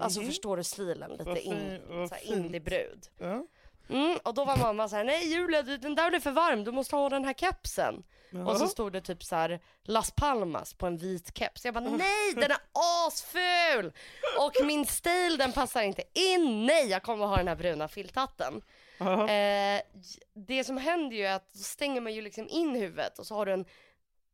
Alltså 0.00 0.20
Mhm. 0.20 0.26
förstår 0.28 0.56
du 0.56 0.64
stilen? 0.64 1.10
Lite 1.10 1.40
in, 1.40 1.80
indiebrud. 2.24 3.08
Ja. 3.18 3.46
Mm, 3.90 4.18
och 4.24 4.34
då 4.34 4.44
var 4.44 4.56
mamma 4.56 4.88
så 4.88 4.96
här: 4.96 5.04
nej 5.04 5.32
Julia 5.32 5.62
den 5.62 5.94
där 5.94 6.10
blir 6.10 6.20
för 6.20 6.30
varm, 6.30 6.64
du 6.64 6.72
måste 6.72 6.96
ha 6.96 7.08
den 7.08 7.24
här 7.24 7.34
kepsen. 7.34 8.02
Och 8.46 8.56
så 8.56 8.66
stod 8.68 8.92
det 8.92 9.00
typ 9.00 9.22
så 9.24 9.36
här 9.36 9.60
Las 9.84 10.10
Palmas 10.10 10.74
på 10.74 10.86
en 10.86 10.96
vit 10.96 11.38
keps. 11.38 11.64
Jag 11.64 11.74
bara 11.74 11.84
nej 11.84 12.34
den 12.34 12.50
är 12.50 12.58
asful! 13.06 13.92
Och 14.38 14.66
min 14.66 14.86
stil 14.86 15.36
den 15.38 15.52
passar 15.52 15.82
inte 15.82 16.02
in, 16.14 16.66
nej 16.66 16.86
jag 16.88 17.02
kommer 17.02 17.26
ha 17.26 17.36
den 17.36 17.48
här 17.48 17.56
bruna 17.56 17.88
filthatten. 17.88 18.62
Eh, 19.28 19.80
det 20.34 20.64
som 20.64 20.76
händer 20.76 21.16
ju 21.16 21.26
är 21.26 21.34
att 21.34 21.52
då 21.52 21.58
stänger 21.58 22.00
man 22.00 22.14
ju 22.14 22.22
liksom 22.22 22.48
in 22.48 22.74
huvudet 22.74 23.18
och 23.18 23.26
så 23.26 23.34
har 23.34 23.46
du 23.46 23.52
en 23.52 23.64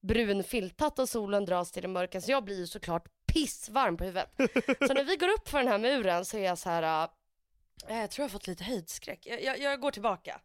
brun 0.02 0.44
filthatt 0.44 0.98
och 0.98 1.08
solen 1.08 1.44
dras 1.44 1.72
till 1.72 1.82
det 1.82 1.88
mörka 1.88 2.20
så 2.20 2.30
jag 2.30 2.44
blir 2.44 2.58
ju 2.58 2.66
såklart 2.66 3.08
pissvarm 3.32 3.96
på 3.96 4.04
huvudet. 4.04 4.30
Så 4.86 4.94
när 4.94 5.04
vi 5.04 5.16
går 5.16 5.28
upp 5.28 5.48
för 5.48 5.58
den 5.58 5.68
här 5.68 5.78
muren 5.78 6.24
så 6.24 6.36
är 6.36 6.44
jag 6.44 6.58
så 6.58 6.70
här. 6.70 7.08
Eh, 7.88 8.00
Jag 8.00 8.10
tror 8.10 8.22
jag 8.22 8.28
har 8.28 8.32
fått 8.32 8.46
lite 8.46 8.64
höjdskräck. 8.64 9.18
Jag, 9.22 9.42
jag, 9.42 9.58
jag 9.60 9.80
går 9.80 9.90
tillbaka. 9.90 10.40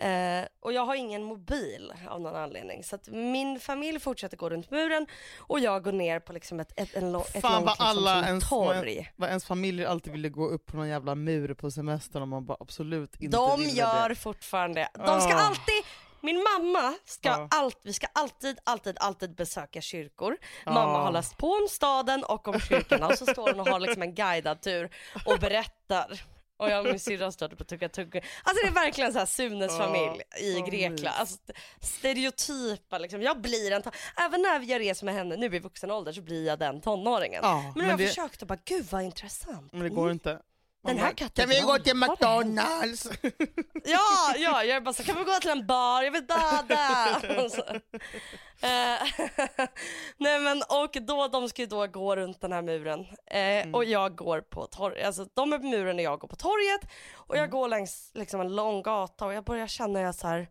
Eh, 0.00 0.44
och 0.60 0.72
jag 0.72 0.84
har 0.86 0.94
ingen 0.94 1.22
mobil 1.22 1.92
av 2.08 2.20
någon 2.20 2.36
anledning. 2.36 2.84
Så 2.84 2.94
att 2.96 3.08
min 3.08 3.60
familj 3.60 4.00
fortsätter 4.00 4.36
gå 4.36 4.50
runt 4.50 4.70
muren 4.70 5.06
och 5.38 5.60
jag 5.60 5.84
går 5.84 5.92
ner 5.92 6.20
på 6.20 6.32
liksom 6.32 6.60
ett, 6.60 6.72
ett, 6.80 6.94
en 6.94 7.12
lång, 7.12 7.22
ett 7.34 7.40
Fan 7.42 7.52
långt 7.52 7.64
vad 7.66 7.72
liksom, 7.72 7.86
alla 7.86 8.26
ens, 8.26 8.48
torg. 8.48 9.12
vad 9.16 9.28
ens 9.28 9.44
familjer 9.44 9.86
alltid 9.86 10.12
ville 10.12 10.28
gå 10.28 10.48
upp 10.48 10.66
på 10.66 10.76
någon 10.76 10.88
jävla 10.88 11.14
mur 11.14 11.54
på 11.54 11.70
semestern 11.70 12.22
och 12.22 12.28
man 12.28 12.46
bara 12.46 12.56
absolut 12.60 13.20
inte 13.20 13.36
De 13.36 13.62
gör 13.62 14.08
det. 14.08 14.14
fortfarande, 14.14 14.88
de 14.94 15.20
ska 15.20 15.34
Ah. 15.34 15.40
alltid 15.40 15.82
min 16.20 16.36
mamma 16.52 16.94
ska 17.04 17.28
Ja. 17.28 17.48
allt, 17.50 17.78
vi 17.82 17.92
ska 17.92 18.06
alltid, 18.12 18.58
alltid, 18.64 18.96
alltid 19.00 19.34
besöka 19.34 19.80
kyrkor. 19.80 20.36
Ja. 20.64 20.72
Mamma 20.72 21.02
har 21.02 21.12
läst 21.12 21.36
på 21.36 21.46
om 21.52 21.66
staden 21.70 22.24
och 22.24 22.48
om 22.48 22.60
kyrkorna 22.60 23.06
och 23.06 23.18
så 23.18 23.26
står 23.26 23.50
hon 23.50 23.60
och 23.60 23.66
har 23.68 23.80
liksom 23.80 24.02
en 24.02 24.14
guidad 24.14 24.60
tur 24.62 24.90
och 25.26 25.38
berättar. 25.38 26.20
Och 26.60 26.70
jag 26.70 26.80
och 26.80 26.86
min 26.86 27.00
syrra 27.00 27.32
står 27.32 27.48
typ 27.48 27.60
och 27.60 27.66
tuggar 27.66 27.88
tuggor. 27.88 28.22
Alltså 28.42 28.64
det 28.64 28.70
är 28.70 28.74
verkligen 28.74 29.12
så 29.12 29.18
här 29.18 29.26
Sunes 29.26 29.76
familj 29.76 30.22
i 30.40 30.54
vad 30.54 30.70
Grekland. 30.70 31.16
Alltså, 31.18 31.36
stereotypa 31.80 32.98
liksom. 32.98 33.22
Jag 33.22 33.40
blir 33.40 33.72
en, 33.72 33.82
även 34.16 34.42
när 34.42 34.60
jag 34.60 34.80
reser 34.80 35.04
med 35.04 35.14
henne 35.14 35.36
nu 35.36 35.56
i 35.56 35.58
vuxen 35.58 35.90
ålder 35.90 36.12
så 36.12 36.22
blir 36.22 36.46
jag 36.46 36.58
den 36.58 36.80
tonåringen. 36.80 37.40
Ja, 37.42 37.62
men 37.62 37.72
men, 37.74 37.84
jag 37.84 37.92
har 37.92 37.98
det, 37.98 38.06
försökt 38.08 38.42
och 38.42 38.48
bara 38.48 38.58
gud 38.64 38.86
vad 38.90 39.02
intressant. 39.02 39.72
men 39.72 39.82
det 39.82 39.88
går 39.88 40.10
inte. 40.10 40.38
Den 40.82 40.98
här 40.98 41.12
katten 41.12 41.46
Kan 41.46 41.48
vi 41.48 41.60
gå 41.60 41.78
till 41.78 41.92
vad 41.96 42.08
har 42.08 42.42
hänt?" 42.42 42.54
McDonalds? 42.54 43.08
Ja, 43.84 44.34
ja, 44.36 44.64
jag 44.64 44.76
är 44.76 44.80
bara 44.80 44.92
så 44.92 45.02
kan 45.02 45.18
vi 45.18 45.24
gå 45.24 45.34
till 45.40 45.50
en 45.50 45.66
bar, 45.66 46.02
jag 46.02 46.10
vill 46.10 46.26
bada. 46.26 47.20
Eh, 48.62 48.68
Nej 50.16 50.40
men 50.40 50.62
och 50.68 50.96
då, 51.02 51.28
de 51.28 51.48
ska 51.48 51.62
ju 51.62 51.66
då 51.66 51.86
gå 51.86 52.16
runt 52.16 52.40
den 52.40 52.52
här 52.52 52.62
muren 52.62 53.06
eh, 53.26 53.74
och 53.74 53.84
jag 53.84 54.16
går 54.16 54.40
på 54.40 54.66
torget, 54.66 55.06
alltså 55.06 55.26
de 55.34 55.52
är 55.52 55.58
på 55.58 55.66
muren 55.66 55.96
och 55.96 56.02
jag 56.02 56.18
går 56.18 56.28
på 56.28 56.36
torget 56.36 56.90
och 57.14 57.36
jag 57.36 57.50
går 57.50 57.68
längs 57.68 58.10
liksom 58.14 58.40
en 58.40 58.56
lång 58.56 58.82
gata 58.82 59.26
och 59.26 59.32
jag 59.34 59.44
börjar 59.44 59.66
känna 59.66 60.00
jag 60.00 60.14
så 60.14 60.26
här 60.28 60.48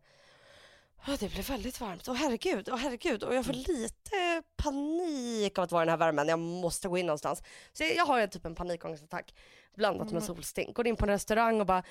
"Åh, 1.07 1.15
det 1.19 1.31
blir 1.31 1.43
väldigt 1.43 1.81
varmt, 1.81 2.07
åh 2.07 2.15
herregud, 2.15 2.69
åh 2.71 2.77
herregud 2.77 3.23
och 3.23 3.35
jag 3.35 3.45
får 3.45 3.53
lite 3.53 4.43
panik 4.55 5.57
av 5.57 5.63
att 5.63 5.71
vara 5.71 5.83
i 5.83 5.85
den 5.85 5.89
här 5.89 5.97
värmen, 5.97 6.27
jag 6.27 6.39
måste 6.39 6.87
gå 6.87 6.97
in 6.97 7.05
någonstans. 7.05 7.43
Så 7.73 7.83
jag, 7.83 8.05
har 8.05 8.27
typ 8.27 8.45
en 8.45 8.55
panikångestattack 8.55 9.33
blandat 9.75 10.11
med 10.11 10.23
solsting. 10.23 10.73
Går 10.73 10.87
in 10.87 10.95
på 10.95 11.05
en 11.05 11.09
restaurang 11.09 11.59
och 11.59 11.65
bara 11.65 11.83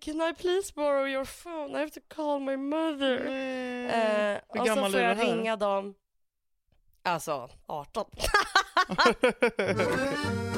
Can 0.00 0.22
I 0.22 0.34
please 0.34 0.72
borrow 0.74 1.08
your 1.08 1.24
phone? 1.24 1.78
I 1.78 1.80
have 1.80 1.90
to 1.90 2.00
call 2.08 2.40
my 2.40 2.56
mother. 2.56 3.24
Nej. 3.24 4.34
Eh, 4.34 4.60
och 4.60 4.66
så 4.66 4.90
får 4.90 5.00
jag 5.00 5.18
ringa 5.18 5.56
dem. 5.56 5.94
Alltså 7.02 7.50
18. 7.66 8.06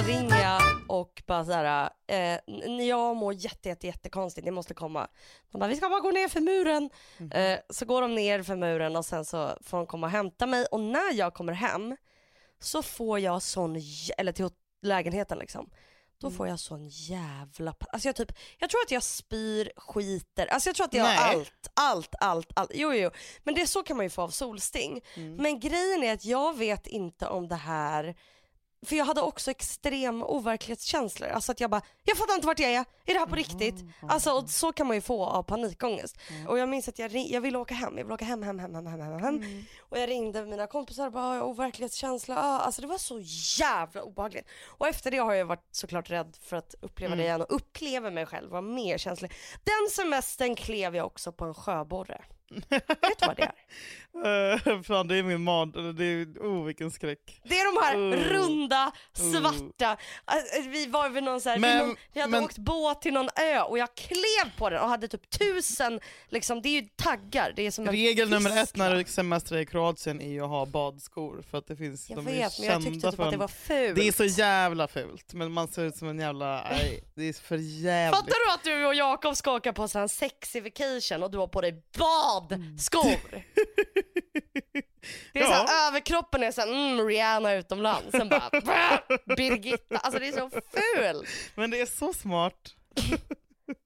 så 0.00 0.06
ringer 0.06 0.42
jag 0.42 0.62
och 0.88 1.22
bara 1.26 1.44
så 1.44 1.52
här, 1.52 1.90
eh, 2.06 2.38
jag 2.86 3.16
mår 3.16 3.34
jätte, 3.34 3.68
jätte, 3.68 3.86
jättekonstigt, 3.86 4.44
ni 4.44 4.50
måste 4.50 4.74
komma. 4.74 5.08
De 5.52 5.58
bara, 5.58 5.68
vi 5.68 5.76
ska 5.76 5.88
bara 5.88 6.00
gå 6.00 6.10
ner 6.10 6.28
för 6.28 6.40
muren. 6.40 6.90
Mhm. 7.18 7.32
Eh, 7.32 7.58
så 7.70 7.84
går 7.84 8.02
de 8.02 8.14
ner 8.14 8.42
för 8.42 8.56
muren 8.56 8.96
och 8.96 9.04
sen 9.04 9.24
så 9.24 9.58
får 9.62 9.76
de 9.76 9.86
komma 9.86 10.06
och 10.06 10.10
hämta 10.10 10.46
mig 10.46 10.66
och 10.70 10.80
när 10.80 11.12
jag 11.14 11.34
kommer 11.34 11.52
hem 11.52 11.96
så 12.60 12.82
får 12.82 13.18
jag 13.18 13.42
sån, 13.42 13.76
eller 14.18 14.32
till 14.32 14.48
lägenheten 14.82 15.38
liksom. 15.38 15.70
Då 16.20 16.26
Mm. 16.26 16.36
får 16.36 16.48
jag 16.48 16.58
sån 16.60 16.88
jävla 16.88 17.74
Alltså 17.92 18.08
jag 18.08 18.16
typ, 18.16 18.32
jag 18.58 18.70
tror 18.70 18.80
att 18.86 18.90
jag 18.90 19.02
spyr, 19.02 19.72
skiter, 19.76 20.46
alltså 20.46 20.68
jag 20.68 20.76
tror 20.76 20.86
att 20.86 20.94
jag 20.94 21.04
har 21.04 21.28
allt, 21.34 21.70
allt, 21.74 22.14
allt, 22.20 22.52
allt. 22.56 22.70
Jo, 22.74 22.94
jo, 22.94 23.10
men 23.42 23.54
det 23.54 23.66
så 23.66 23.82
kan 23.82 23.96
man 23.96 24.06
ju 24.06 24.10
få 24.10 24.22
av 24.22 24.28
solsting. 24.28 25.00
Mm. 25.16 25.34
Men 25.36 25.60
grejen 25.60 26.02
är 26.02 26.12
att 26.14 26.24
jag 26.24 26.56
vet 26.56 26.86
inte 26.86 27.26
om 27.26 27.48
det 27.48 27.54
här 27.56 28.14
för 28.86 28.96
jag 28.96 29.04
hade 29.04 29.20
också 29.20 29.50
extrem 29.50 30.22
overklighetskänslor. 30.22 31.28
Alltså 31.28 31.52
att 31.52 31.60
jag 31.60 31.70
bara, 31.70 31.82
jag 32.04 32.16
fattar 32.18 32.34
inte 32.34 32.46
vart 32.46 32.58
jag 32.58 32.70
är. 32.70 32.78
Är 33.06 33.12
det 33.14 33.18
här 33.18 33.26
på 33.26 33.34
riktigt? 33.34 33.74
Alltså 34.08 34.30
och 34.32 34.50
så 34.50 34.72
kan 34.72 34.86
man 34.86 34.96
ju 34.96 35.00
få 35.00 35.24
av 35.26 35.42
panikångest. 35.42 36.16
Och 36.48 36.58
jag 36.58 36.68
minns 36.68 36.88
att 36.88 36.98
jag, 36.98 37.12
jag 37.16 37.40
ville 37.40 37.58
åka 37.58 37.74
hem. 37.74 37.98
Jag 37.98 38.04
ville 38.04 38.14
åka 38.14 38.24
hem, 38.24 38.42
hem, 38.42 38.58
hem, 38.58 38.74
hem, 38.74 38.86
hem, 38.86 39.00
hem. 39.00 39.36
Mm. 39.36 39.64
Och 39.90 39.98
jag 39.98 40.08
ringde 40.08 40.46
mina 40.46 40.66
kompisar 40.66 41.06
och 41.06 41.12
bara, 41.12 41.24
"Ah, 41.24 41.34
jag 41.34 41.42
har 41.42 41.48
overklighetskänsla. 41.48 42.36
Ah, 42.38 42.58
Alltså 42.58 42.82
det 42.82 42.88
var 42.88 42.98
så 42.98 43.20
jävla 43.60 44.02
obehagligt. 44.02 44.48
Och 44.66 44.88
efter 44.88 45.10
det 45.10 45.18
har 45.18 45.34
jag 45.34 45.46
varit 45.46 45.68
såklart 45.70 46.10
rädd 46.10 46.36
för 46.42 46.56
att 46.56 46.74
uppleva 46.80 47.16
det 47.16 47.22
igen 47.22 47.40
och 47.40 47.54
upplever 47.54 48.10
mig 48.10 48.26
själv 48.26 48.50
vara 48.50 48.62
mer 48.62 48.98
känslig. 48.98 49.32
Den 49.64 49.90
semestern 49.90 50.54
klev 50.56 50.96
jag 50.96 51.06
också 51.06 51.32
på 51.32 51.44
en 51.44 51.54
sjöborre. 51.54 52.24
Vet 52.68 52.88
du 53.20 53.26
vad 53.26 53.36
det 53.36 53.42
är? 53.42 53.54
Eh, 54.24 54.82
fan 54.82 55.08
det 55.08 55.16
är 55.16 55.22
min 55.22 55.48
eller 55.48 55.92
det 55.92 56.04
är, 56.04 56.26
oh 56.40 56.64
vilken 56.64 56.90
skräck. 56.90 57.40
Det 57.44 57.54
är 57.58 57.74
de 57.74 57.86
här 57.86 57.96
Uh. 57.96 58.32
runda, 58.32 58.92
Uh. 59.20 59.32
svarta, 59.32 59.96
Alltså, 60.24 60.60
vi 60.68 60.86
var 60.86 61.08
vid 61.08 61.22
någon 61.22 61.40
så 61.40 61.48
här, 61.48 61.58
Men- 61.58 61.78
vid 61.78 61.86
någon, 61.86 61.96
vi 62.12 62.20
hade 62.20 62.30
men- 62.30 62.44
åkt 62.44 62.58
båt 62.58 63.02
till 63.02 63.12
någon 63.14 63.28
ö 63.36 63.60
och 63.60 63.78
jag 63.78 63.94
klev 63.94 64.56
på 64.58 64.70
den 64.70 64.80
och 64.82 64.88
hade 64.88 65.08
typ 65.08 65.30
tusen, 65.30 66.00
liksom, 66.28 66.62
det 66.62 66.68
är 66.68 66.82
ju 66.82 66.88
taggar, 66.96 67.52
det 67.56 67.66
är 67.66 67.70
som 67.70 67.86
Regel 67.86 68.30
nummer 68.30 68.62
ett 68.62 68.76
när 68.76 68.94
du 68.96 69.04
semestrar 69.04 69.58
i 69.58 69.66
Kroatien 69.66 70.20
är 70.20 70.28
ju 70.28 70.40
att 70.44 70.48
ha 70.50 70.66
badskor 70.66 71.42
för 71.50 71.58
att 71.58 71.66
det 71.66 71.76
finns, 71.76 72.10
Jag 72.10 72.18
de 72.18 72.26
är 72.28 72.32
vet 72.32 72.58
men 72.58 72.68
jag 72.68 72.82
tyckte 72.84 73.10
typ 73.10 73.16
för 73.16 73.24
att 73.24 73.30
det 73.30 73.36
var 73.36 73.48
fult. 73.48 73.96
Det 73.96 74.08
är 74.08 74.12
så 74.12 74.24
jävla 74.24 74.88
fult, 74.88 75.32
men 75.34 75.52
man 75.52 75.68
ser 75.68 75.82
ut 75.84 75.96
som 75.96 76.08
en 76.08 76.18
jävla, 76.18 76.66
nej, 76.70 77.04
det 77.14 77.28
är 77.28 77.32
för 77.32 77.56
jävligt. 77.56 78.20
Fattar 78.20 78.46
du 78.46 78.52
att 78.54 78.64
du 78.64 78.86
och 78.86 78.94
Jakob 78.94 79.36
ska 79.36 79.52
åka 79.52 79.72
på 79.72 79.88
en 79.94 80.08
sexy 80.08 80.60
vacation 80.60 81.22
och 81.22 81.30
du 81.30 81.38
har 81.38 81.46
på 81.46 81.60
dig 81.60 81.82
badskor? 82.48 83.42
Det 85.32 85.38
är 85.38 85.42
Ja. 85.42 85.46
såhär, 85.46 85.88
överkroppen 85.88 86.42
är 86.42 86.50
såhär, 86.52 86.68
mm, 86.68 87.06
Rihanna 87.08 87.54
utomlands, 87.54 88.10
sen 88.10 88.28
bara, 88.28 88.50
Birgitta, 89.36 89.96
alltså 89.98 90.20
det 90.20 90.28
är 90.28 90.32
så 90.32 90.50
fult. 90.50 91.28
Men 91.54 91.70
det 91.70 91.80
är 91.80 91.86
så 91.86 92.12
smart. 92.12 92.74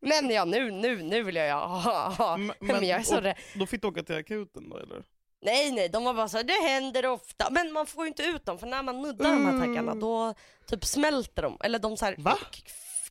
Men 0.00 0.30
ja, 0.30 0.44
nu, 0.44 0.70
nu, 0.70 1.02
nu 1.02 1.22
vill 1.22 1.36
jag 1.36 1.54
ha, 1.68 1.78
ha, 1.78 2.08
ha. 2.08 2.34
M- 2.34 2.52
Men, 2.60 2.86
jag 2.86 2.98
är 3.00 3.02
så 3.04 3.20
rädd. 3.20 3.36
Då 3.54 3.66
fick 3.66 3.82
du 3.82 3.88
åka 3.88 4.02
till 4.02 4.16
akuten 4.16 4.68
då 4.68 4.76
eller? 4.78 5.02
Nej 5.42 5.72
nej, 5.72 5.88
de 5.88 6.04
var 6.04 6.14
bara 6.14 6.28
så 6.28 6.36
här, 6.36 6.44
det 6.44 6.68
händer 6.68 7.06
ofta. 7.06 7.50
Men 7.50 7.72
man 7.72 7.86
får 7.86 8.04
ju 8.04 8.08
inte 8.08 8.22
ut 8.22 8.46
dem 8.46 8.58
för 8.58 8.66
när 8.66 8.82
man 8.82 9.02
nuddar 9.02 9.24
de 9.32 9.46
här 9.46 9.66
taggarna 9.66 9.94
då 9.94 10.34
typ 10.66 10.84
smälter 10.84 11.42
de. 11.42 11.58
Eller 11.64 11.78
de 11.78 11.96
så 11.96 12.04
här 12.04 12.14
Va? 12.18 12.38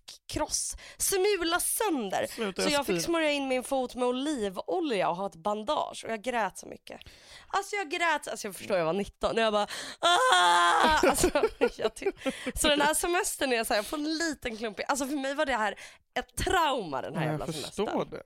K- 0.06 0.14
k- 0.28 0.34
kross, 0.34 0.76
smula 0.98 1.60
sönder. 1.60 2.28
Sluta, 2.30 2.62
Så 2.62 2.70
jag 2.70 2.84
spyr. 2.86 2.96
fick 2.96 3.04
smörja 3.06 3.32
in 3.32 3.48
min 3.48 3.64
fot 3.64 3.96
med 3.96 4.08
olivolja 4.08 5.10
och 5.10 5.16
ha 5.16 5.26
ett 5.28 5.36
bandage 5.36 6.04
och 6.06 6.12
jag 6.12 6.22
grät 6.22 6.58
så 6.58 6.68
mycket. 6.68 7.02
Alltså 7.48 7.76
jag 7.76 7.90
grät, 7.92 8.28
alltså 8.28 8.48
jag 8.48 8.56
förstår 8.56 8.78
jag 8.78 8.86
var 8.86 8.94
19 8.94 9.32
och 9.36 9.42
jag 9.42 9.54
bara 9.54 9.68
ah! 10.00 11.08
alltså, 11.10 11.30
jag 11.78 11.92
Så 12.56 12.68
den 12.68 12.82
här 12.82 12.94
semestern 12.94 13.54
är 13.54 13.64
så 13.64 13.74
här, 13.74 13.78
jag 13.78 13.86
får 13.86 13.98
en 13.98 14.18
liten 14.18 14.58
klump 14.58 14.80
i, 14.80 14.84
alltså 14.88 15.08
för 15.08 15.16
mig 15.16 15.36
var 15.36 15.46
det 15.46 15.56
här 15.56 15.76
ett 16.20 16.36
trauma 16.38 17.02
den 17.02 17.16
här 17.16 17.26
Ja, 17.26 17.32
jävla 17.32 17.46
jag 17.46 17.56
semestern. 17.56 17.86
förstår 17.86 18.06
det. 18.06 18.24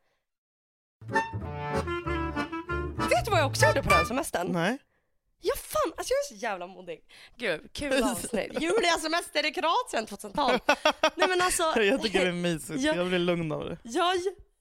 Vet 3.09 3.25
du 3.25 3.31
vad 3.31 3.39
jag 3.39 3.47
också 3.47 3.65
gjorde 3.65 3.83
på 3.83 3.89
den 3.89 4.05
semestern? 4.05 4.47
Nej. 4.51 4.77
Ja 5.41 5.53
fan, 5.55 5.93
alltså 5.97 6.13
jag 6.13 6.19
är 6.19 6.27
så 6.37 6.45
jävla 6.45 6.67
modig. 6.67 6.99
Gud, 7.37 7.69
kul 7.73 8.03
avsnitt. 8.03 8.61
Julia 8.61 8.97
semester 9.01 9.45
i 9.45 9.51
Kroatien 9.51 10.05
2012. 10.05 10.59
Nej 11.15 11.27
men 11.29 11.41
alltså, 11.41 11.63
Jag 11.81 12.01
tycker 12.01 12.19
det 12.21 12.27
är 12.27 12.31
mysigt, 12.31 12.79
Ja. 12.81 12.95
jag 12.95 13.07
blir 13.07 13.19
lugn 13.19 13.51
av 13.51 13.65
det. 13.69 13.77
jag, 13.83 14.15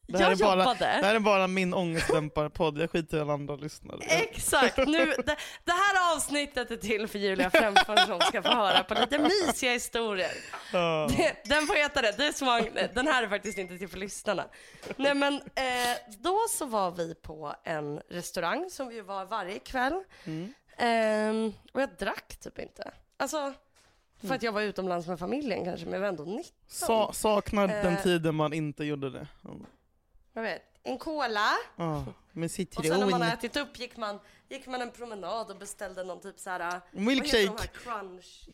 Det 0.08 0.18
jag 0.20 0.32
är 0.32 0.36
bara, 0.36 0.58
jobbade. 0.58 0.78
det 0.78 1.06
här 1.06 1.14
är 1.14 1.18
bara 1.20 1.46
min 1.46 1.74
ångestdämparpodd, 1.74 2.78
jag 2.78 2.90
skiter 2.90 3.16
i 3.16 3.20
alla 3.20 3.32
andra 3.32 3.56
lyssnare. 3.56 3.98
Exakt, 4.00 4.76
nu, 4.76 5.04
det, 5.26 5.36
det 5.64 5.72
här 5.72 6.14
avsnittet 6.16 6.70
är 6.70 6.76
till 6.76 7.08
för 7.08 7.18
Julia 7.18 7.50
Fränfors 7.50 8.06
som 8.06 8.20
ska 8.20 8.42
få 8.42 8.48
höra 8.48 8.84
på 8.84 8.94
lite 8.94 9.18
mysiga 9.18 9.72
historier. 9.72 10.30
Ja. 10.72 11.08
Det- 11.16 11.36
Den 11.44 11.66
får 11.66 11.74
heta 11.74 12.02
det, 12.02 12.14
det 12.16 12.24
är 12.26 12.94
den 12.94 13.06
här 13.06 13.22
är 13.22 13.28
faktiskt 13.28 13.58
inte 13.58 13.78
till 13.78 13.88
för 13.88 13.98
lyssnarna. 13.98 14.44
Nej 14.96 15.14
men 15.14 15.34
eh, 15.34 15.96
då 16.18 16.38
så 16.50 16.64
var 16.66 16.90
vi 16.90 17.14
på 17.14 17.54
en 17.64 18.00
restaurang 18.10 18.70
som 18.70 18.88
vi 18.88 19.00
var 19.00 19.24
varje 19.24 19.58
kväll. 19.58 20.02
Mm. 20.24 20.52
Ehm, 20.76 21.52
och 21.72 21.80
jag 21.82 21.88
drack 21.98 22.36
typ 22.36 22.58
inte. 22.58 22.92
Alltså, 23.16 23.54
för 24.26 24.34
att 24.34 24.42
jag 24.42 24.52
var 24.52 24.60
utomlands 24.62 25.06
med 25.06 25.18
familjen 25.18 25.64
kanske, 25.64 25.86
men 25.86 25.92
jag 25.92 26.00
var 26.00 26.08
ändå 26.08 26.24
19. 26.24 26.44
Sa, 26.66 27.12
saknar 27.12 27.68
den 27.68 27.94
Eh. 27.96 28.02
tiden 28.02 28.34
man 28.34 28.52
inte 28.52 28.84
gjorde 28.84 29.10
det. 29.10 29.28
Mm. 29.44 29.66
Jag 30.32 30.42
vet, 30.42 30.62
en 30.82 30.98
cola. 30.98 31.50
Ja, 31.76 32.04
med 32.32 32.44
Och 32.44 32.50
sen 32.50 32.66
när 32.72 32.82
citron. 32.84 33.10
man 33.10 33.22
har 33.22 33.32
ätit 33.32 33.56
upp 33.56 33.78
gick 33.78 33.96
man, 33.96 34.18
gick 34.48 34.66
man 34.66 34.82
en 34.82 34.90
promenad 34.90 35.50
och 35.50 35.56
beställde 35.56 36.04
någon 36.04 36.20
typ 36.20 36.38
såhär, 36.38 36.58
vad 36.60 36.72
heter 36.74 36.82
de 36.92 37.00
Milkshake. 37.00 37.46
här 37.46 37.66
crunch? 37.66 38.48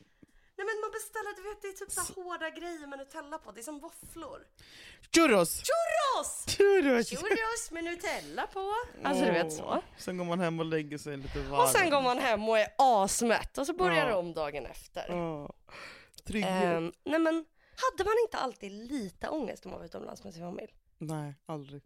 Nej 0.62 0.74
men 0.74 0.80
man 0.80 0.90
beställer, 0.90 1.36
du 1.36 1.42
vet 1.48 1.62
det 1.62 1.68
är 1.68 1.72
typ 1.72 1.90
så 1.92 2.00
här 2.00 2.14
hårda 2.24 2.50
grejer 2.50 2.86
med 2.86 2.98
Nutella 2.98 3.38
på, 3.38 3.52
det 3.52 3.60
är 3.60 3.62
som 3.62 3.78
våfflor. 3.78 4.40
Churros! 5.14 5.62
Churros! 5.68 6.44
Churros! 6.56 7.08
Churros 7.10 7.70
med 7.70 7.84
Nutella 7.84 8.46
på. 8.46 8.72
Alltså 9.04 9.24
du 9.24 9.30
vet 9.32 9.52
så. 9.52 9.82
Sen 9.98 10.18
går 10.18 10.24
man 10.24 10.40
hem 10.40 10.60
och 10.60 10.66
lägger 10.66 10.98
sig 10.98 11.16
lite 11.16 11.38
varmt. 11.38 11.62
Och 11.62 11.68
sen 11.68 11.90
går 11.90 12.02
man 12.02 12.18
hem 12.18 12.48
och 12.48 12.58
är 12.58 12.68
asmätt 12.78 13.58
och 13.58 13.66
så 13.66 13.72
börjar 13.72 13.96
Ja. 13.96 14.04
det 14.08 14.14
om 14.14 14.32
dagen 14.34 14.66
efter. 14.66 15.04
Ja. 15.08 15.52
Trygghet. 16.26 16.62
Ehm, 16.64 16.92
nej 17.04 17.18
men, 17.20 17.44
hade 17.76 18.04
man 18.04 18.14
inte 18.24 18.38
alltid 18.38 18.72
lite 18.72 19.28
ångest 19.28 19.64
om 19.64 19.70
man 19.70 19.80
var 19.80 19.86
utomlands 19.86 20.24
med 20.24 20.34
sin 20.34 20.42
familj? 20.42 20.72
Nej, 20.98 21.34
aldrig. 21.46 21.82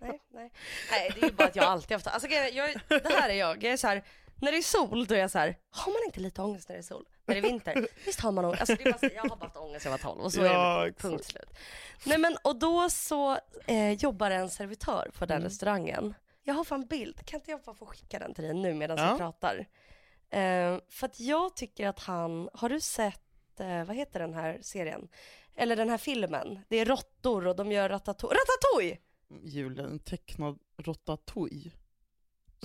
Nej, 0.00 0.20
nej. 0.30 0.52
Nej, 0.90 1.10
det 1.14 1.20
är 1.22 1.26
ju 1.26 1.32
bara 1.32 1.48
att 1.48 1.56
jag 1.56 1.64
alltid 1.64 1.92
haft, 1.92 2.06
alltså 2.06 2.28
jag, 2.28 2.74
det 2.88 3.08
här 3.08 3.28
är 3.28 3.34
jag, 3.34 3.64
jag 3.64 3.72
är 3.72 3.76
så 3.76 3.86
här, 3.86 4.04
När 4.42 4.52
det 4.52 4.58
är 4.58 4.62
sol 4.62 5.06
då 5.06 5.14
är 5.14 5.18
jag 5.18 5.30
så 5.30 5.38
här, 5.38 5.58
har 5.70 5.92
man 5.92 6.02
inte 6.06 6.20
lite 6.20 6.42
ångest 6.42 6.68
när 6.68 6.76
det 6.76 6.80
är 6.80 6.82
sol? 6.82 7.08
När 7.26 7.34
det 7.34 7.40
är 7.40 7.42
vinter? 7.42 7.86
Visst 8.06 8.20
har 8.20 8.32
man 8.32 8.44
ångest? 8.44 8.60
Alltså, 8.60 8.76
det 8.76 8.82
är 8.88 8.92
bara 8.92 8.98
så, 8.98 9.14
jag 9.14 9.22
har 9.22 9.28
bara 9.36 9.44
haft 9.46 9.56
ångest 9.56 9.84
när 9.84 9.92
jag 9.92 9.98
var 9.98 10.12
12 10.14 10.20
och 10.24 10.32
så 10.32 10.40
Ja, 10.40 10.82
är 10.82 10.86
det 10.86 10.92
punkt 10.92 11.24
slut. 11.24 11.50
Nej 12.06 12.18
men 12.18 12.36
och 12.44 12.58
då 12.58 12.90
så 12.90 13.38
eh, 13.66 13.92
jobbar 13.92 14.30
en 14.30 14.50
servitör 14.50 15.10
på 15.18 15.26
den 15.26 15.36
Mm. 15.36 15.48
restaurangen. 15.48 16.14
Jag 16.42 16.54
har 16.54 16.64
fan 16.64 16.86
bild, 16.86 17.24
kan 17.26 17.40
inte 17.40 17.50
jag 17.50 17.60
bara 17.62 17.74
få 17.76 17.86
skicka 17.86 18.18
den 18.18 18.34
till 18.34 18.44
dig 18.44 18.54
nu 18.54 18.74
medan 18.74 18.98
Ja. 18.98 19.12
vi 19.12 19.18
pratar? 19.18 19.66
Eh, 20.30 20.78
för 20.88 21.06
att 21.06 21.20
jag 21.20 21.56
tycker 21.56 21.86
att 21.88 21.98
han, 22.00 22.48
har 22.54 22.68
du 22.68 22.80
sett, 22.80 23.60
eh, 23.60 23.84
vad 23.84 23.96
heter 23.96 24.20
den 24.20 24.34
här 24.34 24.58
serien? 24.62 25.08
Eller 25.56 25.76
den 25.76 25.88
här 25.90 25.98
filmen? 25.98 26.60
Det 26.68 26.76
är 26.76 26.84
råttor 26.84 27.46
och 27.46 27.56
de 27.56 27.72
gör 27.72 27.88
ratatouille. 27.88 28.38
Ratatouille! 28.40 28.98
Julia, 29.44 29.84
en 29.84 29.98
tecknad 29.98 30.58
ratatouille. 30.78 31.70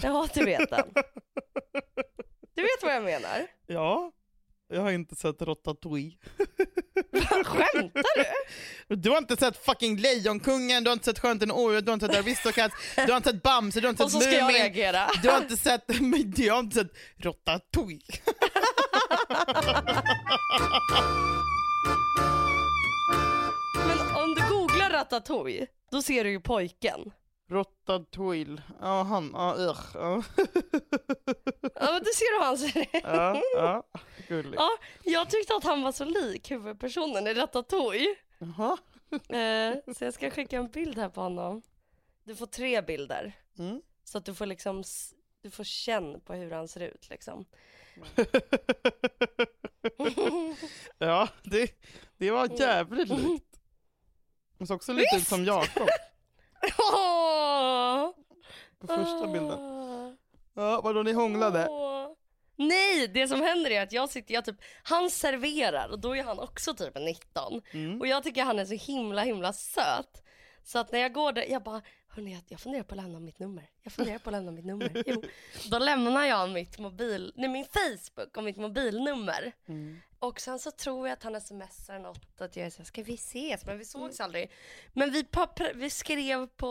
Ja, 0.02 0.28
du 0.34 0.46
vet 0.46 0.70
den. 0.70 0.94
Du 2.56 2.62
vet 2.62 2.84
vad 2.84 2.96
jag 2.96 3.04
menar? 3.04 3.48
Ja, 3.68 4.12
jag 4.70 4.82
har 4.82 4.92
inte 4.92 5.16
sett 5.16 5.42
ratatouille. 5.42 6.16
Skämtar 7.46 8.24
du? 8.88 8.96
Du 8.96 9.10
har 9.10 9.18
inte 9.18 9.38
sett 9.38 9.66
fucking 9.66 9.98
Lejonkungen, 9.98 10.84
du 10.84 10.90
har 10.90 10.94
inte 10.94 11.06
sett 11.06 11.20
Skönheten 11.20 11.52
och 11.52 11.70
du 11.70 11.90
har 11.92 11.94
inte 11.94 12.08
sett 12.08 12.16
Aristocats, 12.16 12.76
du 12.96 13.02
har 13.12 13.18
inte 13.18 13.30
sett 13.32 13.44
Bamse, 13.44 13.80
du 13.80 13.88
har 13.88 13.90
inte 13.90 14.04
Och 14.04 14.12
så 14.12 14.20
sett 14.20 14.30
ska 14.30 14.38
jag 14.38 14.46
Mumin. 14.48 14.62
reagera. 14.62 15.08
Du 15.24 15.30
har 15.30 15.38
inte 15.38 15.58
sett, 15.58 16.02
men 16.02 16.32
du 16.32 16.52
har 16.52 16.60
inte 16.60 16.76
sett 16.76 16.92
Ratatouille. 17.18 18.02
Men 23.88 24.16
om 24.24 24.36
du 24.36 24.42
googlar 24.50 24.90
ratatouille, 24.90 25.68
då 25.92 26.02
ser 26.02 26.24
du 26.24 26.30
ju 26.30 26.40
pojken. 26.40 27.12
Ratatouille, 27.50 28.62
ja 28.82 29.04
han, 29.04 29.32
ja 29.34 29.56
ugh. 29.56 29.80
Ja, 29.94 30.24
Ja 31.80 31.92
men 31.92 32.04
du 32.04 32.12
ser 32.14 32.38
hur 32.38 32.46
han 32.46 32.58
ser 32.58 32.80
ut. 32.82 32.88
ja, 33.04 33.42
ja. 33.56 33.84
gulligt. 34.28 34.56
Ja, 34.56 34.70
jag 35.04 35.30
tyckte 35.30 35.56
att 35.56 35.64
han 35.64 35.82
var 35.82 35.92
så 35.92 36.06
lik 36.06 36.52
huvudpersonen 36.52 37.28
i 37.28 37.34
Ratatouille. 37.34 38.16
Jaha. 38.38 38.78
Eh, 39.12 39.94
så 39.96 40.04
jag 40.04 40.14
ska 40.14 40.30
skicka 40.30 40.58
en 40.58 40.68
bild 40.68 40.98
här 40.98 41.10
på 41.10 41.22
honom. 41.22 41.62
Du 42.24 42.36
får 42.36 42.46
tre 42.46 42.82
bilder. 42.82 43.34
Mm. 43.60 43.82
Så 44.04 44.18
att 44.18 44.26
du 44.26 44.34
får 44.34 44.46
liksom, 44.46 44.84
du 45.42 45.52
får 45.52 45.64
känn 45.64 46.22
på 46.22 46.34
hur 46.34 46.52
han 46.52 46.68
ser 46.68 46.82
ut 46.82 47.10
liksom. 47.10 47.46
ja, 50.98 51.30
det, 51.44 51.72
det 52.18 52.32
var 52.32 52.60
jävligt 52.60 53.10
likt. 53.10 53.60
Det 54.58 54.68
såg 54.68 54.76
också 54.76 54.94
lite 54.94 55.16
ut 55.16 55.28
som 55.28 55.46
Jakob 55.46 55.90
Åh! 56.94 58.14
på 58.80 58.88
första 58.88 59.28
bilden. 59.28 59.60
Ja, 60.54 60.82
vadå 60.84 61.04
ni 61.04 61.14
hånglade? 61.14 61.68
Åh. 61.70 62.08
Nej, 62.56 63.08
det 63.08 63.28
som 63.28 63.42
händer 63.42 63.72
är 63.72 63.84
att 63.84 63.92
jag 63.92 64.10
sitter, 64.10 64.34
jag 64.34 64.46
typ, 64.46 64.56
han 64.84 65.10
serverar 65.10 65.90
och 65.90 66.00
då 66.00 66.16
är 66.16 66.24
han 66.24 66.40
också 66.40 66.74
typ 66.74 66.96
19. 66.96 67.62
Mm. 67.72 68.02
Och 68.02 68.08
jag 68.08 68.24
tycker 68.24 68.44
han 68.44 68.60
är 68.60 68.66
så 68.66 68.74
himla 68.74 69.22
himla 69.22 69.54
söt. 69.54 70.24
Så 70.64 70.80
att 70.80 70.92
när 70.92 71.00
jag 71.00 71.14
går 71.14 71.32
där, 71.32 71.46
jag 71.50 71.64
bara, 71.64 71.82
hörni 72.18 72.34
jag- 72.34 72.44
jag 72.48 72.60
funderar 72.60 72.84
på 72.84 72.96
att 72.96 73.02
lämna 73.02 73.20
mitt 73.20 73.40
nummer. 73.40 73.70
Jag 73.84 73.94
funderar 73.94 74.20
på 74.20 74.30
att 74.30 74.34
lämna 74.34 74.52
mitt 74.52 74.66
nummer. 74.66 75.04
Jo. 75.06 75.24
Då 75.72 75.80
lämnar 75.80 76.26
jag 76.26 76.50
mitt 76.50 76.80
mobil, 76.80 77.34
nej 77.36 77.50
min 77.50 77.66
Facebook 77.66 78.38
och 78.38 78.44
mitt 78.44 78.58
mobilnummer. 78.58 79.52
Mm. 79.68 80.00
Och 80.20 80.42
sen 80.42 80.60
så 80.60 80.72
tror 80.72 81.08
jag 81.08 81.14
att 81.14 81.24
han 81.24 81.42
smsar 81.42 82.00
något 82.00 82.42
att 82.42 82.56
jag 82.56 82.64
här, 82.64 82.84
ska 82.84 83.04
vi 83.04 83.14
ses? 83.14 83.66
Men 83.66 83.78
vi 83.78 83.86
sågs 83.86 84.20
aldrig. 84.20 84.52
Men 84.94 85.12
vi, 85.12 85.26
vi 85.76 85.90
skrev 85.90 86.48
på 86.48 86.68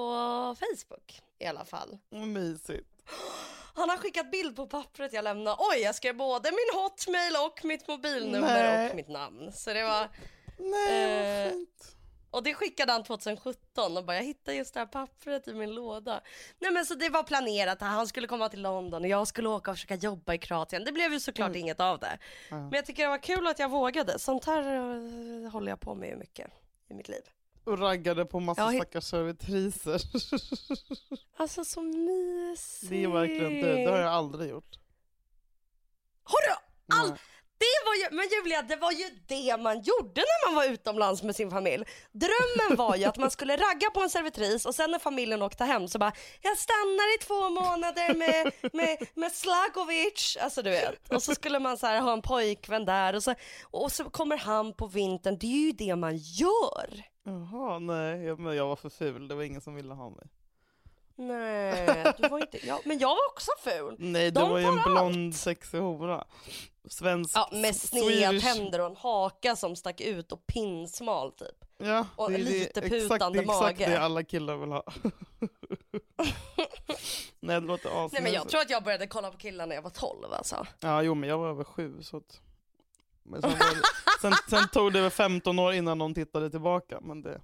Facebook 0.58 1.20
i 1.38 1.46
alla 1.46 1.64
fall. 1.64 1.98
Vad 2.08 2.28
mysigt. 2.28 2.88
Han 3.74 3.90
har 3.90 3.96
skickat 3.96 4.30
bild 4.30 4.56
på 4.56 4.66
pappret 4.66 5.12
jag 5.12 5.24
lämnade. 5.24 5.56
Oj, 5.58 5.78
jag 5.78 5.94
skrev 5.94 6.16
både 6.16 6.50
min 6.50 6.80
hotmail 6.82 7.34
och 7.46 7.64
mitt 7.64 7.88
mobilnummer 7.88 8.62
Nej. 8.76 8.90
och 8.90 8.96
mitt 8.96 9.08
namn. 9.08 9.52
Så 9.52 9.72
det 9.72 9.82
var, 9.82 10.08
Nej, 10.58 11.06
vad 11.36 11.46
Eh, 11.46 11.50
fint. 11.52 11.95
Och 12.36 12.42
det 12.42 12.54
skickade 12.54 12.92
han 12.92 13.04
2017 13.04 13.96
och 13.96 14.04
bara 14.04 14.16
jag 14.16 14.24
hittade 14.24 14.56
just 14.56 14.74
det 14.74 14.80
här 14.80 14.86
pappret 14.86 15.48
i 15.48 15.54
min 15.54 15.74
låda. 15.74 16.20
Nej 16.58 16.70
men 16.70 16.86
så 16.86 16.94
det 16.94 17.08
var 17.08 17.22
planerat 17.22 17.82
att 17.82 17.88
han 17.88 18.06
skulle 18.06 18.26
komma 18.26 18.48
till 18.48 18.62
London 18.62 19.02
och 19.02 19.08
jag 19.08 19.28
skulle 19.28 19.48
åka 19.48 19.70
och 19.70 19.76
försöka 19.76 19.94
jobba 19.94 20.34
i 20.34 20.38
Kroatien. 20.38 20.84
Det 20.84 20.92
blev 20.92 21.12
ju 21.12 21.20
såklart 21.20 21.48
Mm. 21.48 21.60
inget 21.60 21.80
av 21.80 21.98
det. 21.98 22.18
Ja. 22.50 22.56
Men 22.56 22.72
jag 22.72 22.86
tycker 22.86 23.02
det 23.02 23.08
var 23.08 23.18
kul 23.22 23.46
att 23.46 23.58
jag 23.58 23.68
vågade. 23.68 24.18
Sånt 24.18 24.44
här 24.44 24.62
eh, 25.44 25.50
håller 25.50 25.72
jag 25.72 25.80
på 25.80 25.94
med 25.94 26.18
mycket 26.18 26.50
i 26.90 26.94
mitt 26.94 27.08
liv. 27.08 27.22
Och 27.64 27.78
raggade 27.78 28.24
på 28.26 28.40
massa 28.40 28.62
Ja, 28.72 28.78
stackars 28.80 29.04
servitriser. 29.04 30.00
Alltså 31.38 31.64
så 31.64 31.82
mysigt. 31.82 32.90
det 32.90 33.04
är 33.04 33.08
verkligen 33.08 33.52
du, 33.54 33.60
det 33.84 33.90
har 33.90 33.98
jag 33.98 34.12
aldrig 34.12 34.50
gjort. 34.50 34.76
Har 36.22 36.38
du 36.48 36.54
all... 36.96 37.18
Det 37.58 37.76
var 37.86 37.94
ju, 37.94 38.16
men 38.16 38.26
Julia, 38.28 38.62
det 38.62 38.76
var 38.76 38.92
ju 38.92 39.04
det 39.26 39.56
man 39.56 39.80
gjorde 39.82 40.20
när 40.20 40.46
man 40.46 40.54
var 40.54 40.72
utomlands 40.72 41.22
med 41.22 41.36
sin 41.36 41.50
familj. 41.50 41.84
Drömmen 42.12 42.76
var 42.76 42.96
ju 42.96 43.04
att 43.04 43.16
man 43.16 43.30
skulle 43.30 43.56
ragga 43.56 43.90
på 43.90 44.00
en 44.00 44.10
servitris 44.10 44.66
och 44.66 44.74
sen 44.74 44.90
när 44.90 44.98
familjen 44.98 45.42
åkte 45.42 45.64
hem 45.64 45.88
så 45.88 45.98
bara 45.98 46.12
jag 46.42 46.58
stannar 46.58 47.14
i 47.14 47.18
två 47.18 47.50
månader 47.50 48.14
med, 48.14 48.52
med, 48.72 49.08
med 49.14 49.32
Slagovic, 49.32 50.36
alltså 50.40 50.62
du 50.62 50.70
vet. 50.70 51.12
Och 51.12 51.22
så 51.22 51.34
skulle 51.34 51.58
man 51.58 51.78
så 51.78 51.86
här 51.86 52.00
ha 52.00 52.12
en 52.12 52.22
pojkvän 52.22 52.84
där 52.84 53.14
och 53.14 53.22
så, 53.22 53.34
och 53.62 53.92
så 53.92 54.04
kommer 54.04 54.36
han 54.36 54.72
på 54.72 54.86
vintern, 54.86 55.38
det 55.38 55.46
är 55.46 55.66
ju 55.66 55.72
det 55.72 55.96
man 55.96 56.16
gör. 56.16 57.02
Jaha, 57.24 57.78
nej, 57.78 58.24
jag, 58.24 58.38
men 58.38 58.56
jag 58.56 58.66
var 58.66 58.76
för 58.76 58.88
ful, 58.88 59.28
det 59.28 59.34
var 59.34 59.42
ingen 59.42 59.60
som 59.60 59.74
ville 59.74 59.94
ha 59.94 60.10
mig. 60.10 60.26
Nej, 61.16 62.12
du 62.18 62.28
var 62.28 62.40
inte, 62.40 62.66
ja, 62.66 62.80
men 62.84 62.98
jag 62.98 63.08
var 63.08 63.28
också 63.32 63.50
ful. 63.60 63.96
Nej, 63.98 64.30
det 64.30 64.40
De 64.40 64.50
var 64.50 64.58
ju 64.58 64.64
en 64.64 64.82
blond 64.82 65.36
sexig 65.36 65.78
hora. 65.78 66.24
Svensk... 66.88 67.36
Ja, 67.36 67.48
med 67.52 67.76
sneda 67.76 68.40
tänder 68.40 68.80
och 68.80 68.86
en 68.86 68.96
haka 68.96 69.56
som 69.56 69.76
stack 69.76 70.00
ut 70.00 70.32
och 70.32 70.46
pinsmal 70.46 71.32
typ. 71.32 71.64
Ja, 71.78 72.06
och 72.16 72.30
det 72.30 72.36
är 72.36 72.38
lite 72.38 72.80
det, 72.80 72.86
exakt, 72.86 73.02
putande 73.08 73.38
det 73.38 73.44
är 73.44 73.56
exakt 73.56 73.78
mage. 73.80 73.90
det 73.90 74.00
alla 74.00 74.24
killar 74.24 74.56
vill 74.56 74.68
ha. 74.68 74.84
nej, 77.40 77.60
det 77.60 77.66
låter 77.66 77.90
Nej 77.90 78.08
men 78.12 78.12
jag 78.12 78.26
asmysigt. 78.26 78.48
tror 78.48 78.60
att 78.60 78.70
jag 78.70 78.84
började 78.84 79.06
kolla 79.06 79.30
på 79.30 79.36
killar 79.38 79.66
när 79.66 79.74
jag 79.74 79.82
var 79.82 79.90
12 79.90 80.32
alltså. 80.32 80.66
Ja, 80.80 81.02
jo 81.02 81.14
men 81.14 81.28
jag 81.28 81.38
var 81.38 81.48
över 81.48 81.64
sju 81.64 82.02
så 82.02 82.16
att... 82.16 82.40
Men 83.22 83.42
sen, 83.42 83.50
det... 83.50 83.82
sen, 84.20 84.32
sen 84.50 84.68
tog 84.68 84.92
det 84.92 85.00
väl 85.00 85.10
15 85.10 85.58
år 85.58 85.72
innan 85.72 85.98
någon 85.98 86.14
tittade 86.14 86.50
tillbaka, 86.50 87.00
men 87.00 87.22
det... 87.22 87.40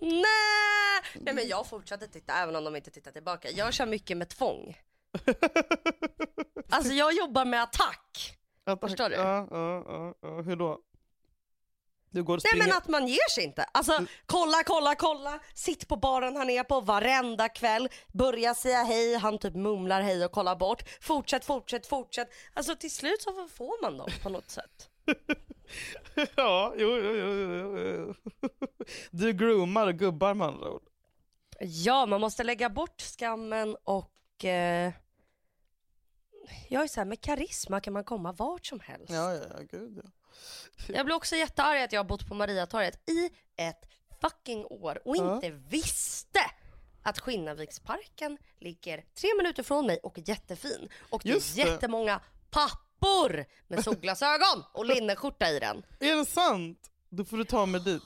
Nej! 0.00 0.71
Nej 1.14 1.34
men 1.34 1.48
jag 1.48 1.66
fortsatte 1.66 2.08
titta 2.08 2.34
även 2.34 2.56
om 2.56 2.64
de 2.64 2.76
inte 2.76 2.90
tittar 2.90 3.12
tillbaka. 3.12 3.50
Jag 3.50 3.74
kör 3.74 3.86
mycket 3.86 4.16
med 4.16 4.28
tvång. 4.28 4.76
Alltså 6.68 6.92
jag 6.92 7.12
jobbar 7.12 7.44
med 7.44 7.62
attack. 7.62 8.38
Ja, 8.64 8.76
tack. 8.76 8.90
Förstår 8.90 9.08
du? 9.08 9.14
Ja, 9.14 9.48
ja, 9.50 9.84
ja, 9.86 10.14
ja, 10.22 10.40
hur 10.40 10.56
då? 10.56 10.78
Du 12.10 12.22
går 12.22 12.36
och 12.36 12.42
Nej 12.52 12.68
men 12.68 12.76
att 12.76 12.88
man 12.88 13.08
ger 13.08 13.30
sig 13.30 13.44
inte. 13.44 13.62
Alltså 13.62 14.06
kolla, 14.26 14.62
kolla, 14.66 14.94
kolla. 14.94 15.40
Sitt 15.54 15.88
på 15.88 15.96
baren 15.96 16.36
han 16.36 16.50
är 16.50 16.64
på 16.64 16.80
varenda 16.80 17.48
kväll. 17.48 17.88
Börja 18.12 18.54
säga 18.54 18.82
hej, 18.82 19.14
han 19.16 19.38
typ 19.38 19.54
mumlar 19.54 20.02
hej 20.02 20.24
och 20.24 20.32
kollar 20.32 20.56
bort. 20.56 20.82
Fortsätt, 21.00 21.44
fortsätt, 21.44 21.86
fortsätt. 21.86 22.28
Alltså 22.54 22.76
till 22.76 22.90
slut 22.90 23.22
så 23.22 23.48
får 23.48 23.82
man 23.82 23.96
dem 23.96 24.08
på 24.22 24.28
något 24.28 24.50
sätt. 24.50 24.90
ja, 26.36 26.74
jo, 26.76 26.88
jo, 26.88 27.12
jo, 27.14 27.28
jo, 27.28 27.78
jo. 27.78 28.14
Du 29.10 29.32
groomar 29.32 29.92
gubbar 29.92 30.34
med 30.34 30.46
andra 30.46 30.70
ord. 30.70 30.82
Ja, 31.64 32.06
man 32.06 32.20
måste 32.20 32.44
lägga 32.44 32.68
bort 32.70 33.00
skammen 33.02 33.76
och 33.84 34.44
eh, 34.44 34.92
jag 36.68 36.82
är 36.82 36.88
så 36.88 37.00
här, 37.00 37.04
med 37.04 37.20
karisma 37.20 37.80
kan 37.80 37.92
man 37.92 38.04
komma 38.04 38.32
vart 38.32 38.66
som 38.66 38.80
helst. 38.80 39.10
Ja, 39.12 39.34
ja, 39.34 39.42
ja, 39.50 39.58
gud 39.70 40.00
ja. 40.04 40.10
Jag 40.94 41.06
blir 41.06 41.14
också 41.16 41.36
jättearg 41.36 41.82
att 41.82 41.92
jag 41.92 42.00
har 42.00 42.04
bott 42.08 42.28
på 42.28 42.34
Mariatorget 42.34 43.10
i 43.10 43.30
ett 43.56 43.80
fucking 44.20 44.66
år 44.66 45.02
och 45.08 45.16
Ja. 45.16 45.34
inte 45.34 45.50
visste 45.50 46.40
att 47.02 47.20
Skinnarviksparken 47.20 48.38
ligger 48.58 49.04
tre 49.20 49.28
minuter 49.36 49.62
från 49.62 49.86
mig 49.86 49.98
och 50.02 50.18
är 50.18 50.28
jättefin. 50.28 50.88
Och 51.10 51.20
det 51.24 51.28
Just 51.28 51.58
är 51.58 51.66
jättemånga 51.66 52.20
pappor 52.50 53.44
med 53.68 53.84
solglasögon 53.84 54.64
och 54.72 54.86
linneskjorta 54.94 55.48
i 55.50 55.58
den. 55.58 55.82
Är 56.00 56.16
det 56.16 56.26
sant? 56.26 56.90
Då 57.08 57.24
får 57.24 57.36
du 57.36 57.44
ta 57.44 57.66
mig 57.66 57.80
dit. 57.80 58.02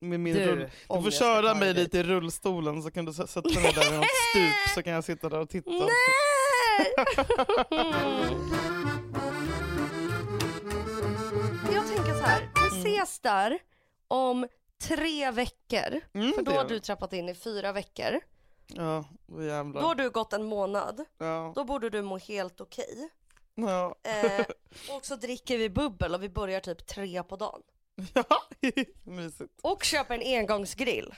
Med 0.00 0.20
min 0.20 0.34
Du, 0.34 0.46
rull. 0.46 0.70
Du 0.88 1.02
får 1.02 1.10
köra 1.10 1.54
mig 1.54 1.74
dit 1.74 1.94
i 1.94 2.02
rullstolen 2.02 2.82
så 2.82 2.90
kan 2.90 3.04
du 3.04 3.12
sätta 3.12 3.48
mig 3.60 3.72
där 3.74 3.92
i 3.92 3.96
något 3.96 4.06
stup 4.30 4.74
så 4.74 4.82
kan 4.82 4.92
jag 4.92 5.04
sitta 5.04 5.28
där 5.28 5.38
och 5.40 5.48
titta. 5.48 5.70
Nej! 5.70 5.86
Jag 11.72 11.86
tänker 11.88 12.14
så 12.14 12.22
här, 12.24 12.48
vi 12.54 12.90
ses 12.90 13.20
där 13.20 13.58
om 14.08 14.48
tre 14.82 15.30
veckor. 15.30 16.00
Mm, 16.14 16.32
För 16.32 16.42
då 16.42 16.52
har 16.52 16.64
du 16.64 16.80
trappat 16.80 17.12
in 17.12 17.28
i 17.28 17.34
fyra 17.34 17.72
veckor. 17.72 18.20
Ja, 18.66 19.04
vad 19.26 19.46
jävlar. 19.46 19.80
Då 19.80 19.86
har 19.86 19.94
du 19.94 20.10
gått 20.10 20.32
en 20.32 20.44
månad. 20.44 21.04
Ja. 21.18 21.52
Då 21.54 21.64
borde 21.64 21.90
du 21.90 22.02
må 22.02 22.18
helt 22.18 22.60
okej. 22.60 23.08
Ja. 23.54 23.94
Eh, 24.02 24.46
och 24.96 25.06
så 25.06 25.16
dricker 25.16 25.58
vi 25.58 25.70
bubbel 25.70 26.14
och 26.14 26.22
vi 26.22 26.28
börjar 26.28 26.60
typ 26.60 26.86
tre 26.86 27.22
på 27.22 27.36
dagen. 27.36 27.62
ja, 28.14 28.42
mysigt. 29.04 29.52
Och 29.62 29.84
köper 29.84 30.14
en 30.14 30.38
engångsgrill. 30.38 31.14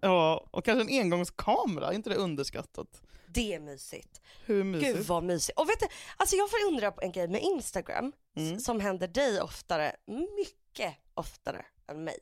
Ja, 0.00 0.46
och 0.50 0.64
kanske 0.64 0.82
en 0.94 1.00
engångskamera, 1.02 1.88
är 1.88 1.92
inte 1.92 2.10
det 2.10 2.16
underskattat? 2.16 3.02
Det 3.26 3.54
är 3.54 3.60
mysigt. 3.60 4.20
Hur 4.44 4.64
mysigt? 4.64 4.96
Gud 4.96 5.06
vad 5.06 5.22
mysigt. 5.22 5.58
Och 5.58 5.68
vet 5.68 5.80
du, 5.80 5.86
alltså 6.16 6.36
jag 6.36 6.50
får 6.50 6.66
undra 6.68 6.92
på 6.92 7.00
en 7.02 7.12
grej 7.12 7.28
med 7.28 7.42
Instagram 7.42 8.12
Mm. 8.36 8.60
som 8.60 8.80
händer 8.80 9.08
dig 9.08 9.40
oftare, 9.40 9.96
mycket 10.36 10.94
oftare 11.14 11.64
än 11.88 12.04
mig. 12.04 12.18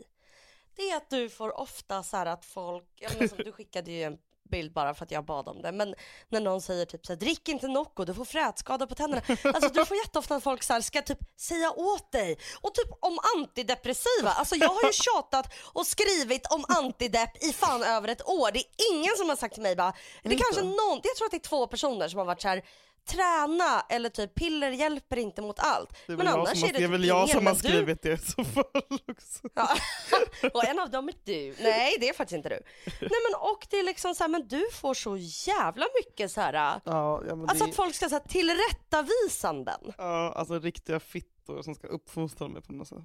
Det 0.76 0.82
är 0.82 0.96
att 0.96 1.10
du 1.10 1.28
får 1.30 1.60
ofta 1.60 2.02
så 2.02 2.16
här 2.16 2.26
att 2.26 2.44
folk, 2.44 2.84
ja, 2.96 3.08
men 3.18 3.28
som 3.28 3.38
du 3.38 3.52
skickade 3.56 3.90
ju 3.92 4.02
en 4.02 4.18
bild 4.50 4.72
bara 4.72 4.94
för 4.94 5.04
att 5.04 5.10
jag 5.10 5.24
bad 5.24 5.48
om 5.48 5.62
det, 5.62 5.72
men 5.72 5.94
när 6.28 6.40
någon 6.40 6.62
säger 6.62 6.84
typ 6.86 7.06
så 7.06 7.12
här, 7.12 7.20
drick 7.20 7.48
inte 7.48 7.68
Nocco, 7.68 8.04
du 8.04 8.14
får 8.14 8.24
frätskada 8.24 8.86
på 8.86 8.94
tänderna. 8.94 9.22
Alltså 9.54 9.68
du 9.68 9.84
får 9.84 9.96
jätteofta 9.96 10.36
att 10.36 10.42
folk 10.42 10.62
så 10.62 10.72
här, 10.72 10.80
ska 10.80 11.02
typ 11.02 11.18
säga 11.40 11.70
åt 11.70 12.12
dig. 12.12 12.38
Och 12.60 12.74
typ 12.74 12.88
om 13.00 13.18
antidepressiva, 13.36 14.30
alltså 14.30 14.56
jag 14.56 14.68
har 14.68 14.82
ju 14.82 14.92
tjatat 14.92 15.54
och 15.72 15.86
skrivit 15.86 16.46
om 16.46 16.64
antidepp 16.68 17.44
i 17.44 17.52
fan 17.52 17.82
över 17.82 18.08
ett 18.08 18.28
år. 18.28 18.50
Det 18.52 18.58
är 18.58 18.92
ingen 18.92 19.16
som 19.16 19.28
har 19.28 19.36
sagt 19.36 19.54
till 19.54 19.62
mig 19.62 19.76
bara, 19.76 19.92
det 20.22 20.36
kanske 20.36 20.62
någon, 20.62 21.00
jag 21.02 21.16
tror 21.16 21.26
att 21.26 21.30
det 21.30 21.36
är 21.36 21.48
två 21.48 21.66
personer 21.66 22.08
som 22.08 22.18
har 22.18 22.26
varit 22.26 22.42
så 22.42 22.48
här 22.48 22.62
träna 23.06 23.80
eller 23.88 24.08
typ 24.08 24.34
piller 24.34 24.70
hjälper 24.70 25.16
inte 25.18 25.42
mot 25.42 25.58
allt. 25.58 25.96
Det 26.06 26.12
är 26.12 26.16
Men 26.16 26.26
annars 26.28 26.62
har, 26.62 26.68
är 26.68 26.72
det 26.72 26.78
det 26.78 26.84
är 26.84 26.88
typ 26.88 26.90
väl 26.90 27.04
jag 27.04 27.16
ingen, 27.16 27.28
som 27.28 27.46
har 27.46 27.52
men 27.54 27.62
du- 27.62 27.68
skrivit 27.68 28.02
det 28.02 28.12
i 28.12 28.16
så 28.18 28.44
fall 28.44 28.64
också. 29.08 29.48
Ja. 29.54 29.68
och 30.54 30.64
en 30.64 30.78
av 30.78 30.90
dem 30.90 31.08
är 31.08 31.14
du. 31.24 31.54
Nej 31.60 31.96
det 32.00 32.08
är 32.08 32.12
faktiskt 32.12 32.36
inte 32.36 32.48
du. 32.48 32.60
Nej 33.00 33.20
men 33.30 33.40
och 33.40 33.66
det 33.70 33.76
är 33.78 33.82
liksom 33.84 34.14
så 34.14 34.24
här, 34.24 34.28
men 34.28 34.48
du 34.48 34.68
får 34.72 34.94
så 34.94 35.16
jävla 35.50 35.86
mycket 36.04 36.30
så 36.30 36.40
här. 36.40 36.52
Ja, 36.52 36.80
ja, 36.84 37.32
Alltså 37.48 37.64
det, 37.64 37.70
att 37.70 37.76
folk 37.76 37.94
ska 37.94 38.08
säga 38.08 38.20
tillrättavisanden. 38.20 39.80
ja, 39.98 40.32
alltså 40.36 40.58
riktiga 40.58 41.00
fittor 41.00 41.62
som 41.62 41.74
ska 41.74 41.86
uppfostra 41.86 42.48
mig 42.48 42.62
på 42.62 42.72
något 42.72 42.88
sätt. 42.88 42.98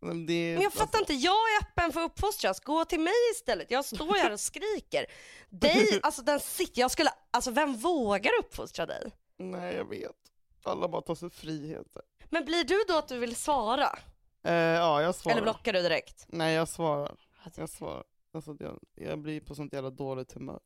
Men, 0.00 0.26
det, 0.26 0.52
Men 0.54 0.62
jag 0.62 0.72
fattar 0.72 0.98
inte, 0.98 1.14
jag 1.14 1.32
är 1.34 1.62
öppen 1.62 1.92
för 1.92 2.00
uppfostran, 2.00 2.54
gå 2.64 2.84
till 2.84 3.00
mig 3.00 3.12
istället. 3.34 3.70
Jag 3.70 3.84
står 3.84 4.14
här 4.14 4.32
och 4.32 4.40
skriker. 4.40 5.06
Dig, 5.48 6.00
alltså 6.02 6.22
den 6.22 6.40
sitter, 6.40 6.80
jag 6.80 6.90
skulle, 6.90 7.10
alltså 7.30 7.50
vem 7.50 7.76
vågar 7.76 8.30
uppfostra 8.40 8.86
dig? 8.86 9.10
Nej, 9.50 9.74
jag 9.74 9.88
vet. 9.88 10.16
Alla 10.62 10.88
bara 10.88 11.02
tar 11.02 11.14
sig 11.14 11.30
friheter. 11.30 12.02
Men 12.30 12.44
blir 12.44 12.64
du 12.64 12.84
då 12.88 12.98
att 12.98 13.08
du 13.08 13.18
vill 13.18 13.36
svara? 13.36 13.98
Eh, 14.44 14.52
ja, 14.54 15.02
jag 15.02 15.14
svarar. 15.14 15.32
Eller 15.36 15.42
blockar 15.42 15.72
du 15.72 15.82
direkt? 15.82 16.26
Nej, 16.28 16.54
jag 16.54 16.68
svarar. 16.68 17.16
Jag 17.56 17.68
svarar. 17.68 18.04
Alltså, 18.34 18.56
jag, 18.60 18.78
jag 18.94 19.18
blir 19.18 19.40
på 19.40 19.54
sånt 19.54 19.72
jävla 19.72 19.90
dåligt 19.90 20.32
humör. 20.32 20.60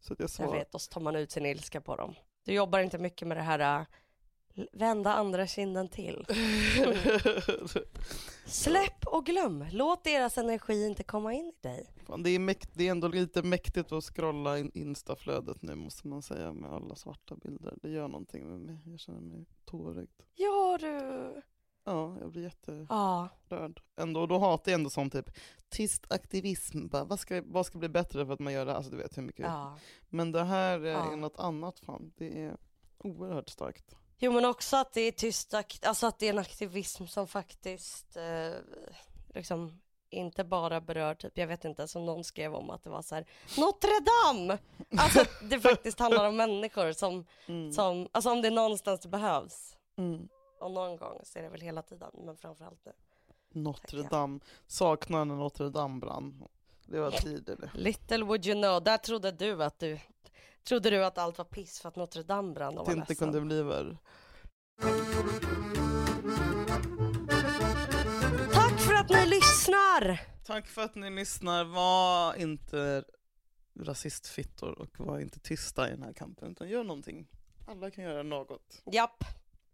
Så 0.00 0.12
att 0.12 0.18
jag 0.18 0.24
Jag 0.24 0.30
svarar. 0.30 0.52
vet, 0.52 0.74
och 0.74 0.80
så 0.80 0.90
tar 0.92 1.00
man 1.00 1.16
ut 1.16 1.30
sin 1.30 1.46
ilska 1.46 1.80
på 1.80 1.96
dem. 1.96 2.14
Du 2.44 2.52
jobbar 2.52 2.78
inte 2.78 2.98
mycket 2.98 3.28
med 3.28 3.36
det 3.36 3.42
här 3.42 3.80
äh, 3.80 3.86
vända 4.72 5.12
andra 5.14 5.46
kinden 5.46 5.88
till. 5.88 6.26
Släpp 8.46 9.06
och 9.06 9.26
glöm, 9.26 9.64
låt 9.72 10.04
deras 10.04 10.38
energi 10.38 10.86
inte 10.86 11.02
komma 11.02 11.32
in 11.34 11.46
i 11.46 11.62
dig. 11.62 11.86
Fan, 12.06 12.22
det, 12.22 12.30
är 12.30 12.38
mäkt, 12.38 12.70
det 12.74 12.86
är 12.86 12.90
ändå 12.90 13.08
lite 13.08 13.42
mäktigt 13.42 13.92
att 13.92 14.04
scrolla 14.04 14.58
in 14.58 14.70
instaflödet 14.74 15.62
nu 15.62 15.74
måste 15.74 16.08
man 16.08 16.22
säga 16.22 16.52
med 16.52 16.70
alla 16.72 16.94
svarta 16.94 17.36
bilder. 17.36 17.74
Det 17.82 17.90
gör 17.90 18.08
någonting 18.08 18.48
med 18.48 18.60
mig. 18.60 18.78
Jag 18.86 19.00
känner 19.00 19.20
mig 19.20 19.46
tårögd. 19.64 20.22
Ja 20.34 20.78
du. 20.80 21.42
Ja, 21.84 22.16
jag 22.20 22.30
blir 22.32 22.42
jätterörd. 22.42 22.86
Ja. 22.88 23.28
Ändå, 23.96 24.20
och 24.20 24.28
då 24.28 24.38
hatar 24.38 24.72
jag 24.72 24.78
ändå 24.78 24.90
sån 24.90 25.10
typ 25.10 25.30
tyst 25.68 26.12
aktivism. 26.12 26.88
Bara, 26.88 27.04
vad, 27.04 27.20
ska, 27.20 27.42
vad 27.46 27.66
ska 27.66 27.78
bli 27.78 27.88
bättre 27.88 28.26
för 28.26 28.32
att 28.32 28.40
man 28.40 28.52
gör 28.52 28.64
det 28.66 28.70
här? 28.70 28.76
Alltså 28.76 28.90
du 28.92 28.96
vet 28.98 29.18
hur 29.18 29.22
mycket. 29.22 29.46
ja. 29.46 29.78
Men 30.08 30.32
det 30.32 30.44
här 30.44 30.80
är 30.80 30.84
Ja. 30.90 31.16
något 31.16 31.38
annat 31.38 31.78
fan. 31.80 32.12
Det 32.16 32.42
är 32.44 32.56
oerhört 32.98 33.48
starkt. 33.48 33.96
Jo 34.22 34.32
men 34.32 34.44
också 34.44 34.76
att 34.76 34.92
det 34.92 35.00
är 35.00 35.12
tyst, 35.12 35.54
alltså 35.82 36.06
att 36.06 36.18
det 36.18 36.26
är 36.26 36.30
en 36.32 36.38
aktivism 36.38 37.06
som 37.06 37.26
faktiskt 37.28 38.16
eh, 38.16 38.52
liksom 39.34 39.80
inte 40.10 40.44
bara 40.44 40.80
berör 40.80 41.14
typ, 41.14 41.38
jag 41.38 41.46
vet 41.46 41.64
inte, 41.64 41.88
som 41.88 42.06
någon 42.06 42.24
skrev 42.24 42.54
om 42.54 42.70
att 42.70 42.84
det 42.84 42.90
var 42.90 43.02
så 43.02 43.14
här 43.14 43.26
Notre 43.58 43.90
Dame! 44.00 44.58
Alltså 44.98 45.24
det 45.42 45.60
faktiskt 45.70 45.98
handlar 45.98 46.28
om 46.28 46.36
människor 46.36 46.92
som, 46.92 47.26
Mm. 47.46 47.72
som, 47.72 48.08
alltså 48.12 48.30
om 48.30 48.42
det 48.42 48.48
är 48.48 48.52
någonstans 48.52 49.00
det 49.00 49.08
behövs. 49.08 49.76
Mm. 49.96 50.28
Och 50.60 50.70
någon 50.70 50.96
gång 50.96 51.20
så 51.24 51.38
är 51.38 51.42
det 51.42 51.48
väl 51.48 51.60
hela 51.60 51.82
tiden, 51.82 52.10
men 52.14 52.36
framförallt 52.36 52.84
nu. 52.84 52.92
Notre. 53.52 54.02
Dame. 54.02 54.40
Saknar 54.66 55.24
när 55.24 55.34
Notre 55.34 55.68
Dame 55.68 56.00
brann. 56.00 56.44
Det 56.86 57.00
var 57.00 57.10
tider 57.22 57.56
det. 57.56 57.70
Little 57.74 58.24
would 58.24 58.46
you 58.46 58.62
know, 58.62 58.82
där 58.82 58.98
trodde 58.98 59.30
du 59.32 59.64
att 59.64 59.78
du 59.78 59.98
Trodde 60.64 60.90
du 60.90 61.04
att 61.04 61.18
allt 61.18 61.38
var 61.38 61.44
piss 61.44 61.80
för 61.80 61.88
att 61.88 61.96
Notre 61.96 62.22
Dame 62.22 62.52
brann 62.52 62.78
och 62.78 62.86
var 62.86 62.94
det 62.94 62.98
inte 62.98 63.12
ledsen? 63.12 63.32
kunde 63.32 63.40
bli 63.40 63.62
värre. 63.62 63.96
Tack 68.52 68.80
för 68.80 68.94
att 68.94 69.08
ni 69.08 69.26
lyssnar! 69.26 70.20
Tack 70.46 70.66
för 70.66 70.82
att 70.82 70.94
ni 70.94 71.10
lyssnar. 71.10 71.64
Var 71.64 72.34
inte 72.34 73.04
rasistfittor 73.80 74.78
och 74.78 75.00
var 75.00 75.18
inte 75.18 75.40
tysta 75.40 75.88
i 75.88 75.90
den 75.90 76.02
här 76.02 76.12
kampen, 76.12 76.50
utan 76.50 76.68
gör 76.68 76.84
någonting. 76.84 77.26
Alla 77.68 77.90
kan 77.90 78.04
göra 78.04 78.22
något. 78.22 78.82
Japp. 78.92 79.24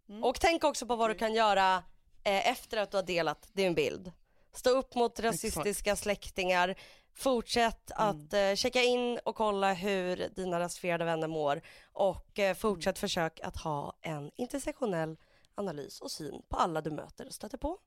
Mm. 0.09 0.23
Och 0.23 0.39
tänk 0.39 0.63
också 0.63 0.85
på 0.85 0.95
vad 0.95 1.09
du 1.09 1.15
kan 1.15 1.33
göra 1.33 1.75
eh, 2.23 2.49
efter 2.49 2.77
att 2.77 2.91
du 2.91 2.97
har 2.97 3.03
delat 3.03 3.49
din 3.53 3.75
bild. 3.75 4.11
Stå 4.53 4.69
upp 4.69 4.95
mot 4.95 5.19
rasistiska 5.19 5.95
släktingar. 5.95 6.75
Fortsätt 7.17 7.91
Mm. 7.99 8.09
att 8.09 8.33
eh, 8.33 8.55
checka 8.55 8.81
in 8.81 9.19
och 9.25 9.35
kolla 9.35 9.73
hur 9.73 10.29
dina 10.35 10.59
rasifierade 10.59 11.05
vänner 11.05 11.27
mår. 11.27 11.61
Och 11.93 12.39
eh, 12.39 12.55
fortsätt 12.55 12.99
försök 12.99 13.39
att 13.43 13.57
ha 13.57 13.93
en 14.01 14.31
intersektionell 14.35 15.17
analys 15.55 16.01
och 16.01 16.11
syn 16.11 16.41
på 16.49 16.57
alla 16.57 16.81
du 16.81 16.91
möter 16.91 17.25
och 17.25 17.33
stöter 17.33 17.57
på. 17.57 17.77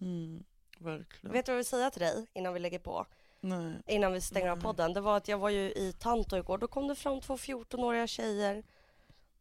Mm, 0.00 0.44
verkligen. 0.78 1.32
Vet 1.32 1.46
du 1.46 1.52
vad 1.52 1.54
jag 1.54 1.56
vill 1.56 1.66
säga 1.66 1.90
till 1.90 2.00
dig 2.02 2.26
innan 2.34 2.54
vi 2.54 2.60
lägger 2.60 2.78
på? 2.78 3.06
Nej. 3.40 3.74
Innan 3.86 4.12
vi 4.12 4.20
stänger 4.20 4.48
av 4.50 4.60
podden. 4.60 4.92
Det 4.92 5.00
var 5.00 5.16
att 5.16 5.28
jag 5.28 5.38
var 5.38 5.48
ju 5.50 5.60
i 5.72 5.94
Tanto 5.98 6.36
igår. 6.36 6.58
Då 6.58 6.68
kom 6.68 6.88
det 6.88 6.94
fram 6.94 7.20
två 7.20 7.36
14-åriga 7.36 8.06
tjejer 8.06 8.62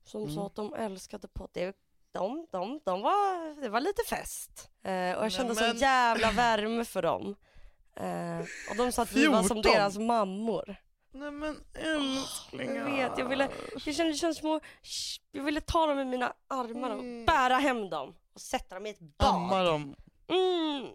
som 0.03 0.21
Mm. 0.23 0.35
sa 0.35 0.45
att 0.45 0.55
de 0.55 0.73
älskade 0.73 1.27
podd. 1.27 1.49
Det- 1.53 1.75
De, 2.11 2.47
de, 2.51 2.79
de 2.85 3.01
var, 3.01 3.61
det 3.61 3.69
var 3.69 3.79
lite 3.81 4.01
fest. 4.09 4.69
Eh, 4.83 5.13
och 5.17 5.25
jag 5.25 5.31
kände 5.31 5.53
Nej, 5.53 5.55
sån 5.63 5.67
men- 5.67 5.77
jävla 5.77 6.31
värme 6.31 6.85
för 6.85 7.01
dem. 7.01 7.35
Eh, 7.99 8.39
och 8.69 8.75
de 8.77 8.91
sa 8.91 9.01
att 9.01 9.11
vi 9.11 9.27
var 9.27 9.43
som 9.43 9.55
14? 9.55 9.71
deras 9.73 9.97
mammor. 9.97 10.75
Nej 11.11 11.31
men 11.31 11.55
älsklingar. 11.73 12.75
Jag 12.75 12.85
vet, 13.09 13.17
jag 13.17 13.25
ville, 13.29 13.49
jag 13.85 13.95
kände 13.95 14.11
det 14.11 14.17
kändes 14.17 14.37
små, 14.37 14.59
jag 15.31 15.43
ville 15.43 15.61
ta 15.61 15.85
dem 15.87 15.99
i 15.99 16.05
mina 16.05 16.33
armar 16.47 16.89
och 16.89 16.99
Mm. 16.99 17.25
bära 17.25 17.55
hem 17.55 17.89
dem 17.89 18.15
och 18.33 18.41
sätta 18.41 18.75
dem 18.75 18.85
i 18.85 18.89
ett 18.89 18.99
Amma 19.17 19.49
bad. 19.49 19.65
dem. 19.65 19.95
Mm, 20.29 20.87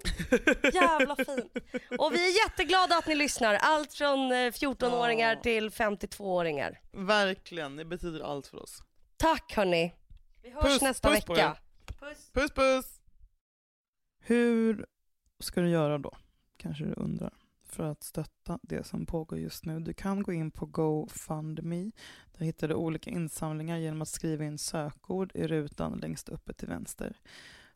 jävla 0.75 1.17
fint. 1.17 1.53
Och 1.99 2.15
vi 2.15 2.29
är 2.31 2.45
jätteglada 2.49 2.97
att 2.97 3.07
ni 3.07 3.15
lyssnar. 3.15 3.55
Allt 3.55 3.95
från 3.95 4.33
eh, 4.33 4.37
14-åringar 4.53 5.35
Ja. 5.37 5.43
till 5.43 5.71
52-åringar. 5.71 6.81
Verkligen, 6.93 7.77
det 7.77 7.85
betyder 7.85 8.21
allt 8.21 8.47
för 8.47 8.63
oss. 8.63 8.83
Tack 9.17 9.53
hörni. 9.57 9.95
Vi 10.43 10.51
hörs 10.51 10.63
Puss, 10.65 10.81
nästa 10.83 11.11
puss 11.11 11.25
på 11.25 11.33
vecka. 11.35 11.57
Puss. 12.01 12.31
Puss 12.33 12.51
puss! 12.53 13.01
Hur 14.21 14.87
ska 15.41 15.61
du 15.61 15.69
göra 15.71 15.99
då? 15.99 16.13
Kanske 16.63 16.85
du 16.85 16.95
undrar. 16.97 17.35
För 17.65 17.85
att 17.85 18.03
stötta 18.03 18.59
det 18.63 18.87
som 18.87 19.07
pågår 19.07 19.39
just 19.39 19.65
nu. 19.65 19.81
Du 19.81 19.93
kan 19.93 20.23
gå 20.23 20.33
in 20.33 20.51
på 20.51 20.67
GoFundMe. 20.67 21.91
Där 22.39 22.45
hittar 22.45 22.69
du 22.69 22.75
olika 22.75 23.11
insamlingar 23.11 23.77
genom 23.77 24.03
att 24.03 24.09
skriva 24.09 24.45
in 24.45 24.59
sökord 24.59 25.33
i 25.35 25.47
rutan 25.47 25.99
längst 25.99 26.29
uppe 26.29 26.53
till 26.53 26.69
vänster. 26.69 27.17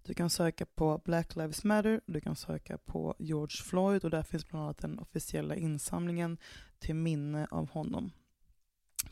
Du 0.03 0.15
kan 0.15 0.31
söka 0.31 0.67
på 0.67 1.01
Black 1.05 1.37
Lives 1.37 1.65
Matter, 1.65 2.01
du 2.07 2.21
kan 2.21 2.37
söka 2.37 2.79
på 2.79 3.15
George 3.19 3.57
Floyd 3.63 4.05
och 4.05 4.11
där 4.11 4.23
finns 4.23 4.49
bland 4.49 4.65
annat 4.65 4.79
den 4.79 4.99
officiella 4.99 5.57
insamlingen 5.57 6.39
till 6.79 6.95
minne 6.95 7.47
av 7.51 7.71
honom. 7.71 8.11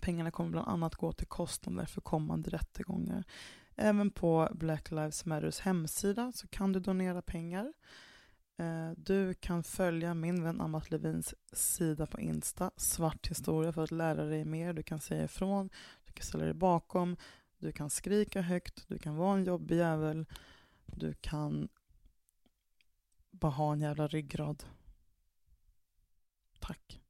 Pengarna 0.01 0.31
kommer 0.31 0.51
bland 0.51 0.69
annat 0.69 0.95
gå 0.95 1.13
till 1.13 1.27
kostnader 1.27 1.87
för 1.87 2.01
kommande 2.01 2.51
rättegångar. 2.51 3.25
Även 3.77 4.11
på 4.11 4.49
Black 4.55 4.91
Lives 4.91 5.25
Matters 5.25 5.61
hemsida 5.61 6.33
så 6.33 6.49
kan 6.49 6.73
du 6.73 6.81
donera 6.81 7.23
pengar. 7.23 7.73
Eh, 8.57 8.90
du 8.97 9.35
kan 9.35 9.62
följa 9.62 10.14
min 10.14 10.45
vän 10.45 10.61
Amat 10.61 10.90
Levins 10.90 11.35
sida 11.53 12.07
på 12.07 12.21
Insta, 12.21 12.71
Svart 12.77 13.31
historia, 13.31 13.73
för 13.73 13.83
att 13.83 13.90
lära 13.90 14.25
dig 14.25 14.45
mer. 14.45 14.73
Du 14.73 14.83
kan 14.83 15.01
säga 15.01 15.25
ifrån, 15.25 15.71
du 16.05 16.12
kan 16.12 16.27
ställa 16.27 16.45
dig 16.45 16.55
bakom, 16.55 17.17
du 17.59 17.73
kan 17.73 17.90
skrika 17.90 18.40
högt, 18.40 18.88
du 18.88 18.99
kan 18.99 19.17
vara 19.17 19.38
en 19.38 19.45
jobbig 19.45 19.77
jävel, 19.77 20.27
du 20.87 21.14
kan 21.14 21.69
bara 23.31 23.53
ha 23.53 23.73
en 23.73 23.81
jävla 23.81 24.07
ryggrad. 24.09 24.64
Tack. 26.61 27.04